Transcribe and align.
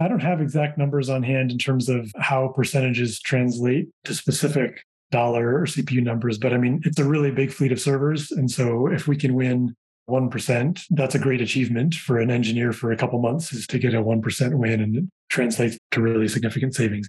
I 0.00 0.06
don't 0.06 0.20
have 0.20 0.40
exact 0.40 0.78
numbers 0.78 1.08
on 1.08 1.24
hand 1.24 1.50
in 1.50 1.58
terms 1.58 1.88
of 1.88 2.12
how 2.16 2.48
percentages 2.48 3.20
translate 3.20 3.88
to 4.04 4.14
specific 4.14 4.84
dollar 5.10 5.56
or 5.56 5.66
CPU 5.66 6.04
numbers, 6.04 6.38
but 6.38 6.52
I 6.52 6.56
mean, 6.56 6.80
it's 6.84 7.00
a 7.00 7.04
really 7.04 7.32
big 7.32 7.50
fleet 7.50 7.72
of 7.72 7.80
servers. 7.80 8.30
And 8.30 8.48
so 8.48 8.86
if 8.86 9.08
we 9.08 9.16
can 9.16 9.34
win 9.34 9.74
1%, 10.08 10.82
that's 10.90 11.16
a 11.16 11.18
great 11.18 11.40
achievement 11.40 11.94
for 11.94 12.18
an 12.18 12.30
engineer 12.30 12.72
for 12.72 12.92
a 12.92 12.96
couple 12.96 13.18
months 13.20 13.52
is 13.52 13.66
to 13.66 13.78
get 13.80 13.92
a 13.92 14.00
1% 14.00 14.54
win 14.54 14.80
and 14.80 14.96
it 14.96 15.04
translates 15.30 15.76
to 15.90 16.00
really 16.00 16.28
significant 16.28 16.76
savings. 16.76 17.08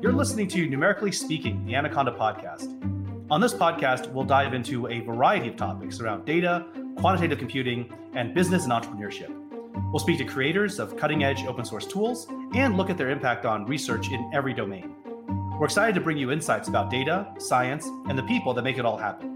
You're 0.00 0.12
listening 0.12 0.46
to 0.48 0.68
Numerically 0.68 1.10
Speaking, 1.10 1.66
the 1.66 1.74
Anaconda 1.74 2.12
podcast. 2.12 2.68
On 3.32 3.40
this 3.40 3.52
podcast, 3.52 4.12
we'll 4.12 4.24
dive 4.24 4.54
into 4.54 4.86
a 4.86 5.00
variety 5.00 5.48
of 5.48 5.56
topics 5.56 5.98
around 5.98 6.24
data, 6.24 6.66
quantitative 6.98 7.38
computing, 7.38 7.92
and 8.14 8.32
business 8.32 8.62
and 8.64 8.72
entrepreneurship. 8.72 9.41
We'll 9.92 10.00
speak 10.00 10.18
to 10.18 10.24
creators 10.24 10.78
of 10.78 10.96
cutting 10.96 11.24
edge 11.24 11.44
open 11.44 11.64
source 11.64 11.86
tools 11.86 12.26
and 12.54 12.76
look 12.76 12.90
at 12.90 12.96
their 12.96 13.10
impact 13.10 13.44
on 13.44 13.66
research 13.66 14.10
in 14.10 14.30
every 14.32 14.54
domain. 14.54 14.94
We're 15.58 15.66
excited 15.66 15.94
to 15.94 16.00
bring 16.00 16.16
you 16.16 16.32
insights 16.32 16.68
about 16.68 16.90
data, 16.90 17.32
science, 17.38 17.86
and 18.08 18.18
the 18.18 18.22
people 18.24 18.54
that 18.54 18.62
make 18.62 18.78
it 18.78 18.84
all 18.84 18.96
happen. 18.96 19.28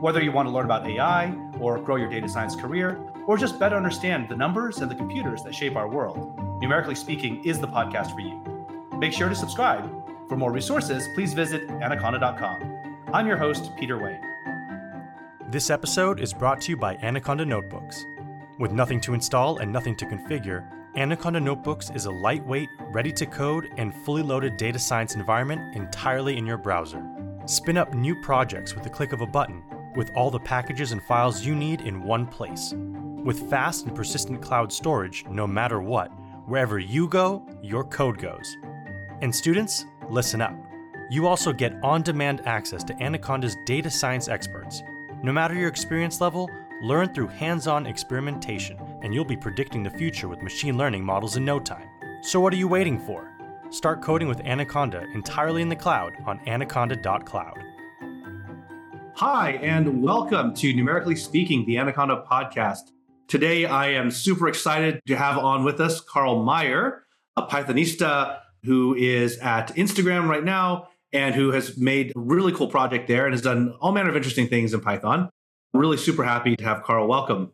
Whether 0.00 0.22
you 0.22 0.32
want 0.32 0.46
to 0.48 0.52
learn 0.52 0.66
about 0.66 0.86
AI 0.86 1.34
or 1.58 1.78
grow 1.78 1.96
your 1.96 2.10
data 2.10 2.28
science 2.28 2.54
career, 2.54 2.98
or 3.26 3.38
just 3.38 3.58
better 3.58 3.76
understand 3.76 4.28
the 4.28 4.36
numbers 4.36 4.78
and 4.78 4.90
the 4.90 4.94
computers 4.94 5.42
that 5.44 5.54
shape 5.54 5.76
our 5.76 5.88
world, 5.88 6.38
Numerically 6.60 6.94
Speaking 6.94 7.42
is 7.44 7.58
the 7.58 7.68
podcast 7.68 8.14
for 8.14 8.20
you. 8.20 8.42
Make 8.98 9.12
sure 9.12 9.28
to 9.28 9.34
subscribe. 9.34 9.90
For 10.28 10.36
more 10.36 10.52
resources, 10.52 11.08
please 11.14 11.32
visit 11.32 11.68
anaconda.com. 11.70 13.04
I'm 13.12 13.26
your 13.26 13.36
host, 13.36 13.70
Peter 13.78 13.98
Wang. 13.98 14.20
This 15.48 15.70
episode 15.70 16.20
is 16.20 16.32
brought 16.32 16.60
to 16.62 16.72
you 16.72 16.76
by 16.76 16.96
Anaconda 16.96 17.44
Notebooks. 17.44 18.04
With 18.56 18.70
nothing 18.70 19.00
to 19.00 19.14
install 19.14 19.58
and 19.58 19.72
nothing 19.72 19.96
to 19.96 20.06
configure, 20.06 20.64
Anaconda 20.96 21.40
Notebooks 21.40 21.90
is 21.90 22.06
a 22.06 22.10
lightweight, 22.10 22.68
ready 22.92 23.10
to 23.10 23.26
code, 23.26 23.68
and 23.78 23.92
fully 23.92 24.22
loaded 24.22 24.56
data 24.56 24.78
science 24.78 25.16
environment 25.16 25.74
entirely 25.74 26.38
in 26.38 26.46
your 26.46 26.56
browser. 26.56 27.04
Spin 27.46 27.76
up 27.76 27.94
new 27.94 28.14
projects 28.22 28.76
with 28.76 28.84
the 28.84 28.90
click 28.90 29.12
of 29.12 29.20
a 29.20 29.26
button, 29.26 29.64
with 29.96 30.12
all 30.14 30.30
the 30.30 30.38
packages 30.38 30.92
and 30.92 31.02
files 31.02 31.44
you 31.44 31.56
need 31.56 31.80
in 31.80 32.04
one 32.04 32.26
place. 32.26 32.74
With 32.76 33.50
fast 33.50 33.86
and 33.86 33.94
persistent 33.94 34.40
cloud 34.40 34.72
storage, 34.72 35.24
no 35.28 35.48
matter 35.48 35.80
what, 35.80 36.12
wherever 36.46 36.78
you 36.78 37.08
go, 37.08 37.44
your 37.60 37.82
code 37.82 38.18
goes. 38.18 38.56
And 39.20 39.34
students, 39.34 39.84
listen 40.08 40.40
up. 40.40 40.54
You 41.10 41.26
also 41.26 41.52
get 41.52 41.74
on 41.82 42.02
demand 42.02 42.40
access 42.46 42.84
to 42.84 43.02
Anaconda's 43.02 43.56
data 43.66 43.90
science 43.90 44.28
experts. 44.28 44.84
No 45.24 45.32
matter 45.32 45.54
your 45.54 45.68
experience 45.68 46.20
level, 46.20 46.48
Learn 46.82 47.14
through 47.14 47.28
hands 47.28 47.68
on 47.68 47.86
experimentation, 47.86 48.76
and 49.02 49.14
you'll 49.14 49.24
be 49.24 49.36
predicting 49.36 49.84
the 49.84 49.90
future 49.90 50.26
with 50.26 50.42
machine 50.42 50.76
learning 50.76 51.04
models 51.04 51.36
in 51.36 51.44
no 51.44 51.60
time. 51.60 51.88
So, 52.22 52.40
what 52.40 52.52
are 52.52 52.56
you 52.56 52.66
waiting 52.66 52.98
for? 52.98 53.30
Start 53.70 54.02
coding 54.02 54.26
with 54.26 54.40
Anaconda 54.40 55.04
entirely 55.14 55.62
in 55.62 55.68
the 55.68 55.76
cloud 55.76 56.14
on 56.26 56.40
anaconda.cloud. 56.48 57.58
Hi, 59.14 59.52
and 59.62 60.02
welcome 60.02 60.52
to 60.54 60.74
Numerically 60.74 61.14
Speaking, 61.14 61.64
the 61.64 61.78
Anaconda 61.78 62.24
podcast. 62.28 62.90
Today, 63.28 63.66
I 63.66 63.90
am 63.90 64.10
super 64.10 64.48
excited 64.48 65.00
to 65.06 65.14
have 65.14 65.38
on 65.38 65.62
with 65.62 65.80
us 65.80 66.00
Carl 66.00 66.42
Meyer, 66.42 67.04
a 67.36 67.46
Pythonista 67.46 68.40
who 68.64 68.96
is 68.96 69.38
at 69.38 69.68
Instagram 69.76 70.28
right 70.28 70.44
now 70.44 70.88
and 71.12 71.36
who 71.36 71.52
has 71.52 71.78
made 71.78 72.10
a 72.16 72.18
really 72.18 72.52
cool 72.52 72.66
project 72.66 73.06
there 73.06 73.26
and 73.26 73.32
has 73.32 73.42
done 73.42 73.74
all 73.80 73.92
manner 73.92 74.10
of 74.10 74.16
interesting 74.16 74.48
things 74.48 74.74
in 74.74 74.80
Python 74.80 75.30
really 75.74 75.96
super 75.96 76.24
happy 76.24 76.56
to 76.56 76.64
have 76.64 76.82
Carl. 76.82 77.06
Welcome. 77.06 77.52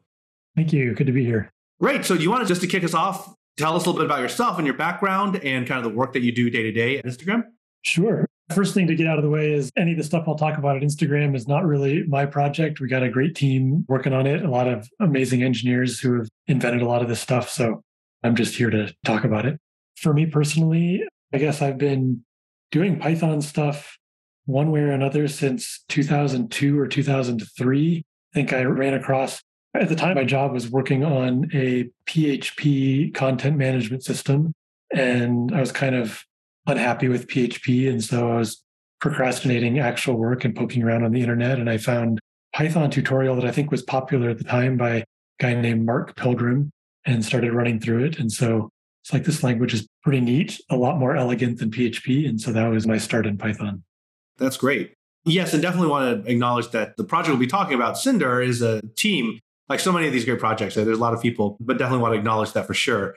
Thank 0.54 0.72
you. 0.72 0.94
Good 0.94 1.06
to 1.06 1.12
be 1.12 1.24
here. 1.24 1.50
Great. 1.80 2.04
So, 2.04 2.16
do 2.16 2.22
you 2.22 2.30
want 2.30 2.42
to 2.42 2.48
just 2.48 2.60
to 2.60 2.66
kick 2.66 2.84
us 2.84 2.94
off, 2.94 3.34
tell 3.56 3.74
us 3.74 3.84
a 3.84 3.88
little 3.88 4.00
bit 4.00 4.06
about 4.06 4.20
yourself 4.20 4.58
and 4.58 4.66
your 4.66 4.76
background 4.76 5.36
and 5.36 5.66
kind 5.66 5.84
of 5.84 5.90
the 5.90 5.96
work 5.96 6.12
that 6.12 6.20
you 6.20 6.32
do 6.32 6.50
day 6.50 6.62
to 6.62 6.72
day 6.72 6.98
at 6.98 7.04
Instagram? 7.04 7.44
Sure. 7.82 8.26
First 8.54 8.74
thing 8.74 8.88
to 8.88 8.96
get 8.96 9.06
out 9.06 9.16
of 9.16 9.22
the 9.22 9.30
way 9.30 9.52
is 9.52 9.70
any 9.76 9.92
of 9.92 9.96
the 9.96 10.02
stuff 10.02 10.24
I'll 10.26 10.34
talk 10.34 10.58
about 10.58 10.76
at 10.76 10.82
Instagram 10.82 11.36
is 11.36 11.46
not 11.46 11.64
really 11.64 12.02
my 12.08 12.26
project. 12.26 12.80
We 12.80 12.88
got 12.88 13.02
a 13.02 13.08
great 13.08 13.36
team 13.36 13.84
working 13.88 14.12
on 14.12 14.26
it, 14.26 14.44
a 14.44 14.50
lot 14.50 14.66
of 14.66 14.88
amazing 14.98 15.44
engineers 15.44 16.00
who 16.00 16.18
have 16.18 16.28
invented 16.48 16.82
a 16.82 16.86
lot 16.86 17.00
of 17.00 17.08
this 17.08 17.20
stuff. 17.20 17.48
So 17.48 17.82
I'm 18.24 18.34
just 18.34 18.56
here 18.56 18.70
to 18.70 18.92
talk 19.04 19.24
about 19.24 19.46
it. 19.46 19.58
For 19.96 20.12
me 20.12 20.26
personally, 20.26 21.04
I 21.32 21.38
guess 21.38 21.62
I've 21.62 21.78
been 21.78 22.24
doing 22.72 22.98
Python 22.98 23.40
stuff 23.40 23.96
one 24.46 24.72
way 24.72 24.80
or 24.80 24.90
another 24.90 25.28
since 25.28 25.84
2002 25.88 26.78
or 26.78 26.88
2003. 26.88 28.04
I 28.32 28.34
think 28.34 28.52
I 28.52 28.62
ran 28.62 28.94
across 28.94 29.42
at 29.74 29.88
the 29.88 29.96
time 29.96 30.16
my 30.16 30.24
job 30.24 30.52
was 30.52 30.70
working 30.70 31.04
on 31.04 31.50
a 31.52 31.88
PHP 32.06 33.14
content 33.14 33.56
management 33.56 34.04
system 34.04 34.52
and 34.92 35.54
I 35.54 35.60
was 35.60 35.72
kind 35.72 35.94
of 35.94 36.24
unhappy 36.66 37.08
with 37.08 37.28
PHP 37.28 37.88
and 37.88 38.02
so 38.02 38.30
I 38.32 38.36
was 38.36 38.62
procrastinating 39.00 39.78
actual 39.78 40.14
work 40.14 40.44
and 40.44 40.54
poking 40.54 40.82
around 40.82 41.04
on 41.04 41.12
the 41.12 41.20
internet 41.20 41.58
and 41.58 41.70
I 41.70 41.78
found 41.78 42.18
Python 42.54 42.90
tutorial 42.90 43.36
that 43.36 43.44
I 43.44 43.52
think 43.52 43.70
was 43.70 43.82
popular 43.82 44.30
at 44.30 44.38
the 44.38 44.44
time 44.44 44.76
by 44.76 44.90
a 44.90 45.04
guy 45.38 45.54
named 45.54 45.86
Mark 45.86 46.16
Pilgrim 46.16 46.70
and 47.06 47.24
started 47.24 47.52
running 47.52 47.80
through 47.80 48.04
it 48.04 48.18
and 48.18 48.30
so 48.30 48.68
it's 49.02 49.12
like 49.12 49.24
this 49.24 49.42
language 49.42 49.72
is 49.72 49.88
pretty 50.02 50.20
neat, 50.20 50.60
a 50.68 50.76
lot 50.76 50.98
more 50.98 51.16
elegant 51.16 51.58
than 51.58 51.70
PHP 51.70 52.28
and 52.28 52.40
so 52.40 52.52
that 52.52 52.66
was 52.66 52.86
my 52.86 52.98
start 52.98 53.26
in 53.26 53.38
Python. 53.38 53.82
That's 54.36 54.56
great. 54.56 54.94
Yes, 55.24 55.52
and 55.52 55.62
definitely 55.62 55.88
want 55.88 56.24
to 56.24 56.30
acknowledge 56.30 56.70
that 56.70 56.96
the 56.96 57.04
project 57.04 57.30
we'll 57.30 57.38
be 57.38 57.46
talking 57.46 57.74
about, 57.74 57.98
Cinder, 57.98 58.40
is 58.40 58.62
a 58.62 58.80
team. 58.96 59.38
Like 59.68 59.80
so 59.80 59.92
many 59.92 60.06
of 60.06 60.12
these 60.12 60.24
great 60.24 60.40
projects, 60.40 60.74
there's 60.74 60.88
a 60.88 61.00
lot 61.00 61.14
of 61.14 61.22
people, 61.22 61.56
but 61.60 61.78
definitely 61.78 62.02
want 62.02 62.14
to 62.14 62.18
acknowledge 62.18 62.52
that 62.52 62.66
for 62.66 62.74
sure. 62.74 63.14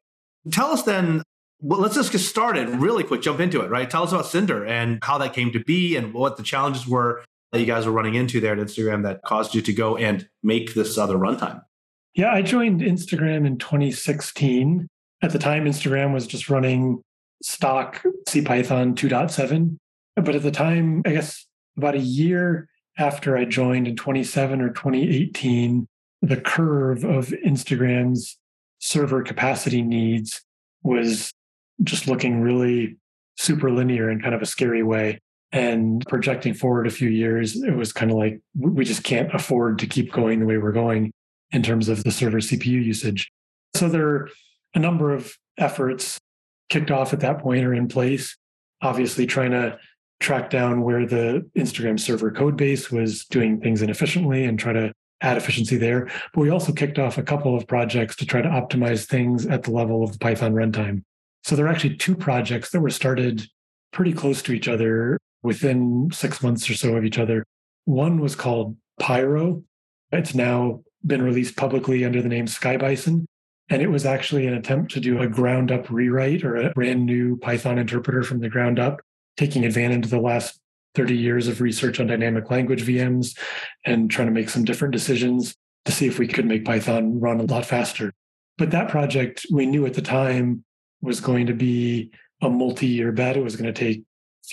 Tell 0.52 0.72
us 0.72 0.84
then, 0.84 1.24
well, 1.62 1.80
let's 1.80 1.96
just 1.96 2.12
get 2.12 2.20
started 2.20 2.70
really 2.70 3.04
quick, 3.04 3.22
jump 3.22 3.40
into 3.40 3.62
it, 3.62 3.70
right? 3.70 3.90
Tell 3.90 4.04
us 4.04 4.12
about 4.12 4.26
Cinder 4.26 4.66
and 4.66 5.00
how 5.02 5.18
that 5.18 5.34
came 5.34 5.52
to 5.54 5.64
be 5.64 5.96
and 5.96 6.14
what 6.14 6.38
the 6.38 6.44
challenges 6.44 6.86
were 6.86 7.24
that 7.54 7.60
you 7.60 7.66
guys 7.66 7.86
were 7.86 7.92
running 7.92 8.16
into 8.16 8.40
there 8.40 8.54
at 8.54 8.60
Instagram 8.60 9.04
that 9.04 9.22
caused 9.24 9.56
you 9.56 9.62
to 9.62 9.74
go 9.74 9.96
and 9.96 10.28
make 10.44 10.74
this 10.74 10.98
other 10.98 11.16
runtime. 11.16 11.64
Yeah, 12.16 12.32
I 12.32 12.42
joined 12.42 12.82
Instagram 12.82 13.48
in 13.48 13.58
2016. 13.58 14.88
At 15.22 15.32
the 15.32 15.40
time, 15.40 15.66
Instagram 15.66 16.14
was 16.14 16.28
just 16.28 16.50
running 16.50 17.02
stock 17.42 18.04
CPython 18.28 18.96
2.7. 18.96 19.78
But 20.16 20.36
at 20.36 20.44
the 20.44 20.52
time, 20.52 21.02
I 21.06 21.12
guess 21.12 21.46
about 21.78 21.96
a 21.96 22.00
year 22.00 22.68
after 22.98 23.38
I 23.38 23.46
joined 23.46 23.88
in 23.88 23.96
27 23.96 24.62
or 24.62 24.70
2018, 24.70 25.88
the 26.22 26.40
curve 26.40 27.04
of 27.04 27.28
Instagram's 27.46 28.38
server 28.80 29.24
capacity 29.24 29.82
needs 29.82 30.42
was 30.84 31.32
just 31.84 32.08
looking 32.08 32.42
really 32.42 32.98
super 33.38 33.72
linear 33.72 34.10
in 34.10 34.22
kind 34.22 34.36
of 34.36 34.42
a 34.42 34.46
scary 34.46 34.84
way. 34.84 35.20
And 35.52 36.04
projecting 36.08 36.54
forward 36.54 36.88
a 36.88 36.92
few 36.92 37.10
years, 37.10 37.62
it 37.62 37.76
was 37.76 37.94
kind 37.94 38.10
of 38.10 38.18
like 38.18 38.42
we 38.58 38.84
just 38.84 39.04
can't 39.04 39.34
afford 39.34 39.80
to 39.80 39.88
keep 39.88 40.12
going 40.12 40.40
the 40.40 40.46
way 40.46 40.58
we're 40.58 40.72
going 40.72 41.12
in 41.52 41.62
terms 41.62 41.90
of 41.90 42.04
the 42.04 42.12
server 42.12 42.40
CPU 42.40 42.84
usage. 42.84 43.32
So 43.76 43.88
there 43.88 44.08
are 44.08 44.30
a 44.74 44.80
number 44.80 45.14
of 45.14 45.36
efforts 45.60 46.20
kicked 46.70 46.90
off 46.90 47.14
at 47.14 47.20
that 47.20 47.40
point 47.40 47.64
or 47.64 47.74
in 47.74 47.88
place. 47.88 48.36
Obviously, 48.82 49.28
trying 49.28 49.52
to 49.52 49.78
track 50.24 50.50
down 50.50 50.82
where 50.82 51.06
the 51.06 51.48
Instagram 51.56 52.00
server 52.00 52.32
code 52.32 52.58
base 52.58 52.90
was 52.90 53.26
doing 53.26 53.60
things 53.60 53.82
inefficiently 53.82 54.46
and 54.46 54.58
try 54.58 54.74
to 54.74 54.92
add 55.22 55.38
efficiency 55.38 55.78
there. 55.78 56.10
But 56.34 56.42
we 56.42 56.50
also 56.50 56.72
kicked 56.72 56.98
off 56.98 57.18
a 57.18 57.24
couple 57.24 57.56
of 57.56 57.68
projects 57.68 58.16
to 58.18 58.26
try 58.26 58.42
to 58.42 58.50
optimize 58.50 59.06
things 59.06 59.46
at 59.46 59.64
the 59.64 59.72
level 59.72 60.04
of 60.04 60.14
the 60.14 60.20
Python 60.20 60.54
runtime. 60.54 61.04
So 61.44 61.56
there 61.56 61.66
are 61.66 61.70
actually 61.70 61.98
two 61.98 62.16
projects 62.16 62.72
that 62.72 62.82
were 62.82 62.90
started 62.90 63.46
pretty 63.92 64.14
close 64.14 64.42
to 64.44 64.54
each 64.54 64.68
other 64.68 65.20
within 65.44 66.10
six 66.12 66.42
months 66.42 66.70
or 66.70 66.74
so 66.74 66.96
of 66.96 67.04
each 67.04 67.20
other. 67.20 67.44
One 67.86 68.20
was 68.20 68.36
called 68.36 68.78
Pyro. 69.00 69.64
It's 70.12 70.34
now 70.34 70.84
been 71.06 71.22
released 71.22 71.58
publicly 71.58 72.06
under 72.06 72.22
the 72.22 72.30
name 72.30 72.46
SkyBison. 72.46 73.26
And 73.70 73.82
it 73.82 73.90
was 73.90 74.06
actually 74.06 74.48
an 74.48 74.54
attempt 74.54 74.92
to 74.94 75.00
do 75.00 75.22
a 75.22 75.28
ground 75.28 75.72
up 75.72 75.90
rewrite 75.90 76.44
or 76.44 76.56
a 76.56 76.74
brand 76.74 77.06
new 77.06 77.38
Python 77.38 77.78
interpreter 77.78 78.24
from 78.24 78.40
the 78.40 78.50
ground 78.50 78.80
up 78.80 79.02
taking 79.38 79.66
advantage 79.66 80.06
of 80.06 80.12
the 80.12 80.20
last 80.20 80.60
30 80.96 81.16
years 81.16 81.48
of 81.48 81.62
research 81.62 82.00
on 82.00 82.08
dynamic 82.08 82.50
language 82.52 82.86
VMs 82.86 83.38
and 83.86 84.10
trying 84.10 84.28
to 84.28 84.34
make 84.34 84.50
some 84.50 84.64
different 84.64 84.92
decisions 84.92 85.56
to 85.86 85.92
see 85.92 86.08
if 86.08 86.20
we 86.20 86.28
could 86.28 86.46
make 86.46 86.66
Python 86.66 87.20
run 87.20 87.40
a 87.40 87.44
lot 87.44 87.66
faster. 87.66 88.14
But 88.58 88.72
that 88.72 88.90
project 88.90 89.46
we 89.52 89.66
knew 89.66 89.86
at 89.86 89.96
the 89.96 90.02
time 90.02 90.64
was 91.02 91.20
going 91.20 91.48
to 91.48 91.54
be 91.54 92.12
a 92.42 92.50
multi 92.50 92.88
year 92.88 93.12
bet. 93.12 93.38
It 93.38 93.44
was 93.44 93.56
going 93.56 93.74
to 93.74 93.80
take 93.80 94.04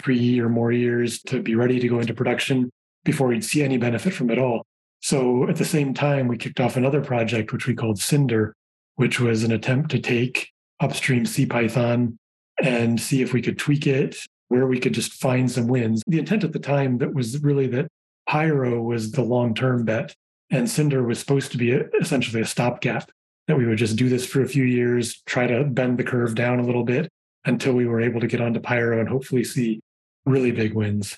three 0.03 0.41
or 0.41 0.49
more 0.49 0.73
years 0.73 1.23
to 1.25 1.43
be 1.43 1.55
ready 1.55 1.79
to 1.79 1.89
go 1.89 2.01
into 2.01 2.15
production 2.15 2.71
before 3.05 3.29
we'd 3.29 3.45
see 3.45 3.63
any 3.63 3.77
benefit 3.77 4.15
from 4.15 4.31
it 4.31 4.39
all. 4.39 4.65
So 5.01 5.49
at 5.49 5.57
the 5.57 5.65
same 5.65 5.95
time, 5.95 6.29
we 6.29 6.37
kicked 6.37 6.61
off 6.61 6.77
another 6.77 7.01
project, 7.01 7.53
which 7.53 7.67
we 7.67 7.75
called 7.75 7.99
Cinder, 7.99 8.55
which 8.97 9.19
was 9.19 9.45
an 9.45 9.53
attempt 9.53 9.91
to 9.91 9.99
take 9.99 10.51
upstream 10.81 11.25
CPython 11.25 12.17
and 12.63 13.01
see 13.01 13.23
if 13.23 13.33
we 13.33 13.43
could 13.43 13.59
tweak 13.59 13.87
it 13.87 14.17
where 14.51 14.67
we 14.67 14.81
could 14.81 14.93
just 14.93 15.15
find 15.15 15.51
some 15.51 15.69
wins. 15.69 16.03
The 16.07 16.19
intent 16.19 16.45
at 16.45 16.53
the 16.53 16.59
time 16.59 16.99
that 16.99 17.15
was 17.15 17.41
really 17.41 17.69
that 17.69 17.87
Pyro 18.29 18.83
was 18.83 19.13
the 19.13 19.23
long 19.23 19.55
term 19.55 19.85
bet 19.85 20.15
and 20.51 20.69
Cinder 20.69 21.05
was 21.05 21.21
supposed 21.21 21.53
to 21.53 21.59
be 21.59 21.73
a, 21.73 21.85
essentially 22.01 22.43
a 22.43 22.47
stopgap. 22.47 23.11
that 23.47 23.57
we 23.57 23.65
would 23.65 23.79
just 23.79 23.97
do 23.97 24.09
this 24.09 24.27
for 24.27 24.43
a 24.43 24.49
few 24.49 24.65
years, 24.65 25.23
try 25.27 25.47
to 25.47 25.65
bend 25.65 25.99
the 25.99 26.05
curve 26.05 26.35
down 26.35 26.59
a 26.59 26.65
little 26.65 26.83
bit 26.83 27.09
until 27.45 27.73
we 27.73 27.87
were 27.87 28.01
able 28.01 28.21
to 28.21 28.27
get 28.27 28.41
onto 28.41 28.61
Pyro 28.61 28.99
and 28.99 29.09
hopefully 29.09 29.45
see 29.45 29.81
really 30.27 30.51
big 30.51 30.75
wins. 30.75 31.17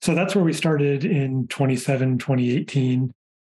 So 0.00 0.14
that's 0.14 0.34
where 0.34 0.44
we 0.44 0.54
started 0.54 1.04
in 1.04 1.46
27, 1.48 2.18
2018. 2.18 3.12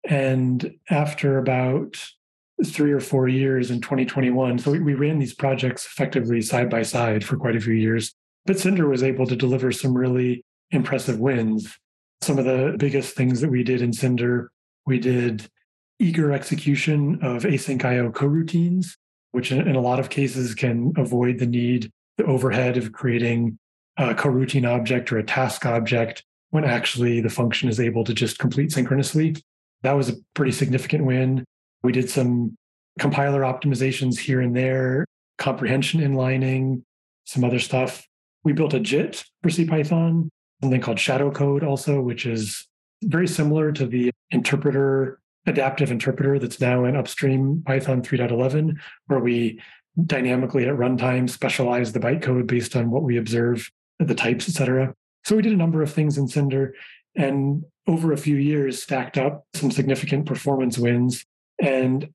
And 0.08 0.74
after 0.88 1.38
about 1.38 2.02
three 2.64 2.92
or 2.92 3.00
four 3.00 3.26
years 3.26 3.72
in 3.72 3.80
2021, 3.80 4.60
so 4.60 4.70
we, 4.70 4.80
we 4.80 4.94
ran 4.94 5.18
these 5.18 5.34
projects 5.34 5.86
effectively 5.86 6.40
side 6.40 6.70
by 6.70 6.82
side 6.82 7.24
for 7.24 7.36
quite 7.36 7.56
a 7.56 7.60
few 7.60 7.74
years. 7.74 8.14
But 8.48 8.58
Cinder 8.58 8.88
was 8.88 9.02
able 9.02 9.26
to 9.26 9.36
deliver 9.36 9.70
some 9.72 9.94
really 9.94 10.42
impressive 10.70 11.20
wins. 11.20 11.76
Some 12.22 12.38
of 12.38 12.46
the 12.46 12.76
biggest 12.78 13.14
things 13.14 13.42
that 13.42 13.50
we 13.50 13.62
did 13.62 13.82
in 13.82 13.92
Cinder, 13.92 14.50
we 14.86 14.98
did 14.98 15.50
eager 15.98 16.32
execution 16.32 17.18
of 17.20 17.42
async 17.42 17.84
IO 17.84 18.10
coroutines, 18.10 18.96
which 19.32 19.52
in, 19.52 19.68
in 19.68 19.76
a 19.76 19.82
lot 19.82 20.00
of 20.00 20.08
cases 20.08 20.54
can 20.54 20.94
avoid 20.96 21.38
the 21.38 21.46
need, 21.46 21.90
the 22.16 22.24
overhead 22.24 22.78
of 22.78 22.90
creating 22.90 23.58
a 23.98 24.14
coroutine 24.14 24.66
object 24.66 25.12
or 25.12 25.18
a 25.18 25.22
task 25.22 25.66
object 25.66 26.24
when 26.48 26.64
actually 26.64 27.20
the 27.20 27.28
function 27.28 27.68
is 27.68 27.78
able 27.78 28.02
to 28.02 28.14
just 28.14 28.38
complete 28.38 28.72
synchronously. 28.72 29.36
That 29.82 29.92
was 29.92 30.08
a 30.08 30.16
pretty 30.32 30.52
significant 30.52 31.04
win. 31.04 31.44
We 31.82 31.92
did 31.92 32.08
some 32.08 32.56
compiler 32.98 33.42
optimizations 33.42 34.18
here 34.18 34.40
and 34.40 34.56
there, 34.56 35.04
comprehension 35.36 36.00
inlining, 36.00 36.82
some 37.26 37.44
other 37.44 37.58
stuff. 37.58 38.08
We 38.44 38.52
built 38.52 38.74
a 38.74 38.80
JIT 38.80 39.24
for 39.42 39.48
CPython, 39.50 40.28
something 40.62 40.80
called 40.80 40.98
Shadow 40.98 41.30
Code 41.30 41.64
also, 41.64 42.00
which 42.00 42.26
is 42.26 42.66
very 43.04 43.28
similar 43.28 43.72
to 43.72 43.86
the 43.86 44.10
interpreter, 44.30 45.20
adaptive 45.46 45.90
interpreter 45.90 46.38
that's 46.38 46.60
now 46.60 46.84
in 46.84 46.96
upstream 46.96 47.62
Python 47.66 48.02
3.11, 48.02 48.76
where 49.06 49.20
we 49.20 49.60
dynamically 50.06 50.66
at 50.66 50.74
runtime 50.74 51.28
specialize 51.28 51.92
the 51.92 52.00
bytecode 52.00 52.46
based 52.46 52.76
on 52.76 52.90
what 52.90 53.02
we 53.02 53.16
observe, 53.16 53.70
the 53.98 54.14
types, 54.14 54.48
et 54.48 54.52
cetera. 54.52 54.94
So 55.24 55.36
we 55.36 55.42
did 55.42 55.52
a 55.52 55.56
number 55.56 55.82
of 55.82 55.92
things 55.92 56.18
in 56.18 56.28
Cinder 56.28 56.74
and 57.14 57.64
over 57.86 58.12
a 58.12 58.18
few 58.18 58.36
years 58.36 58.82
stacked 58.82 59.18
up 59.18 59.44
some 59.54 59.70
significant 59.70 60.26
performance 60.26 60.78
wins. 60.78 61.24
And 61.60 62.10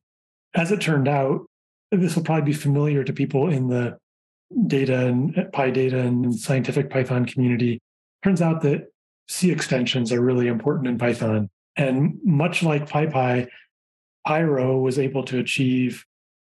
as 0.54 0.72
it 0.72 0.82
turned 0.82 1.08
out, 1.08 1.46
this 1.92 2.16
will 2.16 2.24
probably 2.24 2.46
be 2.46 2.54
familiar 2.54 3.04
to 3.04 3.14
people 3.14 3.50
in 3.50 3.68
the 3.68 3.98
data 4.68 5.08
and 5.08 5.38
uh, 5.38 5.44
PyData 5.46 6.06
and 6.06 6.34
scientific 6.34 6.90
Python 6.90 7.26
community. 7.26 7.82
Turns 8.24 8.42
out 8.42 8.62
that 8.62 8.92
C 9.28 9.52
extensions 9.52 10.12
are 10.12 10.22
really 10.22 10.48
important 10.48 10.88
in 10.88 10.98
Python. 10.98 11.50
And 11.76 12.20
much 12.24 12.64
like 12.64 12.90
PyPy, 12.90 13.48
Pyro 14.26 14.78
was 14.80 15.00
able 15.00 15.24
to 15.26 15.40
achieve 15.40 16.06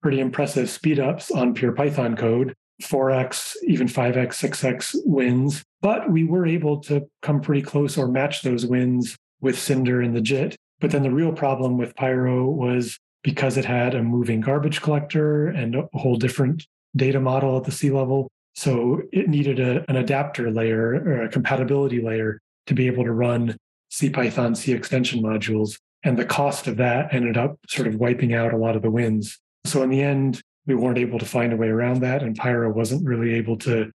pretty 0.02 0.20
impressive 0.20 0.68
speedups 0.68 1.34
on 1.34 1.54
pure 1.54 1.72
Python 1.72 2.16
code 2.16 2.54
4x, 2.82 3.56
even 3.64 3.86
5x, 3.86 4.28
6x 4.28 4.96
wins. 5.04 5.62
But 5.82 6.10
we 6.10 6.24
were 6.24 6.46
able 6.46 6.80
to 6.82 7.06
come 7.22 7.40
pretty 7.40 7.62
close 7.62 7.98
or 7.98 8.08
match 8.08 8.42
those 8.42 8.66
wins 8.66 9.16
with 9.40 9.58
Cinder 9.58 10.00
and 10.00 10.16
the 10.16 10.20
JIT. 10.20 10.56
But 10.80 10.90
then 10.90 11.02
the 11.02 11.10
real 11.10 11.32
problem 11.32 11.76
with 11.76 11.94
Pyro 11.94 12.48
was 12.48 12.98
because 13.22 13.58
it 13.58 13.66
had 13.66 13.94
a 13.94 14.02
moving 14.02 14.40
garbage 14.40 14.80
collector 14.80 15.48
and 15.48 15.74
a 15.74 15.88
whole 15.92 16.16
different 16.16 16.66
data 16.96 17.20
model 17.20 17.56
at 17.56 17.64
the 17.64 17.72
C 17.72 17.90
level. 17.90 18.28
So 18.54 19.02
it 19.12 19.28
needed 19.28 19.60
a, 19.60 19.84
an 19.88 19.96
adapter 19.96 20.50
layer 20.50 21.02
or 21.04 21.22
a 21.22 21.28
compatibility 21.28 22.02
layer 22.02 22.40
to 22.66 22.74
be 22.74 22.86
able 22.86 23.04
to 23.04 23.12
run 23.12 23.56
CPython 23.92 24.56
C 24.56 24.72
extension 24.72 25.22
modules. 25.22 25.78
And 26.02 26.18
the 26.18 26.24
cost 26.24 26.66
of 26.66 26.76
that 26.78 27.12
ended 27.12 27.36
up 27.36 27.58
sort 27.68 27.88
of 27.88 27.96
wiping 27.96 28.34
out 28.34 28.54
a 28.54 28.56
lot 28.56 28.76
of 28.76 28.82
the 28.82 28.90
wins. 28.90 29.38
So 29.64 29.82
in 29.82 29.90
the 29.90 30.02
end, 30.02 30.42
we 30.66 30.74
weren't 30.74 30.98
able 30.98 31.18
to 31.18 31.26
find 31.26 31.52
a 31.52 31.56
way 31.56 31.68
around 31.68 32.00
that. 32.00 32.22
And 32.22 32.36
Pyro 32.36 32.72
wasn't 32.72 33.06
really 33.06 33.34
able 33.34 33.56
to 33.58 33.90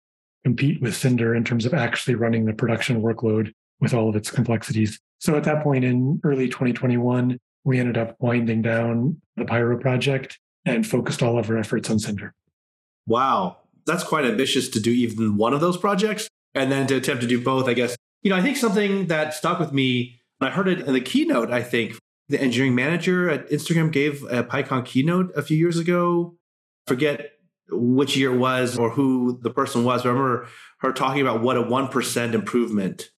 compete 0.45 0.81
with 0.81 0.97
Cinder 0.97 1.35
in 1.35 1.45
terms 1.45 1.67
of 1.67 1.75
actually 1.75 2.15
running 2.15 2.45
the 2.45 2.53
production 2.53 3.03
workload 3.03 3.53
with 3.81 3.95
all 3.95 4.09
of 4.09 4.17
its 4.17 4.31
complexities. 4.31 4.99
So 5.19 5.37
at 5.37 5.45
that 5.45 5.63
point 5.63 5.85
in 5.85 6.21
early 6.25 6.49
2021, 6.49 7.39
we 7.65 7.79
ended 7.79 7.97
up 7.97 8.17
winding 8.19 8.63
down 8.63 9.21
the 9.37 9.45
Pyro 9.45 9.79
project 9.79 10.39
and 10.65 10.87
focused 10.87 11.23
all 11.23 11.39
of 11.39 11.49
our 11.51 11.59
efforts 11.59 11.91
on 11.91 11.99
Cinder. 11.99 12.35
Wow. 13.07 13.59
That's 13.87 14.05
quite 14.05 14.25
ambitious 14.25 14.69
to 14.71 14.81
do 14.81 14.91
even 14.91 15.37
one 15.37 15.55
of 15.55 15.61
those 15.61 15.77
projects 15.77 16.29
and 16.55 16.71
then 16.71 16.87
to 16.87 16.97
attempt 16.97 17.23
to 17.23 17.29
do 17.29 17.41
both, 17.41 17.69
I 17.69 17.75
guess. 17.75 17.97
You 18.23 18.31
know, 18.31 18.37
I 18.37 18.43
think 18.43 18.57
something 18.57 19.07
that 19.07 19.35
stuck 19.35 19.59
with 19.59 19.73
me, 19.73 20.21
and 20.41 20.49
I 20.49 20.53
heard 20.53 20.69
it 20.69 20.81
in 20.81 20.93
the 20.93 21.01
keynote, 21.01 21.51
I 21.51 21.63
think, 21.63 21.99
the 22.29 22.41
engineering 22.41 22.75
manager 22.75 23.29
at 23.29 23.49
Instagram 23.51 23.91
gave 23.91 24.23
a 24.25 24.45
PyCon 24.45 24.85
keynote 24.85 25.33
a 25.37 25.43
few 25.43 25.57
years 25.57 25.79
ago 25.79 26.37
forget 26.87 27.33
which 27.71 28.17
year 28.17 28.33
it 28.33 28.39
was 28.39 28.79
or 28.79 28.91
who 28.91 29.39
the 29.43 29.51
person 29.51 29.85
was. 29.85 30.05
I 30.05 30.09
remember 30.09 30.49
her 30.79 30.93
talking 30.93 31.23
about 31.23 31.43
what 31.43 31.57
a 31.57 31.63
1% 31.63 32.35
improvement 32.35 33.11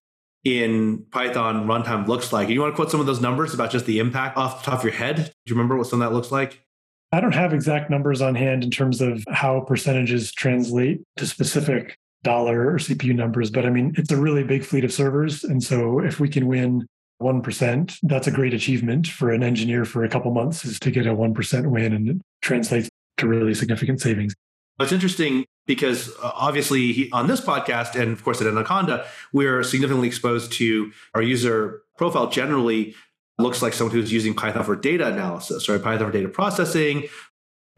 in 0.43 1.05
Python 1.11 1.67
runtime 1.67 2.07
looks 2.07 2.31
like. 2.31 2.49
You 2.49 2.61
want 2.61 2.73
to 2.73 2.75
quote 2.75 2.91
some 2.91 2.99
of 2.99 3.05
those 3.05 3.21
numbers 3.21 3.53
about 3.53 3.71
just 3.71 3.85
the 3.85 3.99
impact 3.99 4.37
off 4.37 4.63
the 4.63 4.71
top 4.71 4.79
of 4.79 4.85
your 4.85 4.93
head? 4.93 5.15
Do 5.15 5.23
you 5.47 5.55
remember 5.55 5.75
what 5.75 5.87
some 5.87 6.01
of 6.01 6.09
that 6.09 6.15
looks 6.15 6.31
like? 6.31 6.64
I 7.11 7.21
don't 7.21 7.33
have 7.33 7.53
exact 7.53 7.89
numbers 7.89 8.21
on 8.21 8.35
hand 8.35 8.63
in 8.63 8.71
terms 8.71 9.01
of 9.01 9.23
how 9.29 9.61
percentages 9.61 10.31
translate 10.31 11.01
to 11.17 11.25
specific 11.25 11.97
dollar 12.23 12.69
or 12.71 12.77
CPU 12.77 13.15
numbers, 13.15 13.49
but 13.51 13.65
I 13.65 13.69
mean, 13.69 13.93
it's 13.97 14.11
a 14.11 14.17
really 14.17 14.43
big 14.43 14.63
fleet 14.63 14.83
of 14.83 14.91
servers. 14.91 15.43
And 15.43 15.63
so 15.63 15.99
if 15.99 16.19
we 16.19 16.27
can 16.27 16.47
win 16.47 16.87
1%, 17.21 17.99
that's 18.03 18.27
a 18.27 18.31
great 18.31 18.53
achievement 18.53 19.07
for 19.07 19.31
an 19.31 19.43
engineer 19.43 19.85
for 19.85 20.03
a 20.03 20.09
couple 20.09 20.31
months 20.31 20.65
is 20.65 20.79
to 20.79 20.91
get 20.91 21.07
a 21.07 21.15
1% 21.15 21.67
win 21.67 21.93
and 21.93 22.09
it 22.09 22.17
translates 22.41 22.89
to 23.17 23.27
really 23.27 23.53
significant 23.53 24.01
savings. 24.01 24.33
It's 24.79 24.91
interesting 24.91 25.45
because 25.65 26.09
uh, 26.21 26.31
obviously 26.33 26.91
he, 26.91 27.11
on 27.11 27.27
this 27.27 27.39
podcast 27.39 27.99
and 27.99 28.11
of 28.11 28.23
course 28.23 28.41
at 28.41 28.47
Anaconda, 28.47 29.05
we're 29.31 29.63
significantly 29.63 30.07
exposed 30.07 30.51
to 30.53 30.91
our 31.13 31.21
user 31.21 31.81
profile 31.97 32.29
generally 32.29 32.93
looks 33.37 33.61
like 33.61 33.73
someone 33.73 33.95
who's 33.95 34.11
using 34.11 34.33
Python 34.33 34.63
for 34.63 34.75
data 34.75 35.07
analysis, 35.07 35.67
or 35.67 35.77
Python 35.79 36.07
for 36.07 36.13
data 36.13 36.29
processing, 36.29 37.07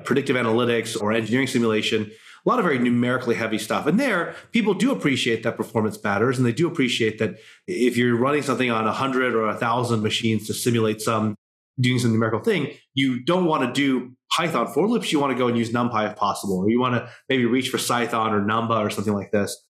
predictive 0.06 0.36
analytics, 0.36 1.00
or 1.00 1.12
engineering 1.12 1.48
simulation. 1.48 2.12
A 2.46 2.50
lot 2.50 2.60
of 2.60 2.66
very 2.66 2.80
numerically 2.80 3.36
heavy 3.36 3.58
stuff. 3.58 3.88
And 3.88 4.00
there, 4.00 4.36
people 4.54 4.74
do 4.74 4.92
appreciate 4.92 5.44
that 5.44 5.58
performance 5.58 6.02
matters. 6.02 6.38
And 6.38 6.46
they 6.48 6.54
do 6.54 6.68
appreciate 6.68 7.20
that 7.20 7.40
if 7.68 7.98
you're 7.98 8.16
running 8.16 8.42
something 8.42 8.72
on 8.72 8.86
100 8.86 9.36
or 9.36 9.48
1,000 9.48 10.02
machines 10.02 10.48
to 10.48 10.54
simulate 10.54 11.02
some 11.02 11.36
doing 11.80 12.00
some 12.00 12.12
numerical 12.12 12.40
thing, 12.40 12.72
you 12.94 13.24
don't 13.24 13.46
want 13.46 13.64
to 13.64 13.74
do 13.74 14.14
Python 14.32 14.68
for 14.68 14.88
loops. 14.88 15.12
You 15.12 15.20
want 15.20 15.32
to 15.32 15.38
go 15.38 15.48
and 15.48 15.58
use 15.58 15.72
NumPy 15.72 16.10
if 16.10 16.16
possible, 16.16 16.60
or 16.60 16.70
you 16.70 16.80
want 16.80 16.96
to 16.96 17.10
maybe 17.28 17.46
reach 17.46 17.70
for 17.70 17.78
Cython 17.78 18.32
or 18.32 18.42
Numba 18.42 18.80
or 18.80 18.90
something 18.90 19.14
like 19.14 19.32
this. 19.32 19.62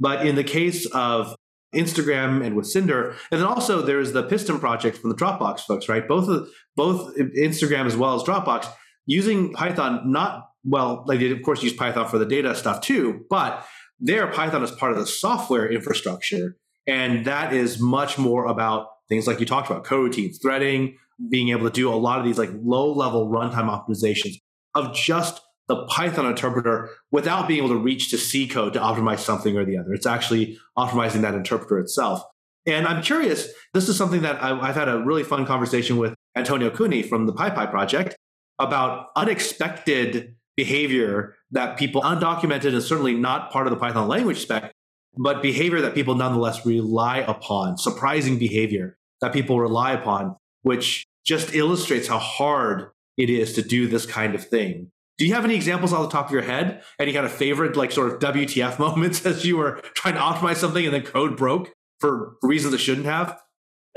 But 0.00 0.26
in 0.26 0.34
the 0.34 0.44
case 0.44 0.86
of 0.86 1.36
Instagram 1.74 2.44
and 2.44 2.56
with 2.56 2.66
Cinder, 2.66 3.14
and 3.30 3.40
then 3.40 3.46
also 3.46 3.82
there's 3.82 4.12
the 4.12 4.22
Piston 4.22 4.58
project 4.58 4.98
from 4.98 5.10
the 5.10 5.16
Dropbox 5.16 5.60
folks, 5.60 5.88
right? 5.88 6.06
Both 6.06 6.28
of 6.28 6.48
both 6.76 7.16
Instagram 7.16 7.86
as 7.86 7.96
well 7.96 8.14
as 8.14 8.22
Dropbox 8.22 8.66
using 9.06 9.52
Python. 9.52 10.10
Not 10.10 10.48
well, 10.64 11.04
they 11.04 11.18
did 11.18 11.32
of 11.32 11.42
course 11.42 11.62
use 11.62 11.72
Python 11.72 12.08
for 12.08 12.18
the 12.18 12.26
data 12.26 12.54
stuff 12.54 12.80
too, 12.80 13.24
but 13.30 13.66
there 13.98 14.26
Python 14.28 14.62
is 14.62 14.70
part 14.72 14.92
of 14.92 14.98
the 14.98 15.06
software 15.06 15.70
infrastructure, 15.70 16.56
and 16.86 17.24
that 17.24 17.52
is 17.52 17.80
much 17.80 18.18
more 18.18 18.46
about 18.46 18.86
things 19.08 19.26
like 19.26 19.40
you 19.40 19.46
talked 19.46 19.70
about, 19.70 19.84
coroutines, 19.84 20.36
threading, 20.40 20.96
being 21.30 21.50
able 21.50 21.66
to 21.66 21.72
do 21.72 21.92
a 21.92 21.94
lot 21.94 22.18
of 22.18 22.24
these 22.24 22.38
like 22.38 22.50
low 22.62 22.92
level 22.92 23.28
runtime 23.28 23.68
optimizations 23.68 24.34
of 24.74 24.94
just 24.94 25.40
the 25.72 25.86
Python 25.86 26.26
interpreter 26.26 26.90
without 27.10 27.48
being 27.48 27.58
able 27.58 27.70
to 27.70 27.78
reach 27.80 28.10
to 28.10 28.18
C 28.18 28.46
code 28.46 28.74
to 28.74 28.78
optimize 28.78 29.20
something 29.20 29.56
or 29.56 29.64
the 29.64 29.78
other. 29.78 29.94
It's 29.94 30.04
actually 30.04 30.58
optimizing 30.76 31.22
that 31.22 31.34
interpreter 31.34 31.78
itself. 31.78 32.22
And 32.66 32.86
I'm 32.86 33.02
curious, 33.02 33.48
this 33.72 33.88
is 33.88 33.96
something 33.96 34.20
that 34.20 34.42
I, 34.42 34.66
have 34.66 34.74
had 34.74 34.88
a 34.90 34.98
really 34.98 35.22
fun 35.22 35.46
conversation 35.46 35.96
with 35.96 36.14
Antonio 36.36 36.68
Cuni 36.68 37.02
from 37.02 37.24
the 37.26 37.32
PyPy 37.32 37.70
project 37.70 38.16
about 38.58 39.06
unexpected 39.16 40.36
behavior 40.56 41.36
that 41.50 41.78
people 41.78 42.02
undocumented 42.02 42.74
and 42.74 42.82
certainly 42.82 43.14
not 43.14 43.50
part 43.50 43.66
of 43.66 43.70
the 43.70 43.78
Python 43.78 44.08
language 44.08 44.42
spec, 44.42 44.72
but 45.16 45.40
behavior 45.40 45.80
that 45.80 45.94
people 45.94 46.14
nonetheless 46.14 46.66
rely 46.66 47.18
upon, 47.18 47.78
surprising 47.78 48.38
behavior 48.38 48.98
that 49.22 49.32
people 49.32 49.58
rely 49.58 49.92
upon, 49.92 50.36
which 50.60 51.06
just 51.24 51.54
illustrates 51.54 52.08
how 52.08 52.18
hard 52.18 52.90
it 53.16 53.30
is 53.30 53.54
to 53.54 53.62
do 53.62 53.86
this 53.86 54.04
kind 54.04 54.34
of 54.34 54.46
thing. 54.46 54.90
Do 55.22 55.28
you 55.28 55.34
have 55.34 55.44
any 55.44 55.54
examples 55.54 55.92
off 55.92 56.02
the 56.02 56.10
top 56.10 56.26
of 56.26 56.32
your 56.32 56.42
head? 56.42 56.82
Any 56.98 57.12
kind 57.12 57.24
of 57.24 57.30
favorite, 57.30 57.76
like 57.76 57.92
sort 57.92 58.10
of 58.10 58.18
WTF 58.18 58.76
moments 58.80 59.24
as 59.24 59.44
you 59.44 59.56
were 59.56 59.80
trying 59.94 60.14
to 60.14 60.20
optimize 60.20 60.56
something 60.56 60.84
and 60.84 60.92
then 60.92 61.02
code 61.02 61.36
broke 61.36 61.72
for 62.00 62.34
reasons 62.42 62.74
it 62.74 62.78
shouldn't 62.78 63.06
have? 63.06 63.38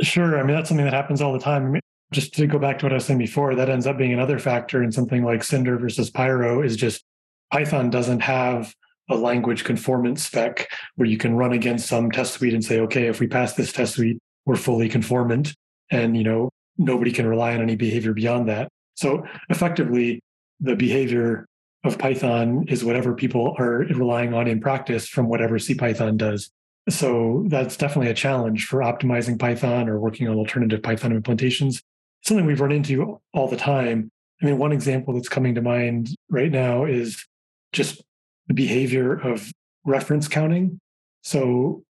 Sure. 0.03 0.37
I 0.37 0.43
mean, 0.43 0.55
that's 0.55 0.69
something 0.69 0.85
that 0.85 0.93
happens 0.93 1.23
all 1.23 1.33
the 1.33 1.39
time. 1.39 1.65
I 1.65 1.69
mean, 1.69 1.81
just 2.11 2.35
to 2.35 2.45
go 2.45 2.59
back 2.59 2.77
to 2.77 2.85
what 2.85 2.91
I 2.91 2.97
was 2.97 3.05
saying 3.05 3.17
before, 3.17 3.55
that 3.55 3.71
ends 3.71 3.87
up 3.87 3.97
being 3.97 4.13
another 4.13 4.37
factor 4.37 4.83
in 4.83 4.91
something 4.91 5.23
like 5.23 5.43
Cinder 5.43 5.79
versus 5.79 6.11
Pyro 6.11 6.61
is 6.61 6.77
just 6.77 7.03
Python 7.51 7.89
doesn't 7.89 8.19
have 8.19 8.75
a 9.09 9.15
language 9.15 9.63
conformance 9.63 10.27
spec 10.27 10.67
where 10.93 11.07
you 11.07 11.17
can 11.17 11.35
run 11.35 11.53
against 11.53 11.87
some 11.87 12.11
test 12.11 12.33
suite 12.35 12.53
and 12.53 12.63
say, 12.63 12.81
okay, 12.81 13.07
if 13.07 13.19
we 13.19 13.25
pass 13.25 13.55
this 13.55 13.73
test 13.73 13.95
suite, 13.95 14.19
we're 14.45 14.57
fully 14.57 14.89
conformant. 14.89 15.55
And, 15.89 16.15
you 16.15 16.23
know, 16.23 16.51
nobody 16.77 17.11
can 17.11 17.25
rely 17.25 17.55
on 17.55 17.63
any 17.63 17.75
behavior 17.75 18.13
beyond 18.13 18.47
that. 18.47 18.69
So 18.93 19.25
effectively, 19.49 20.21
the 20.59 20.75
behavior 20.75 21.45
of 21.83 21.97
Python 21.97 22.65
is 22.67 22.83
whatever 22.83 23.13
people 23.13 23.55
are 23.59 23.79
relying 23.79 24.33
on 24.33 24.47
in 24.47 24.59
practice 24.59 25.07
from 25.07 25.27
whatever 25.27 25.57
CPython 25.57 26.17
does. 26.17 26.49
So 26.89 27.45
that's 27.47 27.77
definitely 27.77 28.11
a 28.11 28.15
challenge 28.15 28.65
for 28.67 28.79
optimizing 28.79 29.39
Python 29.39 29.89
or 29.89 29.99
working 29.99 30.27
on 30.27 30.35
alternative 30.35 30.83
Python 30.83 31.19
implementations. 31.19 31.81
Something 32.23 32.45
we've 32.45 32.61
run 32.61 32.71
into 32.71 33.19
all 33.33 33.47
the 33.47 33.57
time. 33.57 34.11
I 34.41 34.45
mean, 34.45 34.57
one 34.57 34.71
example 34.71 35.13
that's 35.13 35.29
coming 35.29 35.55
to 35.55 35.61
mind 35.61 36.09
right 36.29 36.51
now 36.51 36.85
is 36.85 37.25
just 37.71 38.03
the 38.47 38.53
behavior 38.53 39.13
of 39.13 39.51
reference 39.85 40.27
counting. 40.27 40.79
So 41.23 41.83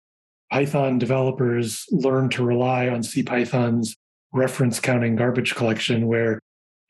Python 0.52 1.00
developers 1.00 1.86
learn 1.92 2.30
to 2.30 2.46
rely 2.46 2.88
on 2.88 3.02
CPython's 3.02 3.96
reference 4.32 4.80
counting 4.80 5.16
garbage 5.16 5.56
collection, 5.56 6.08
where 6.08 6.40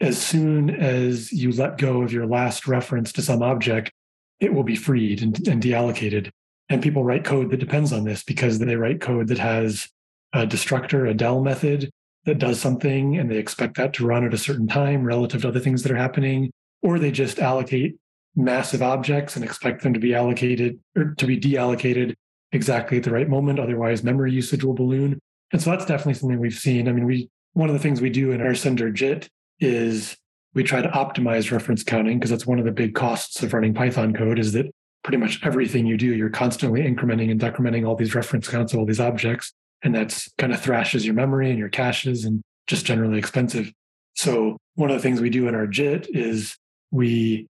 as 0.02 0.22
soon 0.22 0.70
as 0.70 1.32
you 1.32 1.52
let 1.52 1.78
go 1.78 2.02
of 2.02 2.12
your 2.12 2.26
last 2.26 2.68
reference 2.68 3.12
to 3.14 3.22
some 3.22 3.42
object, 3.42 3.92
it 4.40 4.54
will 4.54 4.64
be 4.64 4.76
freed 4.76 5.22
and, 5.22 5.48
and 5.48 5.62
deallocated. 5.62 6.32
And 6.70 6.82
people 6.82 7.04
write 7.04 7.24
code 7.24 7.52
that 7.52 7.60
depends 7.60 7.94
on 7.94 8.04
this 8.04 8.24
because 8.24 8.60
they 8.60 8.76
write 8.76 9.02
code 9.02 9.28
that 9.28 9.38
has 9.38 9.88
a 10.34 10.46
destructor, 10.46 11.06
a 11.06 11.14
del 11.14 11.42
method 11.42 11.90
that 12.26 12.40
does 12.40 12.60
something, 12.60 13.18
and 13.18 13.30
they 13.30 13.38
expect 13.38 13.78
that 13.78 13.94
to 13.94 14.06
run 14.06 14.26
at 14.26 14.34
a 14.34 14.38
certain 14.38 14.68
time 14.68 15.04
relative 15.04 15.44
to 15.44 15.48
other 15.48 15.60
things 15.60 15.84
that 15.84 15.92
are 15.92 15.98
happening, 15.98 16.52
or 16.82 16.98
they 16.98 17.12
just 17.12 17.40
allocate 17.40 17.96
massive 18.36 18.82
objects 18.82 19.36
and 19.36 19.46
expect 19.46 19.84
them 19.84 19.94
to 19.94 20.00
be 20.00 20.14
allocated 20.14 20.80
or 20.98 21.14
to 21.18 21.26
be 21.26 21.40
deallocated 21.40 22.14
exactly 22.52 22.98
at 22.98 23.04
the 23.04 23.12
right 23.12 23.30
moment. 23.30 23.60
Otherwise, 23.60 24.04
memory 24.04 24.32
usage 24.32 24.64
will 24.64 24.74
balloon. 24.74 25.20
And 25.54 25.62
so 25.62 25.70
that's 25.70 25.86
definitely 25.86 26.16
something 26.16 26.40
we've 26.40 26.54
seen. 26.54 26.90
I 26.90 26.92
mean, 26.92 27.06
we 27.06 27.30
one 27.54 27.70
of 27.70 27.74
the 27.74 27.80
things 27.80 28.02
we 28.02 28.10
do 28.10 28.32
in 28.32 28.42
our 28.42 28.54
Cinder 28.54 28.92
JIT 28.92 29.30
is 29.60 30.16
we 30.54 30.64
try 30.64 30.82
to 30.82 30.90
optimize 30.90 31.52
reference 31.52 31.84
counting 31.84 32.18
because 32.18 32.32
that's 32.32 32.48
one 32.48 32.60
of 32.60 32.66
the 32.66 32.72
big 32.72 32.96
costs 32.96 33.44
of 33.44 33.54
running 33.54 33.74
Python 33.74 34.14
code 34.14 34.40
is 34.40 34.54
that 34.54 34.68
pretty 35.04 35.18
much 35.18 35.40
everything 35.44 35.86
you 35.86 35.98
do, 35.98 36.08
you're 36.08 36.30
constantly 36.30 36.82
incrementing 36.82 37.30
and 37.30 37.40
decrementing 37.40 37.88
all 37.88 37.96
these 37.96 38.16
reference 38.16 38.48
counts 38.48 38.74
of 38.74 38.80
all 38.80 38.86
these 38.86 39.00
objects. 39.00 39.54
And 39.84 39.94
that's 39.94 40.32
kind 40.38 40.52
of 40.52 40.60
thrashes 40.60 41.06
your 41.06 41.14
memory 41.14 41.50
and 41.50 41.60
your 41.60 41.70
caches 41.70 42.26
and 42.26 42.42
just 42.66 42.86
generally 42.86 43.20
expensive. 43.20 43.72
So 44.16 44.58
one 44.76 44.90
of 44.90 44.96
the 44.96 45.02
things 45.02 45.22
we 45.22 45.30
do 45.30 45.48
in 45.48 45.56
our 45.56 45.68
JIT 45.68 46.08
is 46.10 46.58
we 46.90 47.48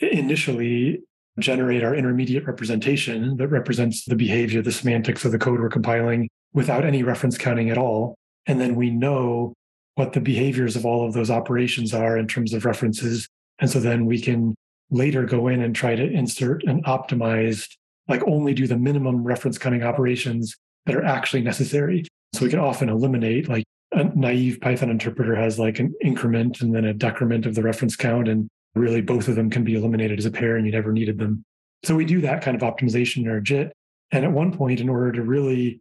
initially 0.00 1.02
generate 1.38 1.84
our 1.84 1.94
intermediate 1.94 2.46
representation 2.46 3.36
that 3.36 3.48
represents 3.48 4.04
the 4.06 4.16
behavior, 4.16 4.62
the 4.62 4.72
semantics 4.72 5.24
of 5.24 5.32
the 5.32 5.38
code 5.38 5.60
we're 5.60 5.68
compiling 5.68 6.28
without 6.54 6.84
any 6.84 7.02
reference 7.02 7.36
counting 7.36 7.70
at 7.70 7.78
all. 7.78 8.16
And 8.46 8.60
then 8.60 8.74
we 8.74 8.90
know 8.90 9.52
what 9.96 10.12
the 10.12 10.20
behaviors 10.20 10.76
of 10.76 10.86
all 10.86 11.06
of 11.06 11.14
those 11.14 11.30
operations 11.30 11.92
are 11.92 12.16
in 12.16 12.28
terms 12.28 12.52
of 12.54 12.64
references. 12.64 13.28
And 13.58 13.68
so 13.68 13.80
then 13.80 14.06
we 14.06 14.20
can 14.20 14.54
later 14.90 15.24
go 15.24 15.48
in 15.48 15.62
and 15.62 15.74
try 15.74 15.96
to 15.96 16.04
insert 16.04 16.62
an 16.64 16.82
optimized, 16.84 17.76
like 18.06 18.22
only 18.26 18.54
do 18.54 18.66
the 18.66 18.76
minimum 18.76 19.24
reference 19.24 19.58
counting 19.58 19.82
operations 19.82 20.54
that 20.84 20.94
are 20.94 21.04
actually 21.04 21.42
necessary. 21.42 22.04
So 22.34 22.44
we 22.44 22.50
can 22.50 22.60
often 22.60 22.88
eliminate 22.88 23.48
like 23.48 23.64
a 23.92 24.04
naive 24.14 24.60
Python 24.60 24.90
interpreter 24.90 25.34
has 25.34 25.58
like 25.58 25.78
an 25.78 25.94
increment 26.02 26.60
and 26.60 26.74
then 26.74 26.84
a 26.84 26.94
decrement 26.94 27.46
of 27.46 27.54
the 27.54 27.62
reference 27.62 27.96
count. 27.96 28.28
And 28.28 28.48
really 28.74 29.00
both 29.00 29.28
of 29.28 29.34
them 29.34 29.48
can 29.48 29.64
be 29.64 29.74
eliminated 29.74 30.18
as 30.18 30.26
a 30.26 30.30
pair 30.30 30.56
and 30.56 30.66
you 30.66 30.72
never 30.72 30.92
needed 30.92 31.18
them. 31.18 31.42
So 31.84 31.94
we 31.94 32.04
do 32.04 32.20
that 32.20 32.42
kind 32.42 32.54
of 32.54 32.62
optimization 32.62 33.22
in 33.22 33.28
our 33.28 33.40
JIT. 33.40 33.72
And 34.12 34.24
at 34.24 34.32
one 34.32 34.52
point, 34.52 34.80
in 34.80 34.90
order 34.90 35.12
to 35.12 35.22
really 35.22 35.80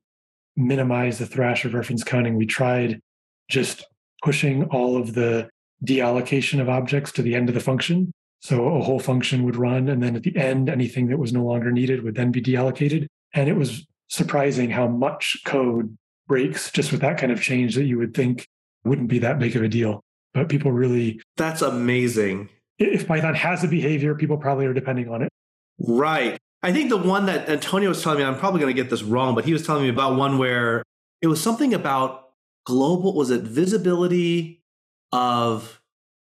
minimize 0.56 1.20
the 1.20 1.26
thrash 1.26 1.66
of 1.66 1.74
reference 1.74 2.04
counting, 2.04 2.36
we 2.36 2.46
tried 2.46 3.02
just 3.50 3.86
pushing 4.26 4.66
all 4.66 4.98
of 4.98 5.14
the 5.14 5.50
deallocation 5.84 6.60
of 6.60 6.68
objects 6.68 7.12
to 7.14 7.22
the 7.22 7.36
end 7.36 7.48
of 7.48 7.56
the 7.56 7.62
function. 7.62 8.12
So 8.42 8.76
a 8.76 8.84
whole 8.84 9.00
function 9.00 9.44
would 9.44 9.56
run, 9.56 9.88
and 9.88 10.04
then 10.04 10.16
at 10.16 10.24
the 10.24 10.36
end, 10.36 10.70
anything 10.70 11.08
that 11.08 11.18
was 11.18 11.32
no 11.32 11.44
longer 11.44 11.72
needed 11.72 12.04
would 12.04 12.16
then 12.16 12.32
be 12.32 12.42
deallocated. 12.42 13.08
And 13.34 13.48
it 13.48 13.56
was 13.56 13.86
surprising 14.08 14.70
how 14.70 14.88
much 14.88 15.38
code 15.46 15.96
breaks 16.28 16.72
just 16.72 16.92
with 16.92 17.02
that 17.02 17.18
kind 17.18 17.32
of 17.32 17.42
change 17.42 17.76
that 17.76 17.86
you 17.86 17.98
would 17.98 18.14
think 18.14 18.48
wouldn't 18.84 19.08
be 19.08 19.20
that 19.20 19.40
big 19.40 19.56
of 19.56 19.64
a 19.64 19.70
deal. 19.70 20.02
But 20.34 20.50
people 20.50 20.72
really. 20.72 21.22
That's 21.38 21.62
amazing 21.62 22.50
if 22.78 23.08
Python 23.08 23.36
has 23.36 23.64
a 23.64 23.68
behavior, 23.68 24.16
people 24.16 24.38
probably 24.38 24.66
are 24.66 24.74
depending 24.74 25.10
on 25.10 25.22
it. 25.22 25.30
Right. 25.80 26.38
I 26.64 26.74
think 26.74 26.90
the 26.90 26.98
one 26.98 27.28
that 27.28 27.48
Antonio 27.48 27.90
was 27.90 28.02
telling 28.02 28.20
me, 28.20 28.26
I'm 28.26 28.38
probably 28.38 28.60
going 28.60 28.76
to 28.76 28.82
get 28.82 28.90
this 28.90 29.04
wrong, 29.04 29.36
but 29.36 29.46
he 29.46 29.54
was 29.54 29.66
telling 29.66 29.84
me 29.84 29.90
about 29.90 30.16
one 30.16 30.38
where 30.38 30.84
it 31.22 31.28
was 31.28 31.42
something 31.42 31.74
about 31.74 32.25
global, 32.66 33.14
was 33.14 33.30
it 33.30 33.42
visibility 33.42 34.62
of 35.12 35.82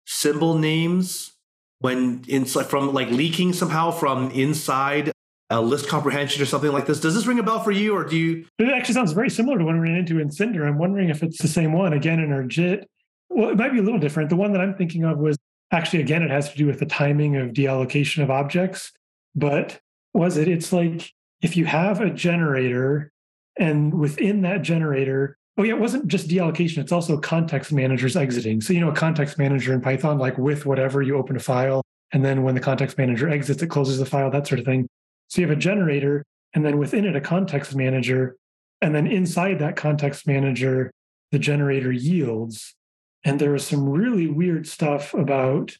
symbol 0.06 0.58
names 0.58 1.34
when 1.80 2.24
inside 2.28 2.66
from 2.66 2.94
like 2.94 3.10
leaking 3.10 3.54
somehow 3.54 3.92
from 3.92 4.32
inside 4.32 5.12
a 5.50 5.62
list 5.62 5.88
comprehension 5.88 6.42
or 6.42 6.46
something 6.46 6.72
like 6.72 6.88
this. 6.88 7.00
Does 7.00 7.14
this 7.14 7.28
ring 7.28 7.38
a 7.38 7.44
bell 7.44 7.60
for 7.60 7.72
you 7.72 7.96
or 7.96 8.04
do 8.04 8.18
you? 8.18 8.46
It 8.58 8.70
actually 8.70 8.96
sounds 8.96 9.12
very 9.12 9.30
similar 9.30 9.60
to 9.60 9.66
one 9.66 9.80
we 9.80 9.90
ran 9.90 9.98
into 9.98 10.20
in 10.20 10.32
Cinder. 10.32 10.66
I'm 10.66 10.80
wondering 10.80 11.10
if 11.10 11.22
it's 11.22 11.40
the 11.40 11.48
same 11.48 11.72
one 11.74 11.94
again 11.94 12.20
in 12.20 12.32
our 12.32 12.44
JIT. 12.44 12.90
Well, 13.30 13.50
it 13.50 13.58
might 13.58 13.72
be 13.72 13.80
a 13.80 13.84
little 13.84 14.00
different. 14.00 14.30
The 14.30 14.36
one 14.36 14.54
that 14.54 14.62
I'm 14.62 14.76
thinking 14.76 15.04
of 15.04 15.20
was 15.20 15.38
actually 15.72 16.02
again 16.02 16.24
it 16.24 16.32
has 16.32 16.52
to 16.52 16.58
do 16.58 16.66
with 16.66 16.80
the 16.80 16.86
timing 16.86 17.36
of 17.36 17.50
deallocation 17.50 18.24
of 18.24 18.30
objects 18.30 18.92
but 19.36 19.80
was 20.14 20.38
it 20.38 20.48
it's 20.48 20.72
like 20.72 21.12
if 21.42 21.58
you 21.58 21.66
have 21.66 22.02
a 22.02 22.10
generator 22.10 23.12
and 23.58 23.94
within 23.94 24.42
that 24.42 24.62
generator 24.62 25.38
oh 25.58 25.64
yeah 25.64 25.74
it 25.74 25.80
wasn't 25.80 26.08
just 26.08 26.28
deallocation 26.28 26.80
it's 26.80 26.92
also 26.92 27.18
context 27.18 27.72
managers 27.72 28.16
exiting. 28.16 28.62
So 28.62 28.74
you 28.74 28.80
know 28.80 28.90
a 28.90 28.96
context 28.96 29.38
manager 29.38 29.74
in 29.74 29.82
python 29.82 30.18
like 30.18 30.38
with 30.38 30.66
whatever 30.66 31.02
you 31.02 31.18
open 31.18 31.36
a 31.36 31.40
file 31.40 31.82
and 32.12 32.24
then 32.24 32.44
when 32.44 32.56
the 32.56 32.62
context 32.62 32.98
manager 32.98 33.30
exits 33.30 33.62
it 33.62 33.68
closes 33.68 34.00
the 34.00 34.06
file 34.06 34.32
that 34.32 34.48
sort 34.48 34.60
of 34.60 34.66
thing. 34.66 34.88
So 35.28 35.42
you 35.42 35.48
have 35.48 35.58
a 35.58 35.60
generator 35.60 36.24
and 36.54 36.66
then 36.66 36.78
within 36.78 37.06
it 37.06 37.16
a 37.16 37.22
context 37.22 37.76
manager 37.76 38.36
and 38.82 38.94
then 38.94 39.08
inside 39.08 39.60
that 39.60 39.76
context 39.76 40.28
manager 40.28 40.92
the 41.32 41.40
generator 41.40 41.92
yields. 41.92 42.76
And 43.24 43.40
there 43.40 43.52
was 43.52 43.66
some 43.66 43.90
really 43.90 44.28
weird 44.28 44.68
stuff 44.68 45.14
about 45.14 45.78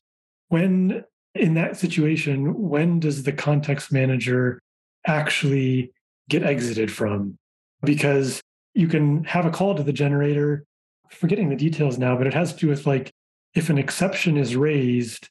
when, 0.50 1.04
in 1.34 1.54
that 1.54 1.78
situation, 1.78 2.70
when 2.70 3.00
does 3.00 3.24
the 3.24 3.32
context 3.32 3.92
manager 3.92 4.60
actually 5.06 5.92
get 6.28 6.44
exited 6.44 6.92
from? 6.92 7.38
Because 7.84 8.42
you 8.76 8.88
can 8.88 9.24
have 9.24 9.46
a 9.46 9.52
call 9.52 9.74
to 9.74 9.84
the 9.84 9.94
generator, 9.94 10.66
forgetting 11.10 11.50
the 11.50 11.56
details 11.56 11.98
now, 11.98 12.16
but 12.16 12.28
it 12.28 12.34
has 12.34 12.54
to 12.54 12.60
do 12.60 12.68
with 12.68 12.86
like 12.86 13.12
if 13.56 13.70
an 13.70 13.78
exception 13.78 14.38
is 14.38 14.56
raised 14.56 15.30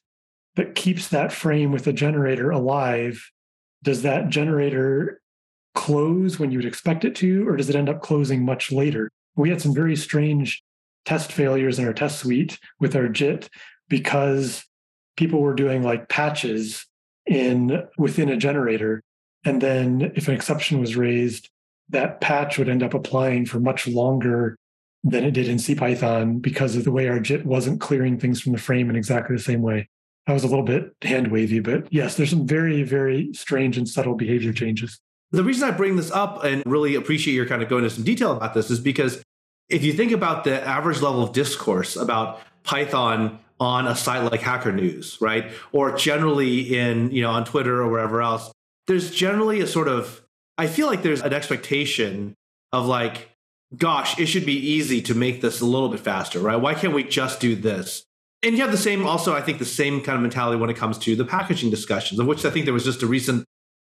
that 0.55 0.75
keeps 0.75 1.09
that 1.09 1.31
frame 1.31 1.71
with 1.71 1.85
the 1.85 1.93
generator 1.93 2.49
alive, 2.49 3.31
does 3.83 4.01
that 4.01 4.29
generator 4.29 5.21
close 5.75 6.39
when 6.39 6.51
you 6.51 6.57
would 6.57 6.65
expect 6.65 7.05
it 7.05 7.15
to, 7.15 7.47
or 7.47 7.55
does 7.55 7.69
it 7.69 7.75
end 7.75 7.87
up 7.87 8.01
closing 8.01 8.43
much 8.43 8.71
later? 8.71 9.11
We 9.35 9.49
had 9.49 9.61
some 9.61 9.75
very 9.75 9.95
strange 9.95 10.63
test 11.05 11.31
failures 11.31 11.77
in 11.77 11.85
our 11.85 11.93
test 11.93 12.19
suite 12.19 12.57
with 12.79 12.95
our 12.95 13.07
JIT 13.07 13.49
because 13.89 14.65
people 15.17 15.41
were 15.41 15.53
doing 15.53 15.83
like 15.83 16.09
patches 16.09 16.87
in 17.27 17.83
within 17.97 18.29
a 18.29 18.37
generator. 18.37 19.03
And 19.43 19.61
then 19.61 20.13
if 20.15 20.27
an 20.27 20.33
exception 20.33 20.79
was 20.79 20.95
raised, 20.95 21.49
that 21.89 22.21
patch 22.21 22.57
would 22.57 22.69
end 22.69 22.83
up 22.83 22.93
applying 22.93 23.45
for 23.45 23.59
much 23.59 23.87
longer 23.87 24.55
than 25.03 25.23
it 25.23 25.31
did 25.31 25.47
in 25.47 25.57
CPython 25.57 26.41
because 26.41 26.75
of 26.75 26.83
the 26.83 26.91
way 26.91 27.07
our 27.07 27.19
JIT 27.19 27.45
wasn't 27.45 27.79
clearing 27.79 28.19
things 28.19 28.41
from 28.41 28.53
the 28.53 28.57
frame 28.57 28.89
in 28.89 28.95
exactly 28.95 29.35
the 29.35 29.41
same 29.41 29.61
way. 29.61 29.87
That 30.25 30.33
was 30.33 30.43
a 30.43 30.47
little 30.47 30.65
bit 30.65 30.95
hand 31.03 31.31
wavy, 31.31 31.59
but 31.59 31.87
yes, 31.93 32.17
there's 32.17 32.31
some 32.31 32.47
very, 32.47 32.81
very 32.81 33.31
strange 33.33 33.77
and 33.77 33.87
subtle 33.87 34.15
behavior 34.15 34.51
changes. 34.51 34.99
The 35.31 35.43
reason 35.43 35.67
I 35.67 35.71
bring 35.71 35.95
this 35.95 36.09
up 36.09 36.43
and 36.43 36.63
really 36.65 36.95
appreciate 36.95 37.35
your 37.35 37.45
kind 37.45 37.61
of 37.61 37.69
going 37.69 37.83
into 37.83 37.95
some 37.95 38.03
detail 38.03 38.31
about 38.31 38.55
this 38.55 38.71
is 38.71 38.79
because 38.79 39.21
if 39.69 39.83
you 39.83 39.93
think 39.93 40.11
about 40.11 40.43
the 40.43 40.65
average 40.65 41.01
level 41.01 41.21
of 41.21 41.33
discourse 41.33 41.95
about 41.95 42.41
Python 42.63 43.39
on 43.59 43.87
a 43.87 43.95
site 43.95 44.29
like 44.31 44.41
Hacker 44.41 44.71
News, 44.71 45.17
right? 45.21 45.51
Or 45.71 45.95
generally 45.95 46.75
in, 46.75 47.11
you 47.11 47.21
know, 47.21 47.29
on 47.29 47.45
Twitter 47.45 47.81
or 47.81 47.89
wherever 47.89 48.21
else, 48.21 48.51
there's 48.87 49.11
generally 49.11 49.61
a 49.61 49.67
sort 49.67 49.87
of, 49.87 50.21
I 50.57 50.67
feel 50.67 50.87
like 50.87 51.03
there's 51.03 51.21
an 51.21 51.33
expectation 51.33 52.35
of 52.71 52.85
like, 52.85 53.29
gosh, 53.75 54.19
it 54.19 54.27
should 54.27 54.45
be 54.45 54.57
easy 54.57 55.01
to 55.03 55.13
make 55.13 55.41
this 55.41 55.61
a 55.61 55.65
little 55.65 55.89
bit 55.89 55.99
faster, 55.99 56.39
right? 56.39 56.55
Why 56.55 56.73
can't 56.73 56.93
we 56.93 57.03
just 57.03 57.39
do 57.39 57.55
this? 57.55 58.03
And 58.43 58.55
you 58.55 58.61
have 58.61 58.71
the 58.71 58.77
same, 58.77 59.05
also, 59.07 59.33
I 59.33 59.41
think 59.41 59.59
the 59.59 59.65
same 59.65 60.01
kind 60.01 60.15
of 60.15 60.21
mentality 60.21 60.59
when 60.59 60.69
it 60.69 60.77
comes 60.77 60.97
to 60.99 61.15
the 61.15 61.25
packaging 61.25 61.71
discussions, 61.71 62.19
of 62.19 62.27
which 62.27 62.45
I 62.45 62.51
think 62.51 62.65
there 62.65 62.73
was 62.73 62.85
just 62.85 63.01
a 63.01 63.07
recent 63.07 63.45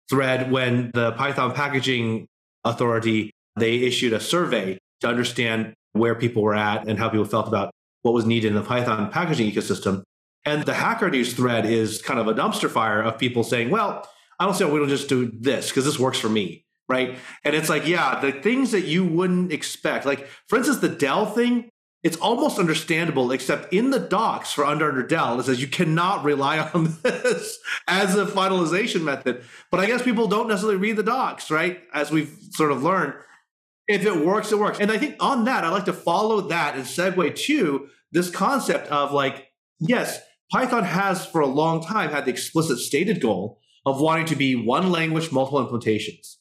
thread 0.09 0.51
when 0.51 0.91
the 0.93 1.13
Python 1.13 1.53
packaging 1.53 2.27
authority, 2.65 3.31
they 3.55 3.75
issued 3.75 4.13
a 4.13 4.19
survey 4.19 4.77
to 5.01 5.07
understand 5.07 5.73
where 5.93 6.13
people 6.13 6.43
were 6.43 6.55
at 6.55 6.88
and 6.88 6.99
how 6.99 7.09
people 7.09 7.25
felt 7.25 7.47
about 7.47 7.71
what 8.01 8.13
was 8.13 8.25
needed 8.25 8.49
in 8.49 8.55
the 8.55 8.61
Python 8.63 9.09
packaging 9.09 9.49
ecosystem. 9.49 10.03
And 10.45 10.63
the 10.63 10.73
Hacker 10.73 11.09
News 11.09 11.33
thread 11.33 11.65
is 11.65 12.01
kind 12.01 12.19
of 12.19 12.27
a 12.27 12.33
dumpster 12.33 12.69
fire 12.69 13.01
of 13.01 13.17
people 13.17 13.43
saying, 13.43 13.69
well, 13.69 14.07
I 14.39 14.46
don't 14.46 14.53
see 14.53 14.63
we 14.65 14.79
don't 14.79 14.89
just 14.89 15.10
do 15.10 15.31
this 15.38 15.69
because 15.69 15.86
this 15.86 16.00
works 16.00 16.17
for 16.17 16.29
me. 16.29 16.65
Right. 16.88 17.19
And 17.43 17.55
it's 17.55 17.69
like, 17.69 17.86
yeah, 17.86 18.19
the 18.19 18.31
things 18.31 18.72
that 18.72 18.86
you 18.86 19.05
wouldn't 19.05 19.51
expect, 19.51 20.05
like 20.05 20.27
for 20.48 20.58
instance, 20.58 20.79
the 20.79 20.89
del 20.89 21.27
thing, 21.27 21.69
it's 22.01 22.17
almost 22.17 22.58
understandable, 22.58 23.31
except 23.31 23.72
in 23.74 23.91
the 23.91 24.00
docs 24.00 24.53
for 24.53 24.65
Under 24.65 24.89
Under 24.89 25.03
del, 25.03 25.39
it 25.39 25.43
says 25.43 25.62
you 25.62 25.67
cannot 25.67 26.24
rely 26.24 26.58
on 26.74 26.98
this 27.03 27.60
as 27.88 28.15
a 28.15 28.25
finalization 28.25 29.03
method. 29.03 29.43
But 29.69 29.81
I 29.81 29.86
guess 29.86 30.01
people 30.01 30.27
don't 30.27 30.48
necessarily 30.48 30.77
read 30.77 30.96
the 30.96 31.03
docs, 31.03 31.51
right? 31.51 31.81
As 31.93 32.10
we've 32.10 32.36
sort 32.51 32.72
of 32.72 32.81
learned. 32.81 33.13
If 33.88 34.05
it 34.05 34.25
works, 34.25 34.51
it 34.51 34.60
works. 34.60 34.79
And 34.79 34.91
I 34.91 34.98
think 34.98 35.15
on 35.19 35.46
that, 35.46 35.63
I'd 35.63 35.69
like 35.69 35.86
to 35.86 35.93
follow 35.93 36.41
that 36.41 36.75
and 36.75 36.86
segue 36.86 37.36
to 37.36 37.88
this 38.12 38.29
concept 38.29 38.88
of 38.88 39.12
like, 39.12 39.48
yes, 39.79 40.22
Python 40.51 40.84
has 40.84 41.25
for 41.25 41.41
a 41.41 41.48
long 41.48 41.84
time 41.84 42.12
had 42.12 42.25
the 42.25 42.31
explicit 42.31 42.79
stated 42.79 43.19
goal 43.19 43.60
of 43.89 44.01
wanting 44.01 44.25
to 44.27 44.36
be 44.36 44.55
one 44.55 44.91
language, 44.91 45.31
multiple 45.31 45.65
implementations. 45.65 46.38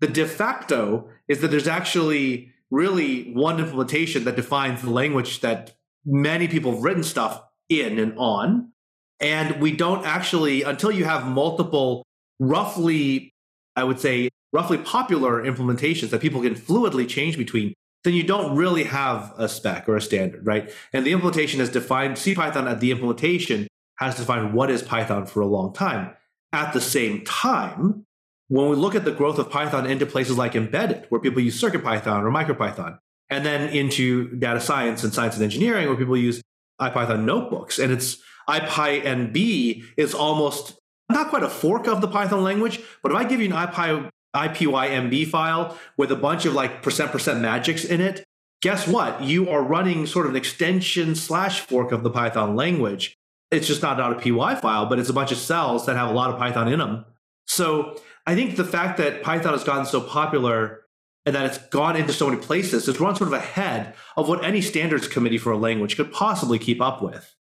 The 0.00 0.08
de 0.08 0.26
facto 0.26 1.08
is 1.28 1.40
that 1.40 1.48
there's 1.48 1.68
actually 1.68 2.52
really 2.70 3.32
one 3.32 3.60
implementation 3.60 4.24
that 4.24 4.36
defines 4.36 4.82
the 4.82 4.90
language 4.90 5.40
that 5.40 5.74
many 6.04 6.48
people 6.48 6.72
have 6.72 6.82
written 6.82 7.04
stuff 7.04 7.42
in 7.68 7.98
and 7.98 8.16
on. 8.18 8.72
And 9.20 9.60
we 9.60 9.72
don't 9.72 10.04
actually, 10.04 10.62
until 10.62 10.90
you 10.90 11.04
have 11.04 11.26
multiple, 11.26 12.04
roughly, 12.40 13.32
I 13.76 13.84
would 13.84 14.00
say, 14.00 14.30
roughly 14.52 14.78
popular 14.78 15.44
implementations 15.44 16.10
that 16.10 16.20
people 16.20 16.42
can 16.42 16.54
fluidly 16.54 17.08
change 17.08 17.36
between, 17.36 17.74
then 18.04 18.14
you 18.14 18.24
don't 18.24 18.56
really 18.56 18.84
have 18.84 19.32
a 19.36 19.48
spec 19.48 19.88
or 19.88 19.96
a 19.96 20.00
standard, 20.00 20.44
right? 20.44 20.72
And 20.92 21.06
the 21.06 21.12
implementation 21.12 21.60
has 21.60 21.70
defined 21.70 22.16
CPython 22.16 22.68
at 22.68 22.80
the 22.80 22.90
implementation 22.90 23.68
has 23.96 24.16
defined 24.16 24.52
what 24.52 24.70
is 24.70 24.82
Python 24.82 25.26
for 25.26 25.40
a 25.40 25.46
long 25.46 25.72
time. 25.72 26.14
At 26.52 26.72
the 26.72 26.80
same 26.80 27.24
time, 27.24 28.04
when 28.48 28.68
we 28.68 28.76
look 28.76 28.94
at 28.94 29.04
the 29.04 29.12
growth 29.12 29.38
of 29.38 29.50
Python 29.50 29.86
into 29.86 30.04
places 30.04 30.36
like 30.36 30.54
embedded, 30.54 31.06
where 31.08 31.20
people 31.20 31.40
use 31.40 31.60
CircuitPython 31.60 32.22
or 32.22 32.30
MicroPython, 32.30 32.98
and 33.30 33.46
then 33.46 33.70
into 33.70 34.28
data 34.36 34.60
science 34.60 35.02
and 35.02 35.14
science 35.14 35.34
and 35.34 35.44
engineering, 35.44 35.88
where 35.88 35.96
people 35.96 36.16
use 36.16 36.42
IPython 36.80 37.24
notebooks, 37.24 37.78
and 37.78 37.90
it's 37.90 38.18
IPyNB 38.48 39.84
is 39.96 40.14
almost 40.14 40.74
not 41.08 41.28
quite 41.28 41.42
a 41.42 41.48
fork 41.48 41.86
of 41.86 42.00
the 42.00 42.08
Python 42.08 42.42
language, 42.42 42.80
but 43.02 43.12
if 43.12 43.18
I 43.18 43.24
give 43.24 43.40
you 43.40 43.46
an 43.46 43.52
IPy, 43.52 44.10
IPYNB 44.34 45.26
file 45.28 45.78
with 45.96 46.10
a 46.10 46.16
bunch 46.16 46.44
of 46.44 46.54
like 46.54 46.82
percent 46.82 47.12
percent 47.12 47.40
magics 47.40 47.84
in 47.84 48.00
it, 48.00 48.24
guess 48.62 48.88
what? 48.88 49.22
You 49.22 49.48
are 49.48 49.62
running 49.62 50.06
sort 50.06 50.26
of 50.26 50.32
an 50.32 50.36
extension 50.36 51.14
slash 51.14 51.60
fork 51.60 51.92
of 51.92 52.02
the 52.02 52.10
Python 52.10 52.56
language. 52.56 53.14
It's 53.52 53.66
just 53.66 53.82
not, 53.82 53.98
not 53.98 54.12
a 54.12 54.20
PY 54.20 54.56
file, 54.56 54.86
but 54.86 54.98
it's 54.98 55.10
a 55.10 55.12
bunch 55.12 55.30
of 55.30 55.38
cells 55.38 55.86
that 55.86 55.94
have 55.94 56.10
a 56.10 56.12
lot 56.12 56.30
of 56.30 56.38
Python 56.38 56.72
in 56.72 56.78
them. 56.78 57.04
So 57.46 58.00
I 58.26 58.34
think 58.34 58.56
the 58.56 58.64
fact 58.64 58.96
that 58.98 59.22
Python 59.22 59.52
has 59.52 59.62
gotten 59.62 59.86
so 59.86 60.00
popular 60.00 60.82
and 61.26 61.34
that 61.36 61.46
it's 61.46 61.58
gone 61.58 61.94
into 61.94 62.12
so 62.12 62.28
many 62.28 62.40
places, 62.40 62.88
it's 62.88 62.98
run 62.98 63.14
sort 63.14 63.28
of 63.28 63.34
ahead 63.34 63.94
of 64.16 64.28
what 64.28 64.44
any 64.44 64.60
standards 64.60 65.06
committee 65.06 65.38
for 65.38 65.52
a 65.52 65.58
language 65.58 65.96
could 65.96 66.10
possibly 66.12 66.58
keep 66.58 66.80
up 66.80 67.02
with. 67.02 67.34